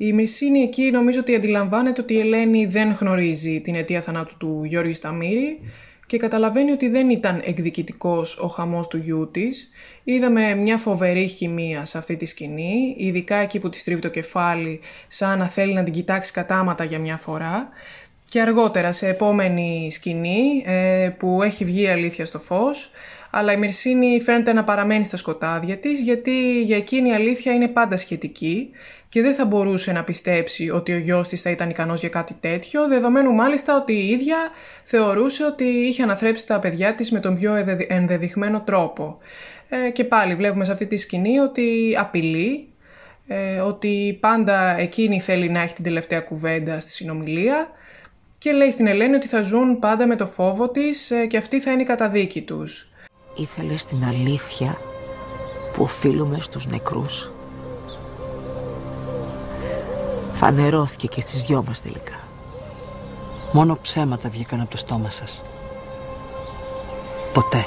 η 0.00 0.12
Μυρσίνη 0.12 0.60
εκεί 0.60 0.90
νομίζω 0.90 1.20
ότι 1.20 1.34
αντιλαμβάνεται 1.34 2.00
ότι 2.00 2.14
η 2.14 2.18
Ελένη 2.20 2.66
δεν 2.66 2.96
γνωρίζει 3.00 3.60
την 3.60 3.74
αιτία 3.74 4.00
θανάτου 4.00 4.36
του 4.36 4.60
Γιώργη 4.64 4.92
Σταμύρη 4.92 5.60
και 6.06 6.16
καταλαβαίνει 6.16 6.70
ότι 6.70 6.88
δεν 6.88 7.10
ήταν 7.10 7.40
εκδικητικός 7.44 8.38
ο 8.38 8.46
χαμός 8.46 8.88
του 8.88 8.96
γιού 8.96 9.30
της. 9.30 9.70
Είδαμε 10.04 10.54
μια 10.54 10.76
φοβερή 10.76 11.26
χημεία 11.26 11.84
σε 11.84 11.98
αυτή 11.98 12.16
τη 12.16 12.26
σκηνή, 12.26 12.94
ειδικά 12.98 13.36
εκεί 13.36 13.58
που 13.58 13.68
τη 13.68 13.78
στρίβει 13.78 14.00
το 14.00 14.08
κεφάλι 14.08 14.80
σαν 15.08 15.38
να 15.38 15.48
θέλει 15.48 15.74
να 15.74 15.82
την 15.82 15.92
κοιτάξει 15.92 16.32
κατάματα 16.32 16.84
για 16.84 16.98
μια 16.98 17.16
φορά. 17.16 17.68
Και 18.28 18.40
αργότερα 18.40 18.92
σε 18.92 19.08
επόμενη 19.08 19.88
σκηνή 19.92 20.62
ε, 20.66 21.10
που 21.18 21.42
έχει 21.42 21.64
βγει 21.64 21.82
η 21.82 21.88
αλήθεια 21.88 22.24
στο 22.24 22.38
φως, 22.38 22.90
αλλά 23.30 23.52
η 23.52 23.56
Μυρσίνη 23.56 24.20
φαίνεται 24.20 24.52
να 24.52 24.64
παραμένει 24.64 25.04
στα 25.04 25.16
σκοτάδια 25.16 25.76
της 25.76 26.00
γιατί 26.00 26.62
για 26.62 26.76
εκείνη 26.76 27.08
η 27.08 27.12
αλήθεια 27.12 27.52
είναι 27.52 27.68
πάντα 27.68 27.96
σχετική 27.96 28.70
και 29.08 29.22
δεν 29.22 29.34
θα 29.34 29.44
μπορούσε 29.44 29.92
να 29.92 30.04
πιστέψει 30.04 30.70
ότι 30.70 30.92
ο 30.92 30.98
γιος 30.98 31.28
της 31.28 31.42
θα 31.42 31.50
ήταν 31.50 31.70
ικανός 31.70 32.00
για 32.00 32.08
κάτι 32.08 32.36
τέτοιο, 32.40 32.88
δεδομένου 32.88 33.32
μάλιστα 33.32 33.76
ότι 33.76 33.92
η 33.92 34.08
ίδια 34.08 34.36
θεωρούσε 34.84 35.44
ότι 35.44 35.64
είχε 35.64 36.02
αναθρέψει 36.02 36.46
τα 36.46 36.58
παιδιά 36.58 36.94
της 36.94 37.10
με 37.10 37.20
τον 37.20 37.36
πιο 37.36 37.64
ενδεδειγμένο 37.88 38.60
τρόπο. 38.60 39.18
Ε, 39.68 39.90
και 39.90 40.04
πάλι 40.04 40.34
βλέπουμε 40.34 40.64
σε 40.64 40.72
αυτή 40.72 40.86
τη 40.86 40.96
σκηνή 40.96 41.38
ότι 41.38 41.96
απειλεί, 41.98 42.68
ε, 43.26 43.60
ότι 43.60 44.18
πάντα 44.20 44.78
εκείνη 44.78 45.20
θέλει 45.20 45.48
να 45.48 45.60
έχει 45.60 45.74
την 45.74 45.84
τελευταία 45.84 46.20
κουβέντα 46.20 46.80
στη 46.80 46.90
συνομιλία 46.90 47.68
και 48.38 48.52
λέει 48.52 48.70
στην 48.70 48.86
Ελένη 48.86 49.14
ότι 49.14 49.26
θα 49.26 49.42
ζουν 49.42 49.78
πάντα 49.78 50.06
με 50.06 50.16
το 50.16 50.26
φόβο 50.26 50.68
της 50.68 51.10
ε, 51.10 51.26
και 51.26 51.36
αυτή 51.36 51.60
θα 51.60 51.72
είναι 51.72 51.82
η 51.82 51.84
καταδίκη 51.84 52.42
τους. 52.42 52.88
Ήθελες 53.36 53.84
την 53.84 54.04
αλήθεια 54.04 54.78
που 55.72 55.82
οφείλουμε 55.82 56.40
στους 56.40 56.66
νεκρούς; 56.66 57.32
Φανερώθηκε 60.38 61.06
και 61.06 61.20
στις 61.20 61.44
δυο 61.44 61.64
μας 61.66 61.82
τελικά. 61.82 62.18
Μόνο 63.52 63.78
ψέματα 63.82 64.28
βγήκαν 64.28 64.60
από 64.60 64.70
το 64.70 64.76
στόμα 64.76 65.08
σας. 65.08 65.42
Ποτέ. 67.32 67.66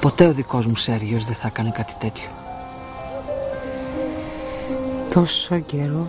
Ποτέ 0.00 0.26
ο 0.26 0.32
δικός 0.32 0.66
μου 0.66 0.76
Σέργιος 0.76 1.24
δεν 1.24 1.34
θα 1.34 1.46
έκανε 1.46 1.70
κάτι 1.70 1.94
τέτοιο. 1.98 2.28
Τόσο 5.12 5.58
καιρό 5.58 6.06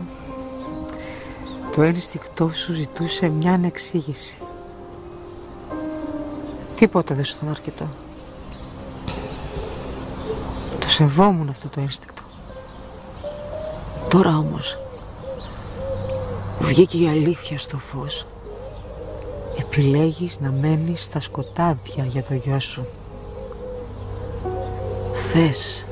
το 1.75 1.81
ένστικτό 1.81 2.51
σου 2.53 2.73
ζητούσε 2.73 3.29
μια 3.29 3.53
ανεξήγηση. 3.53 4.37
Τίποτα 6.75 7.15
δεν 7.15 7.25
σου 7.25 7.33
ήταν 7.37 7.49
αρκετό. 7.49 7.87
Το 10.79 10.89
σεβόμουν 10.89 11.49
αυτό 11.49 11.69
το 11.69 11.81
ένστικτο. 11.81 12.16
Τώρα 14.09 14.37
όμως 14.37 14.79
βγήκε 16.59 16.97
η 16.97 17.07
αλήθεια 17.07 17.57
στο 17.57 17.77
φως. 17.77 18.27
Επιλέγεις 19.59 20.39
να 20.39 20.51
μένεις 20.51 21.03
στα 21.03 21.19
σκοτάδια 21.19 22.03
για 22.05 22.23
το 22.23 22.33
γιο 22.33 22.59
σου. 22.59 22.85
Θες 25.13 25.87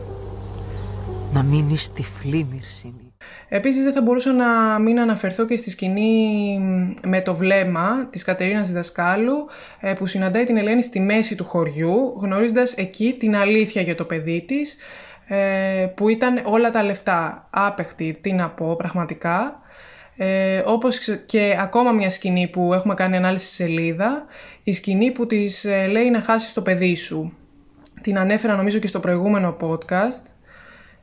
να 1.33 1.43
μείνεις 1.43 1.91
τυφλή 1.91 2.47
μυρσίνη. 2.51 3.13
Επίσης 3.49 3.83
δεν 3.83 3.93
θα 3.93 4.01
μπορούσα 4.01 4.33
να 4.33 4.79
μην 4.79 4.99
αναφερθώ 4.99 5.45
και 5.45 5.57
στη 5.57 5.69
σκηνή 5.69 6.59
με 7.03 7.21
το 7.21 7.35
βλέμμα 7.35 8.07
της 8.09 8.23
Κατερίνας 8.23 8.71
Δασκάλου 8.71 9.47
ε, 9.79 9.93
που 9.93 10.05
συναντάει 10.05 10.43
την 10.43 10.57
Ελένη 10.57 10.81
στη 10.83 10.99
μέση 10.99 11.35
του 11.35 11.43
χωριού 11.43 12.15
γνωρίζοντας 12.17 12.73
εκεί 12.73 13.15
την 13.19 13.35
αλήθεια 13.35 13.81
για 13.81 13.95
το 13.95 14.03
παιδί 14.03 14.45
της 14.47 14.77
ε, 15.27 15.87
που 15.95 16.09
ήταν 16.09 16.41
όλα 16.45 16.71
τα 16.71 16.83
λεφτά 16.83 17.47
άπεχτη, 17.49 18.17
τι 18.21 18.33
να 18.33 18.49
πω 18.49 18.75
πραγματικά. 18.75 19.59
Ε, 20.17 20.63
όπως 20.65 20.99
και 21.25 21.57
ακόμα 21.59 21.91
μια 21.91 22.09
σκηνή 22.09 22.47
που 22.47 22.73
έχουμε 22.73 22.93
κάνει 22.93 23.15
ανάλυση 23.15 23.53
σελίδα, 23.53 24.25
η 24.63 24.73
σκηνή 24.73 25.11
που 25.11 25.27
της 25.27 25.65
ε, 25.65 25.87
λέει 25.87 26.09
να 26.09 26.21
χάσεις 26.21 26.53
το 26.53 26.61
παιδί 26.61 26.95
σου. 26.95 27.33
Την 28.01 28.17
ανέφερα 28.17 28.55
νομίζω 28.55 28.79
και 28.79 28.87
στο 28.87 28.99
προηγούμενο 28.99 29.57
podcast. 29.61 30.29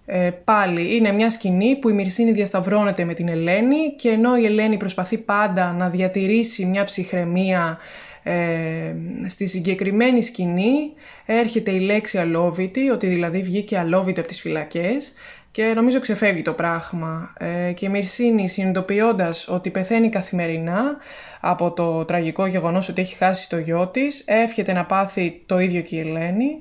Ε, 0.06 0.30
πάλι 0.44 0.96
είναι 0.96 1.12
μια 1.12 1.30
σκηνή 1.30 1.76
που 1.76 1.88
η 1.88 1.92
Μυρσίνη 1.92 2.32
διασταυρώνεται 2.32 3.04
με 3.04 3.14
την 3.14 3.28
Ελένη 3.28 3.94
και 3.96 4.08
ενώ 4.08 4.36
η 4.36 4.44
Ελένη 4.44 4.76
προσπαθεί 4.76 5.18
πάντα 5.18 5.72
να 5.72 5.88
διατηρήσει 5.88 6.64
μια 6.64 6.84
ψυχραιμία 6.84 7.78
ε, 8.22 8.94
στη 9.26 9.46
συγκεκριμένη 9.46 10.22
σκηνή 10.22 10.92
έρχεται 11.26 11.70
η 11.70 11.80
λέξη 11.80 12.18
αλόβητη, 12.18 12.90
ότι 12.90 13.06
δηλαδή 13.06 13.42
βγήκε 13.42 13.78
αλόβητη 13.78 14.20
από 14.20 14.28
τις 14.28 14.40
φυλακές 14.40 15.12
και 15.52 15.72
νομίζω 15.74 16.00
ξεφεύγει 16.00 16.42
το 16.42 16.52
πράγμα. 16.52 17.32
Ε, 17.38 17.72
και 17.72 17.86
η 17.86 17.88
Μυρσίνη 17.88 18.48
συνειδητοποιώντας 18.48 19.48
ότι 19.48 19.70
πεθαίνει 19.70 20.08
καθημερινά 20.08 20.96
από 21.40 21.70
το 21.70 22.04
τραγικό 22.04 22.46
γεγονός 22.46 22.88
ότι 22.88 23.00
έχει 23.00 23.16
χάσει 23.16 23.48
το 23.48 23.58
γιο 23.58 23.86
της, 23.86 24.22
εύχεται 24.26 24.72
να 24.72 24.84
πάθει 24.84 25.42
το 25.46 25.58
ίδιο 25.58 25.80
και 25.80 25.96
η 25.96 26.00
Ελένη. 26.00 26.58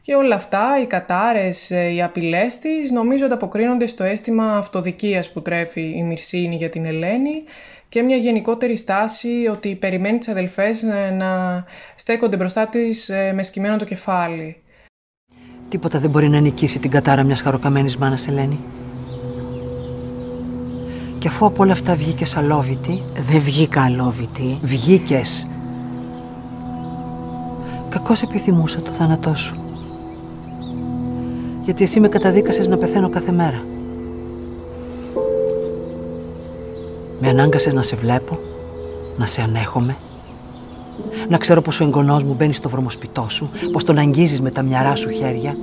Και 0.00 0.14
όλα 0.14 0.34
αυτά, 0.34 0.80
οι 0.82 0.86
κατάρες, 0.86 1.70
ε, 1.70 1.92
οι 1.92 2.02
απειλές 2.02 2.58
της, 2.58 2.90
νομίζω 2.90 3.24
ανταποκρίνονται 3.24 3.86
στο 3.86 4.04
αίσθημα 4.04 4.56
αυτοδικίας 4.56 5.32
που 5.32 5.42
τρέφει 5.42 5.92
η 5.96 6.02
Μυρσίνη 6.02 6.56
για 6.56 6.68
την 6.68 6.84
Ελένη 6.84 7.44
και 7.88 8.02
μια 8.02 8.16
γενικότερη 8.16 8.76
στάση 8.76 9.48
ότι 9.50 9.74
περιμένει 9.74 10.18
τις 10.18 10.28
αδελφές 10.28 10.82
ε, 10.82 11.10
να 11.10 11.64
στέκονται 11.94 12.36
μπροστά 12.36 12.66
της 12.66 13.08
ε, 13.08 13.32
με 13.32 13.42
σκυμμένο 13.42 13.76
το 13.76 13.84
κεφάλι. 13.84 14.62
Τίποτα 15.68 15.98
δεν 15.98 16.10
μπορεί 16.10 16.28
να 16.28 16.40
νικήσει 16.40 16.78
την 16.78 16.90
κατάρα 16.90 17.22
μιας 17.22 17.40
χαροκαμένης 17.40 17.96
μάνας 17.96 18.28
Ελένη. 18.28 18.58
Και 21.18 21.28
αφού 21.28 21.46
από 21.46 21.62
όλα 21.62 21.72
αυτά 21.72 21.94
βγήκες 21.94 22.36
αλόβητη... 22.36 23.02
Δεν 23.18 23.40
βγήκα 23.40 23.82
αλόβητη. 23.82 24.58
Βγήκες. 24.62 25.48
Κακώς 27.88 28.22
επιθυμούσα 28.22 28.80
το 28.80 28.90
θάνατό 28.92 29.34
σου. 29.34 29.60
Γιατί 31.62 31.82
εσύ 31.82 32.00
με 32.00 32.08
καταδίκασες 32.08 32.68
να 32.68 32.78
πεθαίνω 32.78 33.08
κάθε 33.08 33.32
μέρα. 33.32 33.64
Με 37.20 37.28
ανάγκασες 37.28 37.74
να 37.74 37.82
σε 37.82 37.96
βλέπω, 37.96 38.38
να 39.16 39.26
σε 39.26 39.42
ανέχομαι, 39.42 39.96
να 41.28 41.38
ξέρω 41.38 41.62
πως 41.62 41.80
ο 41.80 41.84
εγγονός 41.84 42.22
μου 42.22 42.34
μπαίνει 42.34 42.52
στο 42.52 42.68
βρωμοσπιτό 42.68 43.26
σου, 43.28 43.50
πως 43.72 43.84
τον 43.84 43.98
αγγίζεις 43.98 44.40
με 44.40 44.50
τα 44.50 44.62
μυαρά 44.62 44.96
σου 44.96 45.10
χέρια. 45.10 45.56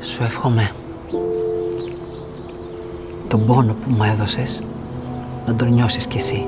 Σου 0.00 0.22
εύχομαι 0.22 0.70
τον 3.28 3.46
πόνο 3.46 3.72
που 3.72 3.90
μου 3.90 4.02
έδωσες 4.02 4.62
να 5.46 5.54
τον 5.54 5.72
νιώσεις 5.72 6.06
κι 6.06 6.16
εσύ. 6.16 6.46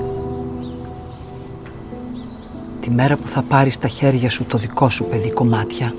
Τη 2.80 2.90
μέρα 2.90 3.16
που 3.16 3.28
θα 3.28 3.42
πάρεις 3.42 3.74
στα 3.74 3.88
χέρια 3.88 4.30
σου 4.30 4.44
το 4.44 4.58
δικό 4.58 4.90
σου 4.90 5.04
παιδί 5.04 5.30
κομμάτια 5.30 5.94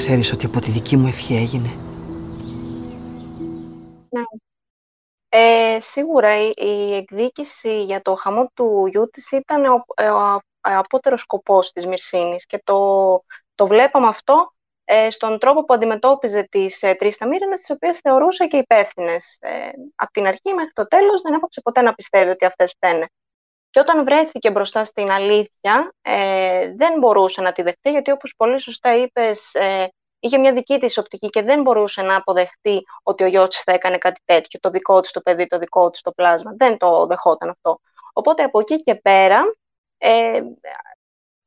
ξέρεις 0.00 0.32
ότι 0.32 0.46
από 0.46 0.60
τη 0.60 0.70
δική 0.70 0.96
μου 0.96 1.06
ευχή 1.06 1.34
έγινε. 1.34 1.68
Ναι. 4.08 4.22
Ε, 5.28 5.80
σίγουρα 5.80 6.46
η, 6.46 6.52
η, 6.56 6.94
εκδίκηση 6.94 7.82
για 7.82 8.02
το 8.02 8.14
χαμό 8.14 8.50
του 8.54 8.86
γιού 8.86 9.08
της 9.10 9.30
ήταν 9.30 9.64
ο, 9.64 9.84
ο, 10.02 10.34
ο 10.34 10.40
απότερος 10.60 11.20
σκοπός 11.20 11.72
της 11.72 11.86
Μυρσίνης 11.86 12.46
και 12.46 12.60
το, 12.64 12.78
το 13.54 13.66
βλέπαμε 13.66 14.06
αυτό 14.06 14.52
ε, 14.84 15.10
στον 15.10 15.38
τρόπο 15.38 15.64
που 15.64 15.74
αντιμετώπιζε 15.74 16.42
τις 16.42 16.82
ε, 16.82 16.94
τρεις 16.94 17.16
ταμήρινες, 17.16 17.60
τις 17.60 17.70
οποίες 17.70 17.98
θεωρούσε 17.98 18.46
και 18.46 18.56
υπεύθυνες. 18.56 19.36
Ε, 19.40 19.70
από 19.94 20.10
την 20.10 20.26
αρχή 20.26 20.54
μέχρι 20.54 20.72
το 20.72 20.86
τέλος 20.86 21.20
δεν 21.20 21.34
έπαψε 21.34 21.60
ποτέ 21.60 21.82
να 21.82 21.94
πιστεύει 21.94 22.30
ότι 22.30 22.44
αυτές 22.44 22.72
φταίνε. 22.72 23.06
Και 23.70 23.80
όταν 23.80 24.04
βρέθηκε 24.04 24.50
μπροστά 24.50 24.84
στην 24.84 25.10
αλήθεια, 25.10 25.92
ε, 26.02 26.74
δεν 26.76 26.98
μπορούσε 26.98 27.40
να 27.40 27.52
τη 27.52 27.62
δεχτεί, 27.62 27.90
γιατί 27.90 28.10
όπως 28.10 28.34
πολύ 28.36 28.60
σωστά 28.60 28.96
είπες, 28.96 29.54
ε, 29.54 29.88
είχε 30.18 30.38
μια 30.38 30.52
δική 30.52 30.78
της 30.78 30.98
οπτική 30.98 31.28
και 31.28 31.42
δεν 31.42 31.62
μπορούσε 31.62 32.02
να 32.02 32.16
αποδεχτεί 32.16 32.82
ότι 33.02 33.24
ο 33.24 33.26
γιος 33.26 33.48
της 33.48 33.62
θα 33.62 33.72
έκανε 33.72 33.98
κάτι 33.98 34.20
τέτοιο, 34.24 34.60
το 34.60 34.70
δικό 34.70 35.00
της 35.00 35.10
το 35.10 35.20
παιδί, 35.20 35.46
το 35.46 35.58
δικό 35.58 35.90
της 35.90 36.00
το 36.00 36.12
πλάσμα. 36.12 36.54
Δεν 36.56 36.78
το 36.78 37.06
δεχόταν 37.06 37.48
αυτό. 37.48 37.80
Οπότε 38.12 38.42
από 38.42 38.60
εκεί 38.60 38.82
και 38.82 38.94
πέρα, 38.94 39.40
ε, 39.98 40.40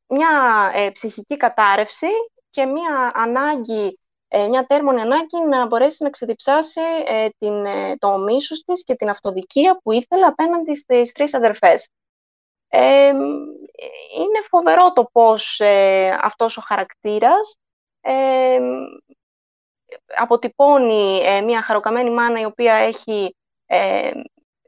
μια 0.08 0.72
ε, 0.74 0.90
ψυχική 0.90 1.38
κατάρρευση 1.38 2.08
και 2.50 2.66
μια 2.66 3.12
ανάγκη, 3.14 4.00
ε, 4.28 4.48
μια 4.48 4.66
τέρμονη 4.66 5.02
ανάγκη 5.02 5.38
να 5.50 5.66
μπορέσει 5.66 6.04
να 6.04 6.10
ξεδιψάσει 6.10 6.82
ε, 7.08 7.28
την, 7.38 7.66
ε, 7.66 7.96
το 7.98 8.18
μίσος 8.18 8.64
της 8.64 8.84
και 8.84 8.96
την 8.96 9.10
αυτοδικία 9.10 9.80
που 9.84 9.92
ήθελε 9.92 10.26
απέναντι 10.26 10.76
στις 10.76 11.12
τρεις 11.12 11.34
αδερφές. 11.34 11.90
Είναι 14.18 14.40
φοβερό 14.50 14.94
το 14.94 15.10
πώς 15.12 15.62
αυτός 16.22 16.58
ο 16.58 16.62
χαρακτήρας 16.66 17.58
αποτυπώνει 20.18 21.22
μια 21.46 21.62
χαροκαμένη 21.62 22.10
μάνα 22.12 22.40
η 22.40 22.46
οποία 22.46 22.74
έχει, 22.74 23.36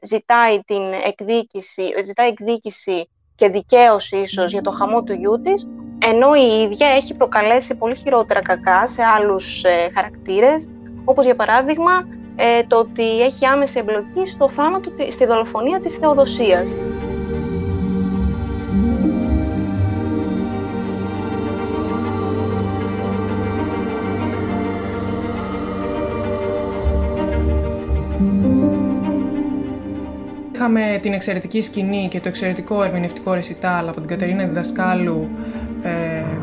ζητάει, 0.02 0.60
την 0.60 0.92
εκδίκηση, 0.92 1.92
ζητάει 2.04 2.28
εκδίκηση 2.28 3.08
και 3.36 3.48
δικαίωση 3.48 4.16
ίσως 4.16 4.52
για 4.52 4.62
το 4.62 4.70
χαμό 4.70 5.02
του 5.02 5.12
γιού 5.12 5.40
της, 5.40 5.68
ενώ 5.98 6.34
η 6.34 6.60
ίδια 6.62 6.88
έχει 6.88 7.16
προκαλέσει 7.16 7.76
πολύ 7.76 7.96
χειρότερα 7.96 8.40
κακά 8.40 8.88
σε 8.88 9.02
άλλους 9.02 9.64
ε, 9.64 9.90
χαρακτήρες, 9.94 10.68
όπως 11.04 11.24
για 11.24 11.36
παράδειγμα 11.36 12.08
ε, 12.36 12.62
το 12.62 12.76
ότι 12.78 13.20
έχει 13.22 13.46
άμεση 13.46 13.78
εμπλοκή 13.78 14.26
στο 14.26 14.48
θάνατο, 14.48 14.90
στη 15.10 15.26
δολοφονία 15.26 15.80
της 15.80 15.94
Θεοδοσίας. 15.94 16.74
Είχαμε 30.68 30.98
την 31.02 31.12
εξαιρετική 31.12 31.62
σκηνή 31.62 32.08
και 32.10 32.20
το 32.20 32.28
εξαιρετικό 32.28 32.82
ερμηνευτικό 32.82 33.34
ρεσιτάλ 33.34 33.88
από 33.88 34.00
την 34.00 34.08
Κατερίνα 34.08 34.44
Διδασκάλου 34.44 35.28
ε, 35.82 35.90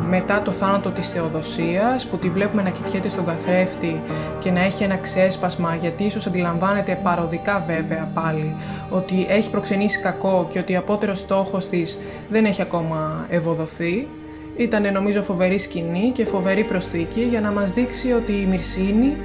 μετά 0.10 0.42
το 0.42 0.52
θάνατο 0.52 0.90
της 0.90 1.10
Θεοδοσίας 1.10 2.06
που 2.06 2.18
τη 2.18 2.30
βλέπουμε 2.30 2.62
να 2.62 2.70
κοιτιέται 2.70 3.10
στον 3.10 3.26
καθρέφτη 3.26 4.02
και 4.40 4.52
να 4.52 4.64
έχει 4.64 4.84
ένα 4.84 4.96
ξέσπασμα 4.96 5.76
γιατί 5.76 6.04
ίσως 6.04 6.28
αντιλαμβάνεται 6.28 7.00
παροδικά 7.04 7.64
βέβαια 7.68 8.12
πάλι 8.14 8.56
ότι 8.90 9.26
έχει 9.30 9.50
προξενήσει 9.50 10.00
κακό 10.00 10.48
και 10.52 10.60
ότι 10.60 10.76
απότερος 10.76 11.20
στόχος 11.20 11.70
της 11.70 12.00
δεν 12.30 12.46
έχει 12.46 12.62
ακόμα 12.62 13.26
ευοδοθεί. 13.30 14.08
Ήταν 14.56 14.94
νομίζω 14.94 15.22
φοβερή 15.22 15.58
σκηνή 15.58 16.12
και 16.14 16.26
φοβερή 16.26 16.64
προσθήκη 16.64 17.22
για 17.22 17.42
να 17.42 17.52
μας 17.52 17.74
δείξει 17.74 18.12
ότι 18.12 18.32
η 18.32 18.46
Μυρσίνη 18.46 19.18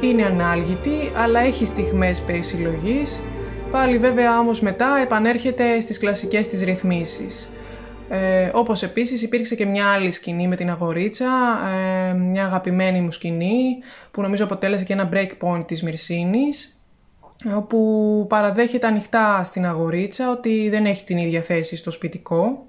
είναι 0.00 0.24
ανάλγητη 0.24 1.10
αλλά 1.16 1.40
έχει 1.40 1.66
στιγμές 1.66 2.20
περισυλλογής 2.20 3.22
Πάλι 3.74 3.98
βέβαια 3.98 4.38
όμως 4.38 4.60
μετά 4.60 4.98
επανέρχεται 5.02 5.80
στις 5.80 5.98
κλασικές 5.98 6.48
της 6.48 6.62
ρυθμίσεις. 6.62 7.50
Ε, 8.08 8.50
όπως 8.52 8.82
επίσης 8.82 9.22
υπήρξε 9.22 9.54
και 9.54 9.66
μια 9.66 9.86
άλλη 9.92 10.10
σκηνή 10.10 10.48
με 10.48 10.56
την 10.56 10.70
Αγορίτσα, 10.70 11.30
ε, 11.68 12.12
μια 12.12 12.44
αγαπημένη 12.44 13.00
μου 13.00 13.10
σκηνή 13.10 13.78
που 14.10 14.22
νομίζω 14.22 14.44
αποτέλεσε 14.44 14.84
και 14.84 14.92
ένα 14.92 15.08
break 15.12 15.28
point 15.40 15.66
της 15.66 15.82
Μυρσίνης 15.82 16.76
όπου 17.56 18.26
παραδέχεται 18.28 18.86
ανοιχτά 18.86 19.44
στην 19.44 19.66
Αγορίτσα 19.66 20.30
ότι 20.30 20.68
δεν 20.68 20.86
έχει 20.86 21.04
την 21.04 21.18
ίδια 21.18 21.42
θέση 21.42 21.76
στο 21.76 21.90
σπιτικό. 21.90 22.66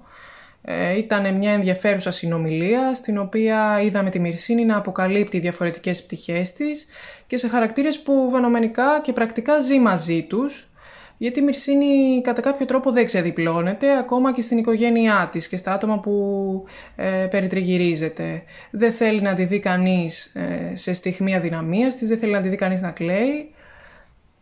Ε, 0.62 0.96
ήταν 0.96 1.34
μια 1.34 1.52
ενδιαφέρουσα 1.52 2.10
συνομιλία 2.10 2.94
στην 2.94 3.18
οποία 3.18 3.80
είδαμε 3.82 4.10
τη 4.10 4.18
Μυρσίνη 4.18 4.64
να 4.64 4.76
αποκαλύπτει 4.76 5.38
διαφορετικές 5.38 6.02
πτυχές 6.02 6.52
της 6.52 6.86
και 7.26 7.36
σε 7.36 7.48
χαρακτήρες 7.48 8.02
που 8.02 8.30
βανομενικά 8.30 9.00
και 9.02 9.12
πρακτικά 9.12 9.60
ζει 9.60 9.78
μαζί 9.78 10.22
τους 10.22 10.70
γιατί 11.18 11.38
η 11.38 11.42
Μυρσίνη 11.42 12.20
κατά 12.22 12.40
κάποιο 12.40 12.66
τρόπο 12.66 12.92
δεν 12.92 13.04
ξεδιπλώνεται 13.06 13.98
ακόμα 13.98 14.32
και 14.32 14.42
στην 14.42 14.58
οικογένειά 14.58 15.28
της 15.32 15.48
και 15.48 15.56
στα 15.56 15.72
άτομα 15.72 16.00
που 16.00 16.64
ε, 16.96 17.26
περιτριγυρίζεται. 17.30 18.42
Δεν 18.70 18.92
θέλει 18.92 19.20
να 19.20 19.34
τη 19.34 19.44
δει 19.44 19.60
κανείς 19.60 20.24
ε, 20.24 20.72
σε 20.76 20.92
στιγμή 20.92 21.34
αδυναμίας 21.34 21.94
της, 21.94 22.08
δεν 22.08 22.18
θέλει 22.18 22.32
να 22.32 22.40
τη 22.40 22.48
δει 22.48 22.56
κανείς 22.56 22.80
να 22.80 22.90
κλαίει. 22.90 23.54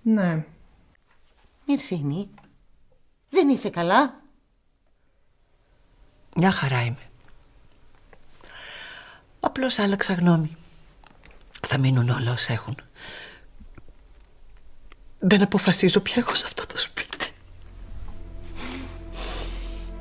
Ναι. 0.02 0.44
Μυρσίνη, 1.66 2.30
δεν 3.30 3.48
είσαι 3.48 3.70
καλά; 3.70 4.22
Μια 6.36 6.50
χαρά 6.50 6.82
είμαι. 6.84 6.96
Απλώς 9.40 9.78
άλλαξα 9.78 10.14
γνώμη. 10.14 10.56
Θα 11.66 11.78
μείνουν 11.78 12.08
όλα 12.08 12.32
όσα 12.32 12.52
έχουν. 12.52 12.76
Δεν 15.26 15.42
αποφασίζω 15.42 16.00
πια 16.00 16.22
εγώ 16.26 16.34
σε 16.34 16.44
αυτό 16.46 16.66
το 16.66 16.78
σπίτι. 16.78 17.30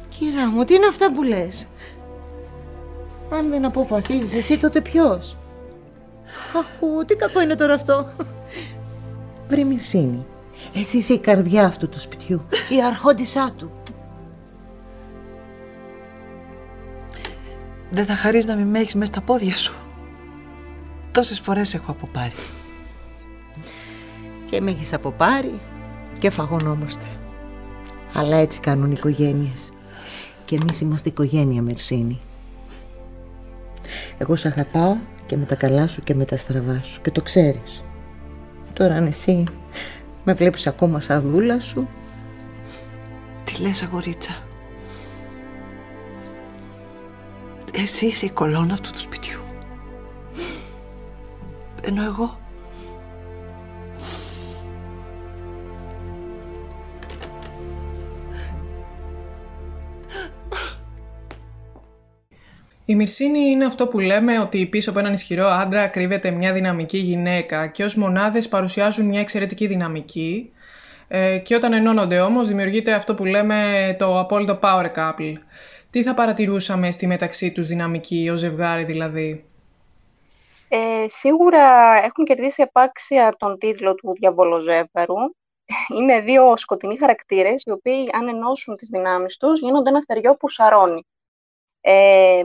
Κυρά 0.10 0.50
μου, 0.50 0.64
τι 0.64 0.74
είναι 0.74 0.86
αυτά 0.86 1.14
που 1.14 1.24
λες; 1.24 1.68
Αν 3.30 3.50
δεν 3.50 3.66
αποφασίζεις 3.66 4.34
εσύ, 4.34 4.58
τότε 4.58 4.82
ποιος; 4.82 5.38
Αχού, 6.58 7.06
τι 7.06 7.16
κακό 7.16 7.42
είναι 7.42 7.56
τώρα 7.56 7.74
αυτό. 7.74 8.14
Βρε 9.48 9.64
Μυρσίνη, 9.64 10.26
εσύ 10.76 10.98
είσαι 10.98 11.14
η 11.14 11.20
καρδιά 11.20 11.66
αυτού 11.66 11.90
του 11.90 12.00
σπιτιού, 12.00 12.46
η 12.70 12.84
αρχόντισά 12.84 13.52
του. 13.58 13.72
Δεν 17.90 18.06
θα 18.06 18.16
χαρείς 18.16 18.46
να 18.46 18.56
μην 18.56 18.68
με 18.68 18.80
έχεις 18.80 18.96
μέσα 18.96 19.12
στα 19.12 19.22
πόδια 19.22 19.56
σου. 19.56 19.74
Τόσες 21.12 21.40
φορές 21.40 21.74
έχω 21.74 21.92
αποπάρει 21.92 22.34
και 24.54 24.62
με 24.62 24.72
έχεις 24.72 24.94
αποπάρει 24.94 25.60
και 26.20 26.30
φαγωνόμαστε. 26.30 27.06
Αλλά 28.14 28.36
έτσι 28.36 28.60
κάνουν 28.60 28.92
οι 28.92 28.96
οικογένειες. 28.98 29.72
Και 30.46 30.56
εμείς 30.62 30.82
είμαστε 30.82 31.10
οικογένεια, 31.10 31.62
Μερσίνη. 31.62 32.20
Εγώ 34.18 34.36
σε 34.36 34.48
αγαπάω 34.48 34.96
και 35.26 35.38
με 35.38 35.46
τα 35.46 35.56
καλά 35.56 35.88
σου 35.88 36.02
και 36.02 36.16
με 36.16 36.26
τα 36.26 36.38
στραβά 36.38 36.82
σου 36.82 37.02
και 37.02 37.12
το 37.12 37.22
ξέρεις. 37.22 37.86
Τώρα 38.74 38.96
αν 38.96 39.06
εσύ 39.06 39.44
με 40.24 40.34
βλέπεις 40.34 40.68
ακόμα 40.68 41.00
σαν 41.00 41.22
δούλα 41.22 41.60
σου. 41.60 41.88
Τι 43.44 43.62
λες 43.62 43.84
αγορίτσα; 43.84 44.44
Εσύ 47.74 48.06
είσαι 48.06 48.26
η 48.26 48.30
κολόνα 48.30 48.74
αυτού 48.74 48.92
του 48.92 49.00
σπιτιού. 49.00 49.40
Ενώ 51.82 52.04
εγώ 52.04 52.42
Η 62.86 62.96
Μυρσίνη 62.96 63.40
είναι 63.40 63.66
αυτό 63.66 63.88
που 63.88 64.00
λέμε 64.00 64.40
ότι 64.40 64.66
πίσω 64.66 64.90
από 64.90 65.00
έναν 65.00 65.14
ισχυρό 65.14 65.46
άντρα 65.46 65.88
κρύβεται 65.88 66.32
μια 66.32 66.54
δυναμική 66.54 66.98
γυναίκα 66.98 67.68
και 67.68 67.84
ως 67.84 67.96
μονάδες 67.96 68.48
παρουσιάζουν 68.48 69.06
μια 69.06 69.20
εξαιρετική 69.20 69.68
δυναμική 69.68 70.52
ε, 71.08 71.38
και 71.38 71.56
όταν 71.56 71.74
ενώνονται 71.74 72.20
όμως 72.20 72.48
δημιουργείται 72.48 72.94
αυτό 72.94 73.16
που 73.16 73.26
λέμε 73.26 73.96
το 74.00 74.20
απόλυτο 74.20 74.60
power 74.62 74.86
couple. 74.96 75.34
Τι 75.90 76.04
θα 76.04 76.14
παρατηρούσαμε 76.14 76.92
στη 76.92 77.08
μεταξύ 77.08 77.52
τους 77.52 77.68
δυναμική, 77.68 78.30
ως 78.30 78.40
ζευγάρι 78.40 78.84
δηλαδή; 78.84 79.46
Ε, 80.68 81.06
σίγουρα 81.08 81.94
έχουν 82.04 82.26
κερδίσει 82.26 82.62
επάξια 82.62 83.36
τον 83.38 83.58
τίτλο 83.58 83.96
του 83.96 84.14
Διαβολοζεύγαρου. 84.20 85.16
Είναι 85.98 86.20
δύο 86.20 86.58
σκοτεινοί 86.58 86.98
χαρακτήρες, 86.98 87.64
οι 87.66 87.72
οποίοι 87.72 88.10
αν 88.14 88.28
ενώσουν 88.28 88.76
τις 88.76 88.90
δυνάμεις 88.90 89.38
τους 89.38 89.60
γίνονται 89.60 89.90
ένα 89.90 90.04
θεριό 90.08 90.36
που 90.36 90.50
σαρώνει. 90.50 91.06
Ε, 91.86 92.44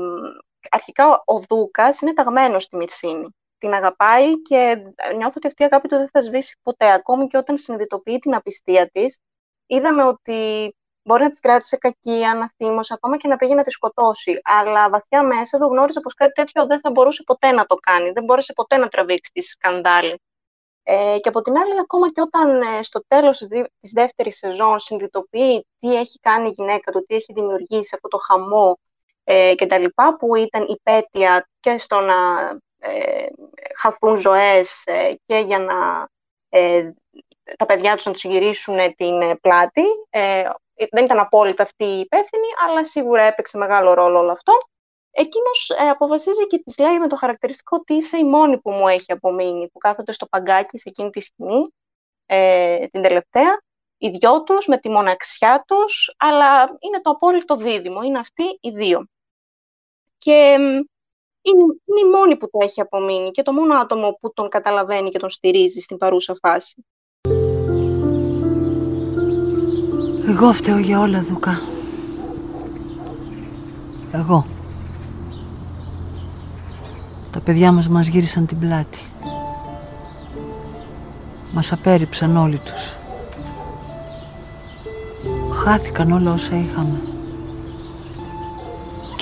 αρχικά 0.71 1.23
ο 1.25 1.41
Δούκας 1.49 2.01
είναι 2.01 2.13
ταγμένος 2.13 2.63
στη 2.63 2.77
Μυρσίνη. 2.77 3.29
Την 3.59 3.73
αγαπάει 3.73 4.43
και 4.43 4.77
νιώθω 5.17 5.33
ότι 5.37 5.47
αυτή 5.47 5.63
η 5.63 5.65
αγάπη 5.65 5.89
του 5.89 5.97
δεν 5.97 6.09
θα 6.09 6.23
σβήσει 6.23 6.59
ποτέ. 6.63 6.93
Ακόμη 6.93 7.27
και 7.27 7.37
όταν 7.37 7.59
συνειδητοποιεί 7.59 8.19
την 8.19 8.35
απιστία 8.35 8.89
της, 8.91 9.19
είδαμε 9.67 10.05
ότι 10.05 10.73
μπορεί 11.03 11.23
να 11.23 11.29
της 11.29 11.41
κράτησε 11.41 11.77
κακία, 11.77 12.35
να 12.35 12.51
θύμωσε, 12.57 12.95
ακόμα 12.95 13.17
και 13.17 13.29
να 13.29 13.37
πήγε 13.37 13.55
να 13.55 13.63
τη 13.63 13.71
σκοτώσει. 13.71 14.41
Αλλά 14.45 14.91
βαθιά 14.91 15.23
μέσα 15.23 15.57
εδώ 15.57 15.67
γνώριζε 15.67 16.01
πως 16.01 16.15
κάτι 16.15 16.33
τέτοιο 16.33 16.67
δεν 16.67 16.81
θα 16.81 16.91
μπορούσε 16.91 17.23
ποτέ 17.23 17.51
να 17.51 17.67
το 17.67 17.75
κάνει. 17.75 18.11
Δεν 18.11 18.25
μπόρεσε 18.25 18.53
ποτέ 18.53 18.77
να 18.77 18.89
τραβήξει 18.89 19.33
τη 19.33 19.41
σκανδάλη. 19.41 20.21
Ε, 20.83 21.17
και 21.21 21.29
από 21.29 21.43
την 21.43 21.57
άλλη, 21.57 21.79
ακόμα 21.81 22.13
και 22.13 22.21
όταν 22.21 22.63
ε, 22.63 22.83
στο 22.83 23.01
τέλος 23.09 23.39
της 23.81 23.93
δεύτερης 23.93 24.37
σεζόν 24.37 24.79
συνειδητοποιεί 24.79 25.67
τι 25.79 25.97
έχει 25.97 26.19
κάνει 26.19 26.49
η 26.49 26.53
γυναίκα 26.57 26.93
του, 26.93 27.05
τι 27.07 27.15
έχει 27.15 27.33
δημιουργήσει 27.33 27.95
αυτό 27.95 28.09
το 28.09 28.19
χαμό 28.19 28.79
ε, 29.31 29.55
κτλ. 29.55 29.85
που 30.19 30.35
ήταν 30.35 30.67
υπέτεια 30.69 31.49
και 31.61 31.79
στο 31.79 32.01
να 32.01 32.15
ε, 32.79 33.27
χαθούν 33.77 34.17
ζωές 34.17 34.87
ε, 34.87 35.15
και 35.27 35.39
για 35.39 35.59
να 35.59 36.09
ε, 36.49 36.91
τα 37.57 37.67
παιδιά 37.67 37.97
τους 37.97 38.05
να 38.05 38.13
τους 38.13 38.25
γυρίσουν 38.25 38.95
την 38.95 39.41
πλάτη. 39.41 39.83
δεν 40.91 41.05
ήταν 41.05 41.19
απόλυτα 41.19 41.63
αυτή 41.63 41.85
η 41.85 41.99
υπεύθυνη, 41.99 42.47
αλλά 42.67 42.85
σίγουρα 42.85 43.23
έπαιξε 43.23 43.59
μεγάλο 43.59 43.95
ρόλο 43.95 44.19
όλο 44.19 44.33
αυτό. 44.33 44.53
Εκείνος 45.11 45.73
αποφασίζει 45.91 46.47
και 46.47 46.59
της 46.59 46.79
λέει 46.79 46.99
με 46.99 47.09
το 47.09 47.17
χαρακτηριστικό 47.17 47.77
ότι 47.81 47.95
είσαι 47.95 48.19
η 48.19 48.25
μόνη 48.25 48.61
που 48.61 48.71
μου 48.71 48.89
έχει 48.89 49.13
απομείνει, 49.13 49.69
που 49.69 49.79
κάθονται 49.79 50.13
στο 50.13 50.27
παγκάκι 50.27 50.79
σε 50.79 50.89
εκείνη 50.89 51.11
τη 51.11 51.21
σκηνή, 51.21 51.75
την 52.91 53.03
τελευταία, 53.03 53.63
οι 53.99 54.09
δυο 54.09 54.43
τους 54.43 54.67
με 54.67 54.79
τη 54.79 54.89
μοναξιά 54.89 55.65
τους, 55.67 56.15
αλλά 56.17 56.77
είναι 56.79 57.01
το 57.01 57.11
απόλυτο 57.11 57.57
δίδυμο, 57.57 58.03
είναι 58.03 58.19
αυτοί 58.19 58.59
οι 58.61 58.71
δύο. 58.71 59.07
Και 60.19 60.57
είναι, 61.43 61.63
είναι 61.85 62.01
η 62.07 62.11
μόνη 62.11 62.37
που 62.37 62.51
το 62.51 62.59
έχει 62.63 62.81
απομείνει 62.81 63.31
και 63.31 63.43
το 63.43 63.53
μόνο 63.53 63.75
άτομο 63.75 64.19
που 64.21 64.33
τον 64.33 64.49
καταλαβαίνει 64.49 65.11
και 65.11 65.19
τον 65.19 65.31
στηρίζει 65.31 65.81
στην 65.81 65.97
παρούσα 65.97 66.37
φάση. 66.41 66.85
Εγώ 70.29 70.53
φταίω 70.53 70.79
για 70.79 71.01
όλα, 71.01 71.21
Δούκα. 71.21 71.61
Εγώ. 74.13 74.47
Τα 77.31 77.41
παιδιά 77.41 77.73
μας 77.73 77.89
μας 77.89 78.07
γύρισαν 78.07 78.47
την 78.47 78.59
πλάτη. 78.59 78.99
Μας 81.53 81.73
απέρριψαν 81.73 82.37
όλοι 82.37 82.59
τους. 82.59 82.95
Χάθηκαν 85.65 86.13
όλα 86.13 86.33
όσα 86.33 86.57
είχαμε. 86.57 87.18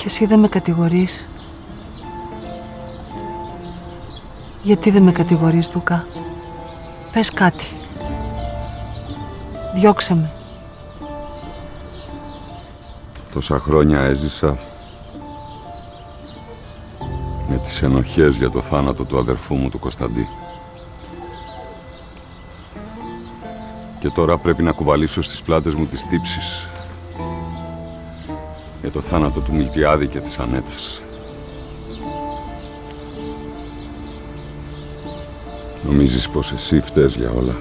Και 0.07 0.13
εσύ 0.13 0.25
δεν 0.25 0.39
με 0.39 0.47
κατηγορείς. 0.47 1.27
Γιατί 4.63 4.91
δεν 4.91 5.03
με 5.03 5.11
κατηγορείς, 5.11 5.67
Δουκά. 5.67 6.07
Πες 7.11 7.31
κάτι. 7.31 7.65
Διώξε 9.75 10.15
με. 10.15 10.31
Τόσα 13.33 13.59
χρόνια 13.59 13.99
έζησα 13.99 14.57
με 17.49 17.57
τις 17.57 17.81
ενοχές 17.81 18.35
για 18.35 18.49
το 18.49 18.61
θάνατο 18.61 19.03
του 19.03 19.17
αδερφού 19.17 19.55
μου 19.55 19.69
του 19.69 19.79
Κωνσταντή. 19.79 20.27
Και 23.99 24.09
τώρα 24.09 24.37
πρέπει 24.37 24.63
να 24.63 24.71
κουβαλήσω 24.71 25.21
στις 25.21 25.41
πλάτες 25.41 25.73
μου 25.73 25.85
τις 25.85 26.05
τύψεις 26.05 26.67
για 28.87 29.01
το 29.01 29.07
θάνατο 29.07 29.39
του 29.39 29.53
Μιλτιάδη 29.53 30.07
και 30.07 30.19
της 30.19 30.37
Ανέτας. 30.39 31.01
Νομίζεις 35.85 36.29
πως 36.29 36.51
εσύ 36.51 36.79
φταίς 36.79 37.15
για 37.15 37.31
όλα; 37.31 37.55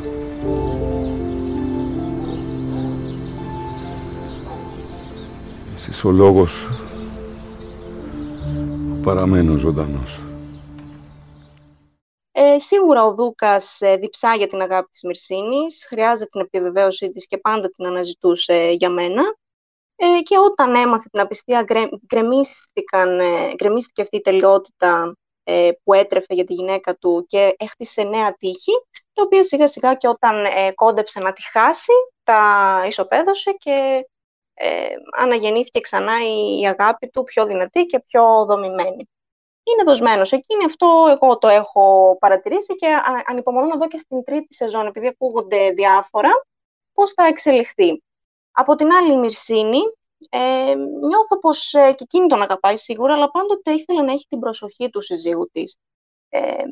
Εσύ 5.75 6.07
ο 6.07 6.11
λόγος 6.11 6.69
που 8.89 9.01
παραμένω 9.03 9.57
ζωντανός. 9.57 10.21
Ε, 12.33 12.59
σίγουρα 12.59 13.05
ο 13.05 13.15
Δούκας 13.15 13.81
ε, 13.81 13.97
διψά 13.97 14.35
για 14.35 14.47
την 14.47 14.61
αγάπη 14.61 14.91
της 14.91 15.03
Μυρσίνης, 15.03 15.87
χρειάζεται 15.89 16.31
την 16.33 16.41
επιβεβαίωσή 16.41 17.11
της 17.11 17.27
και 17.27 17.39
πάντα 17.39 17.71
την 17.71 17.87
αναζητούσε 17.87 18.71
για 18.79 18.89
μένα. 18.91 19.23
Ε, 19.97 20.21
και 20.23 20.39
όταν 20.39 20.75
έμαθε 20.75 21.09
την 21.09 21.21
απιστία, 21.21 21.65
γκρεμίστηκε 23.57 24.03
αυτή 24.03 24.17
η 24.17 24.21
τελειότητα 24.21 25.17
ε, 25.45 25.71
που 25.85 25.93
έτρεφε 25.93 26.35
για 26.35 26.45
τη 26.45 26.55
γυναίκα 26.55 26.97
του 26.97 27.25
και 27.29 27.55
έχτισε 27.59 28.03
νέα 28.03 28.35
τύχη, 28.35 28.73
το 29.13 29.23
οποίο 29.23 29.45
σιγά 29.45 29.69
σιγά 29.69 29.95
και 29.95 30.09
όταν 30.09 30.45
ε, 30.45 30.73
κόντεψε 30.75 31.21
να 31.21 31.33
τη 31.33 31.43
χάσει, 31.43 31.93
τα 32.23 32.83
ισοπαίδωσε 32.87 33.53
και 33.59 34.07
ε, 34.55 34.87
αναγεννήθηκε 35.17 35.81
ξανά 35.81 36.15
η, 36.61 36.67
αγάπη 36.67 37.09
του 37.09 37.23
πιο 37.23 37.47
δυνατή 37.47 37.85
και 37.85 38.01
πιο 38.01 38.45
δομημένη. 38.45 39.09
Είναι 39.63 39.83
δοσμένος 39.87 40.33
εκείνη, 40.33 40.65
αυτό 40.65 41.19
εγώ 41.21 41.39
το 41.39 41.49
έχω 41.49 42.17
παρατηρήσει 42.21 42.75
και 42.75 42.87
ανυπομονώ 43.27 43.67
να 43.67 43.77
δω 43.77 43.89
και 43.89 43.99
στην 43.99 44.25
τρίτη 44.25 44.55
σεζόν, 44.55 44.87
επειδή 44.87 45.07
ακούγονται 45.07 45.71
διάφορα, 45.71 46.31
πώς 46.93 47.13
θα 47.13 47.27
εξελιχθεί. 47.27 48.03
Από 48.59 48.75
την 48.75 48.93
άλλη 48.93 49.13
η 49.13 49.17
Μυρσίνη, 49.17 49.81
ε, 50.31 50.75
νιώθω 51.09 51.39
πως 51.41 51.75
ε, 51.75 51.93
και 51.93 52.03
εκείνη 52.03 52.27
τον 52.27 52.43
αγαπάει 52.43 52.77
σίγουρα, 52.77 53.15
αλλά 53.15 53.31
πάντοτε 53.31 53.73
ήθελε 53.73 54.03
να 54.03 54.13
έχει 54.13 54.27
την 54.29 54.39
προσοχή 54.39 54.91
του 54.91 55.01
συζύγου 55.01 55.49
της. 55.53 55.77
Ε, 56.29 56.63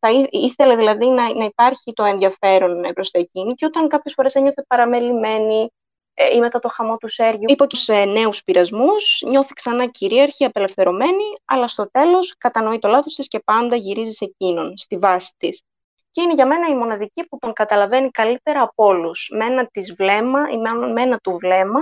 θα 0.00 0.10
ήθελε 0.30 0.76
δηλαδή 0.76 1.06
να, 1.06 1.34
να 1.34 1.44
υπάρχει 1.44 1.92
το 1.92 2.04
ενδιαφέρον 2.04 2.92
προς 2.94 3.10
τα 3.10 3.18
εκείνη 3.18 3.54
και 3.54 3.64
όταν 3.64 3.88
κάποιες 3.88 4.14
φορές 4.14 4.34
ένιωθε 4.34 4.64
παραμελημένη 4.68 5.68
ε, 6.14 6.34
ή 6.34 6.38
μετά 6.38 6.58
το 6.58 6.68
χαμό 6.68 6.96
του 6.96 7.08
Σέργιου, 7.08 7.44
υπό 7.46 7.66
τους 7.66 7.88
ε, 7.88 8.04
νέους 8.04 8.42
πειρασμούς, 8.42 9.22
νιώθει 9.26 9.52
ξανά 9.52 9.86
κυρίαρχη, 9.86 10.44
απελευθερωμένη, 10.44 11.24
αλλά 11.44 11.68
στο 11.68 11.90
τέλος 11.90 12.34
κατανοεί 12.38 12.78
το 12.78 12.88
λάθος 12.88 13.14
της 13.14 13.28
και 13.28 13.40
πάντα 13.40 13.76
γυρίζει 13.76 14.12
σε 14.12 14.24
εκείνον, 14.24 14.76
στη 14.76 14.96
βάση 14.96 15.34
της. 15.36 15.62
Και 16.10 16.22
είναι 16.22 16.32
για 16.32 16.46
μένα 16.46 16.68
η 16.68 16.74
μοναδική 16.74 17.26
που 17.28 17.38
τον 17.38 17.52
καταλαβαίνει 17.52 18.10
καλύτερα 18.10 18.62
από 18.62 18.84
όλους. 18.84 19.30
Με 19.36 19.44
ένα 19.44 19.66
της 19.66 19.94
βλέμμα 19.94 20.40
ή 20.50 20.56
με 20.92 21.02
ένα 21.02 21.18
του 21.18 21.38
βλέμμα 21.40 21.80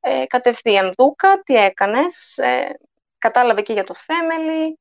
ε, 0.00 0.26
κατευθείαν 0.26 0.92
Δούκα, 0.96 1.42
τι 1.44 1.54
έκανες, 1.54 2.36
ε, 2.36 2.78
κατάλαβε 3.18 3.62
και 3.62 3.72
για 3.72 3.84
το 3.84 3.94
family, 4.06 4.72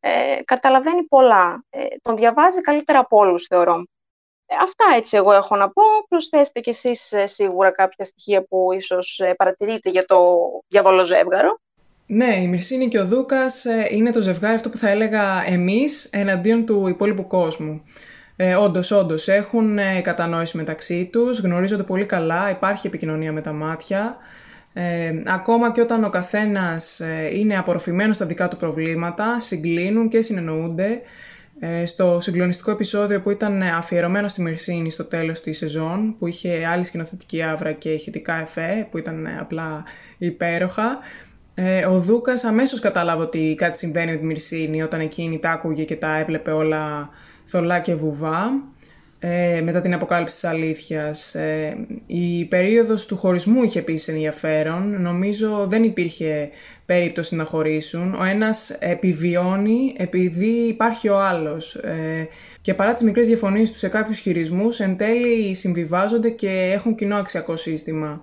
ε, 0.00 0.40
καταλαβαίνει 0.44 1.02
πολλά. 1.02 1.64
Ε, 1.70 1.84
τον 2.02 2.16
διαβάζει 2.16 2.60
καλύτερα 2.60 2.98
από 2.98 3.16
όλους, 3.16 3.46
θεωρώ. 3.46 3.84
Ε, 4.46 4.54
αυτά 4.62 4.84
έτσι 4.96 5.16
εγώ 5.16 5.32
έχω 5.32 5.56
να 5.56 5.70
πω. 5.70 5.82
Προσθέστε 6.08 6.60
κι 6.60 6.70
εσείς 6.70 7.14
σίγουρα 7.24 7.70
κάποια 7.70 8.04
στοιχεία 8.04 8.44
που 8.44 8.72
ίσως 8.72 9.22
παρατηρείτε 9.36 9.90
για 9.90 10.04
το 10.04 10.26
διαβολό 10.68 11.04
ζεύγαρο. 11.04 11.58
Ναι, 12.06 12.34
η 12.34 12.46
Μυρσίνη 12.46 12.88
και 12.88 12.98
ο 12.98 13.06
Δούκας 13.06 13.64
είναι 13.90 14.12
το 14.12 14.20
ζευγάρι 14.20 14.54
αυτό 14.54 14.70
που 14.70 14.76
θα 14.76 14.88
έλεγα 14.88 15.44
εμείς 15.46 16.04
εναντίον 16.04 16.66
του 16.66 16.88
υπόλοιπου 16.88 17.26
κόσμου. 17.26 17.82
Ε, 18.44 18.54
όντως, 18.54 18.90
όντως, 18.90 19.28
έχουν 19.28 19.78
κατανόηση 20.02 20.56
μεταξύ 20.56 21.08
τους, 21.12 21.40
γνωρίζονται 21.40 21.82
πολύ 21.82 22.04
καλά, 22.04 22.50
υπάρχει 22.50 22.86
επικοινωνία 22.86 23.32
με 23.32 23.40
τα 23.40 23.52
μάτια. 23.52 24.16
Ε, 24.72 25.12
ακόμα 25.26 25.72
και 25.72 25.80
όταν 25.80 26.04
ο 26.04 26.08
καθένας 26.08 27.00
ε, 27.00 27.30
είναι 27.32 27.58
απορροφημένος 27.58 28.16
στα 28.16 28.26
δικά 28.26 28.48
του 28.48 28.56
προβλήματα, 28.56 29.40
συγκλίνουν 29.40 30.08
και 30.08 30.20
συνεννοούνται. 30.20 31.00
Ε, 31.60 31.86
στο 31.86 32.20
συγκλονιστικό 32.20 32.70
επεισόδιο 32.70 33.20
που 33.20 33.30
ήταν 33.30 33.62
αφιερωμένο 33.62 34.28
στη 34.28 34.42
Μερσίνη 34.42 34.90
στο 34.90 35.04
τέλος 35.04 35.40
της 35.40 35.58
σεζόν, 35.58 36.14
που 36.18 36.26
είχε 36.26 36.66
άλλη 36.66 36.84
σκηνοθετική 36.84 37.42
άβρα 37.42 37.72
και 37.72 37.90
ηχητικά 37.90 38.34
εφέ, 38.34 38.86
που 38.90 38.98
ήταν 38.98 39.28
απλά 39.40 39.84
υπέροχα, 40.18 40.98
ε, 41.54 41.86
ο 41.86 41.98
Δούκας 41.98 42.44
αμέσως 42.44 42.80
κατάλαβε 42.80 43.22
ότι 43.22 43.54
κάτι 43.58 43.78
συμβαίνει 43.78 44.10
με 44.12 44.16
τη 44.18 44.24
Μυρσίνη 44.24 44.82
όταν 44.82 45.00
εκείνη 45.00 45.38
τα 45.38 45.50
άκουγε 45.50 45.84
και 45.84 45.96
τα 45.96 46.18
έβλεπε 46.18 46.50
όλα 46.50 47.10
θολά 47.44 47.80
και 47.80 47.94
βουβά 47.94 48.62
ε, 49.24 49.60
μετά 49.62 49.80
την 49.80 49.94
αποκάλυψη 49.94 50.34
της 50.34 50.44
αλήθειας. 50.44 51.34
Ε, 51.34 51.76
η 52.06 52.44
περίοδος 52.44 53.06
του 53.06 53.16
χωρισμού 53.16 53.62
είχε 53.62 53.78
επίσης 53.78 54.08
ενδιαφέρον. 54.08 55.02
Νομίζω 55.02 55.66
δεν 55.68 55.82
υπήρχε 55.82 56.50
περίπτωση 56.86 57.36
να 57.36 57.44
χωρίσουν. 57.44 58.14
Ο 58.14 58.24
ένας 58.24 58.70
επιβιώνει 58.70 59.94
επειδή 59.96 60.46
υπάρχει 60.46 61.08
ο 61.08 61.20
άλλος. 61.20 61.74
Ε, 61.74 62.28
και 62.60 62.74
παρά 62.74 62.92
τις 62.92 63.02
μικρές 63.02 63.26
διαφωνίες 63.26 63.70
τους 63.70 63.78
σε 63.78 63.88
κάποιους 63.88 64.18
χειρισμούς, 64.18 64.80
εν 64.80 64.96
τέλει 64.96 65.54
συμβιβάζονται 65.54 66.30
και 66.30 66.70
έχουν 66.74 66.94
κοινό 66.94 67.16
αξιακό 67.16 67.56
σύστημα. 67.56 68.22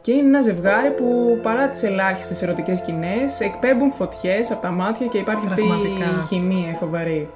Και 0.00 0.12
είναι 0.12 0.28
ένα 0.28 0.42
ζευγάρι 0.42 0.90
που 0.90 1.38
παρά 1.42 1.68
τις 1.68 1.82
ελάχιστες 1.82 2.42
ερωτικές 2.42 2.78
σκηνές 2.78 3.40
εκπέμπουν 3.40 3.92
φωτιές 3.92 4.50
από 4.50 4.62
τα 4.62 4.70
μάτια 4.70 5.06
και 5.06 5.18
υπάρχει 5.18 5.46
αυτή 5.46 5.62
η 5.62 6.26
χημεία 6.28 6.74
φοβερή. 6.74 7.28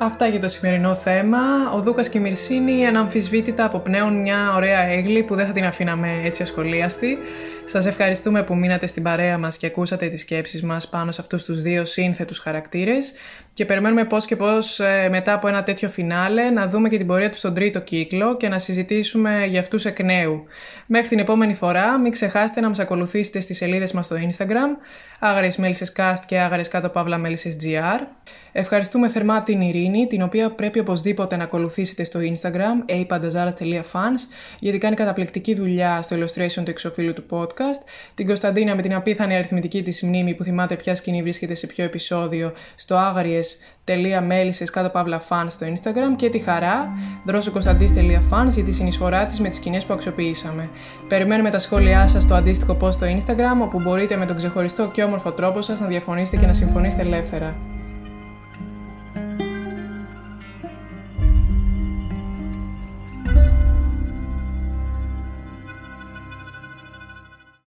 Αυτά 0.00 0.26
για 0.26 0.40
το 0.40 0.48
σημερινό 0.48 0.94
θέμα. 0.94 1.38
Ο 1.74 1.80
Δούκας 1.80 2.08
και 2.08 2.18
η 2.18 2.20
Μυρσίνη 2.20 2.86
αναμφισβήτητα 2.86 3.64
αποπνέουν 3.64 4.20
μια 4.20 4.54
ωραία 4.56 4.82
έγκλη 4.82 5.22
που 5.22 5.34
δεν 5.34 5.46
θα 5.46 5.52
την 5.52 5.64
αφήναμε 5.64 6.20
έτσι 6.24 6.42
ασχολίαστη. 6.42 7.18
Σας 7.70 7.86
ευχαριστούμε 7.86 8.42
που 8.42 8.56
μείνατε 8.56 8.86
στην 8.86 9.02
παρέα 9.02 9.38
μας 9.38 9.56
και 9.56 9.66
ακούσατε 9.66 10.08
τις 10.08 10.20
σκέψεις 10.20 10.62
μας 10.62 10.88
πάνω 10.88 11.12
σε 11.12 11.20
αυτούς 11.20 11.44
τους 11.44 11.62
δύο 11.62 11.84
σύνθετους 11.84 12.38
χαρακτήρες 12.38 13.12
και 13.58 13.64
περιμένουμε 13.64 14.04
πώς 14.04 14.24
και 14.24 14.36
πώς 14.36 14.80
ε, 14.80 15.08
μετά 15.10 15.32
από 15.32 15.48
ένα 15.48 15.62
τέτοιο 15.62 15.88
φινάλε 15.88 16.50
να 16.50 16.68
δούμε 16.68 16.88
και 16.88 16.96
την 16.96 17.06
πορεία 17.06 17.30
τους 17.30 17.38
στον 17.38 17.54
τρίτο 17.54 17.80
κύκλο 17.80 18.36
και 18.36 18.48
να 18.48 18.58
συζητήσουμε 18.58 19.46
για 19.46 19.60
αυτούς 19.60 19.84
εκ 19.84 20.02
νέου. 20.02 20.44
Μέχρι 20.86 21.08
την 21.08 21.18
επόμενη 21.18 21.54
φορά 21.54 21.98
μην 21.98 22.12
ξεχάσετε 22.12 22.60
να 22.60 22.68
μας 22.68 22.78
ακολουθήσετε 22.78 23.40
στις 23.40 23.56
σελίδες 23.56 23.92
μας 23.92 24.04
στο 24.04 24.16
Instagram 24.16 24.76
Άγαρες 25.18 25.56
Μέλισσες 25.56 25.92
Cast 25.96 26.22
και 26.26 26.38
Άγαρες 26.38 26.68
Κάτω 26.68 26.88
Παύλα 26.88 27.18
Μέλισσες 27.18 27.56
GR. 27.62 28.00
Ευχαριστούμε 28.52 29.08
θερμά 29.08 29.42
την 29.42 29.60
Ειρήνη, 29.60 30.06
την 30.06 30.22
οποία 30.22 30.50
πρέπει 30.50 30.78
οπωσδήποτε 30.78 31.36
να 31.36 31.44
ακολουθήσετε 31.44 32.04
στο 32.04 32.20
Instagram 32.20 32.90
apandazaras.fans 32.92 34.20
γιατί 34.58 34.78
κάνει 34.78 34.96
καταπληκτική 34.96 35.54
δουλειά 35.54 36.02
στο 36.02 36.16
illustration 36.16 36.62
του 36.64 36.70
εξοφίλου 36.70 37.12
του 37.12 37.24
podcast. 37.30 37.57
Την 38.14 38.26
Κωνσταντίνα 38.26 38.74
με 38.74 38.82
την 38.82 38.94
απίθανη 38.94 39.34
αριθμητική 39.34 39.82
της 39.82 40.02
μνήμη 40.02 40.34
που 40.34 40.42
θυμάται 40.44 40.76
ποια 40.76 40.94
σκηνή 40.94 41.22
βρίσκεται 41.22 41.54
σε 41.54 41.66
ποιο 41.66 41.84
επεισόδιο 41.84 42.52
στο 42.74 42.96
άγριες 42.96 43.58
.μέλισσες 44.26 44.70
κάτω 44.70 44.88
παύλα 44.88 45.22
fans 45.28 45.46
στο 45.48 45.66
Instagram 45.66 46.16
και 46.16 46.28
τη 46.28 46.38
χαρά 46.38 46.88
δρόσοκωνσταντής.fans 47.24 48.50
για 48.50 48.64
τη 48.64 48.72
συνεισφορά 48.72 49.26
της 49.26 49.40
με 49.40 49.48
τις 49.48 49.58
σκηνές 49.58 49.84
που 49.84 49.92
αξιοποιήσαμε. 49.92 50.68
Περιμένουμε 51.08 51.50
τα 51.50 51.58
σχόλιά 51.58 52.08
σας 52.08 52.22
στο 52.22 52.34
αντίστοιχο 52.34 52.76
post 52.80 52.92
στο 52.92 53.06
Instagram 53.06 53.62
όπου 53.62 53.80
μπορείτε 53.80 54.16
με 54.16 54.26
τον 54.26 54.36
ξεχωριστό 54.36 54.88
και 54.88 55.02
όμορφο 55.02 55.32
τρόπο 55.32 55.62
σας 55.62 55.80
να 55.80 55.86
διαφωνήσετε 55.86 56.36
και 56.36 56.46
να 56.46 56.52
συμφωνήσετε 56.52 57.02
ελεύθερα. 57.02 57.77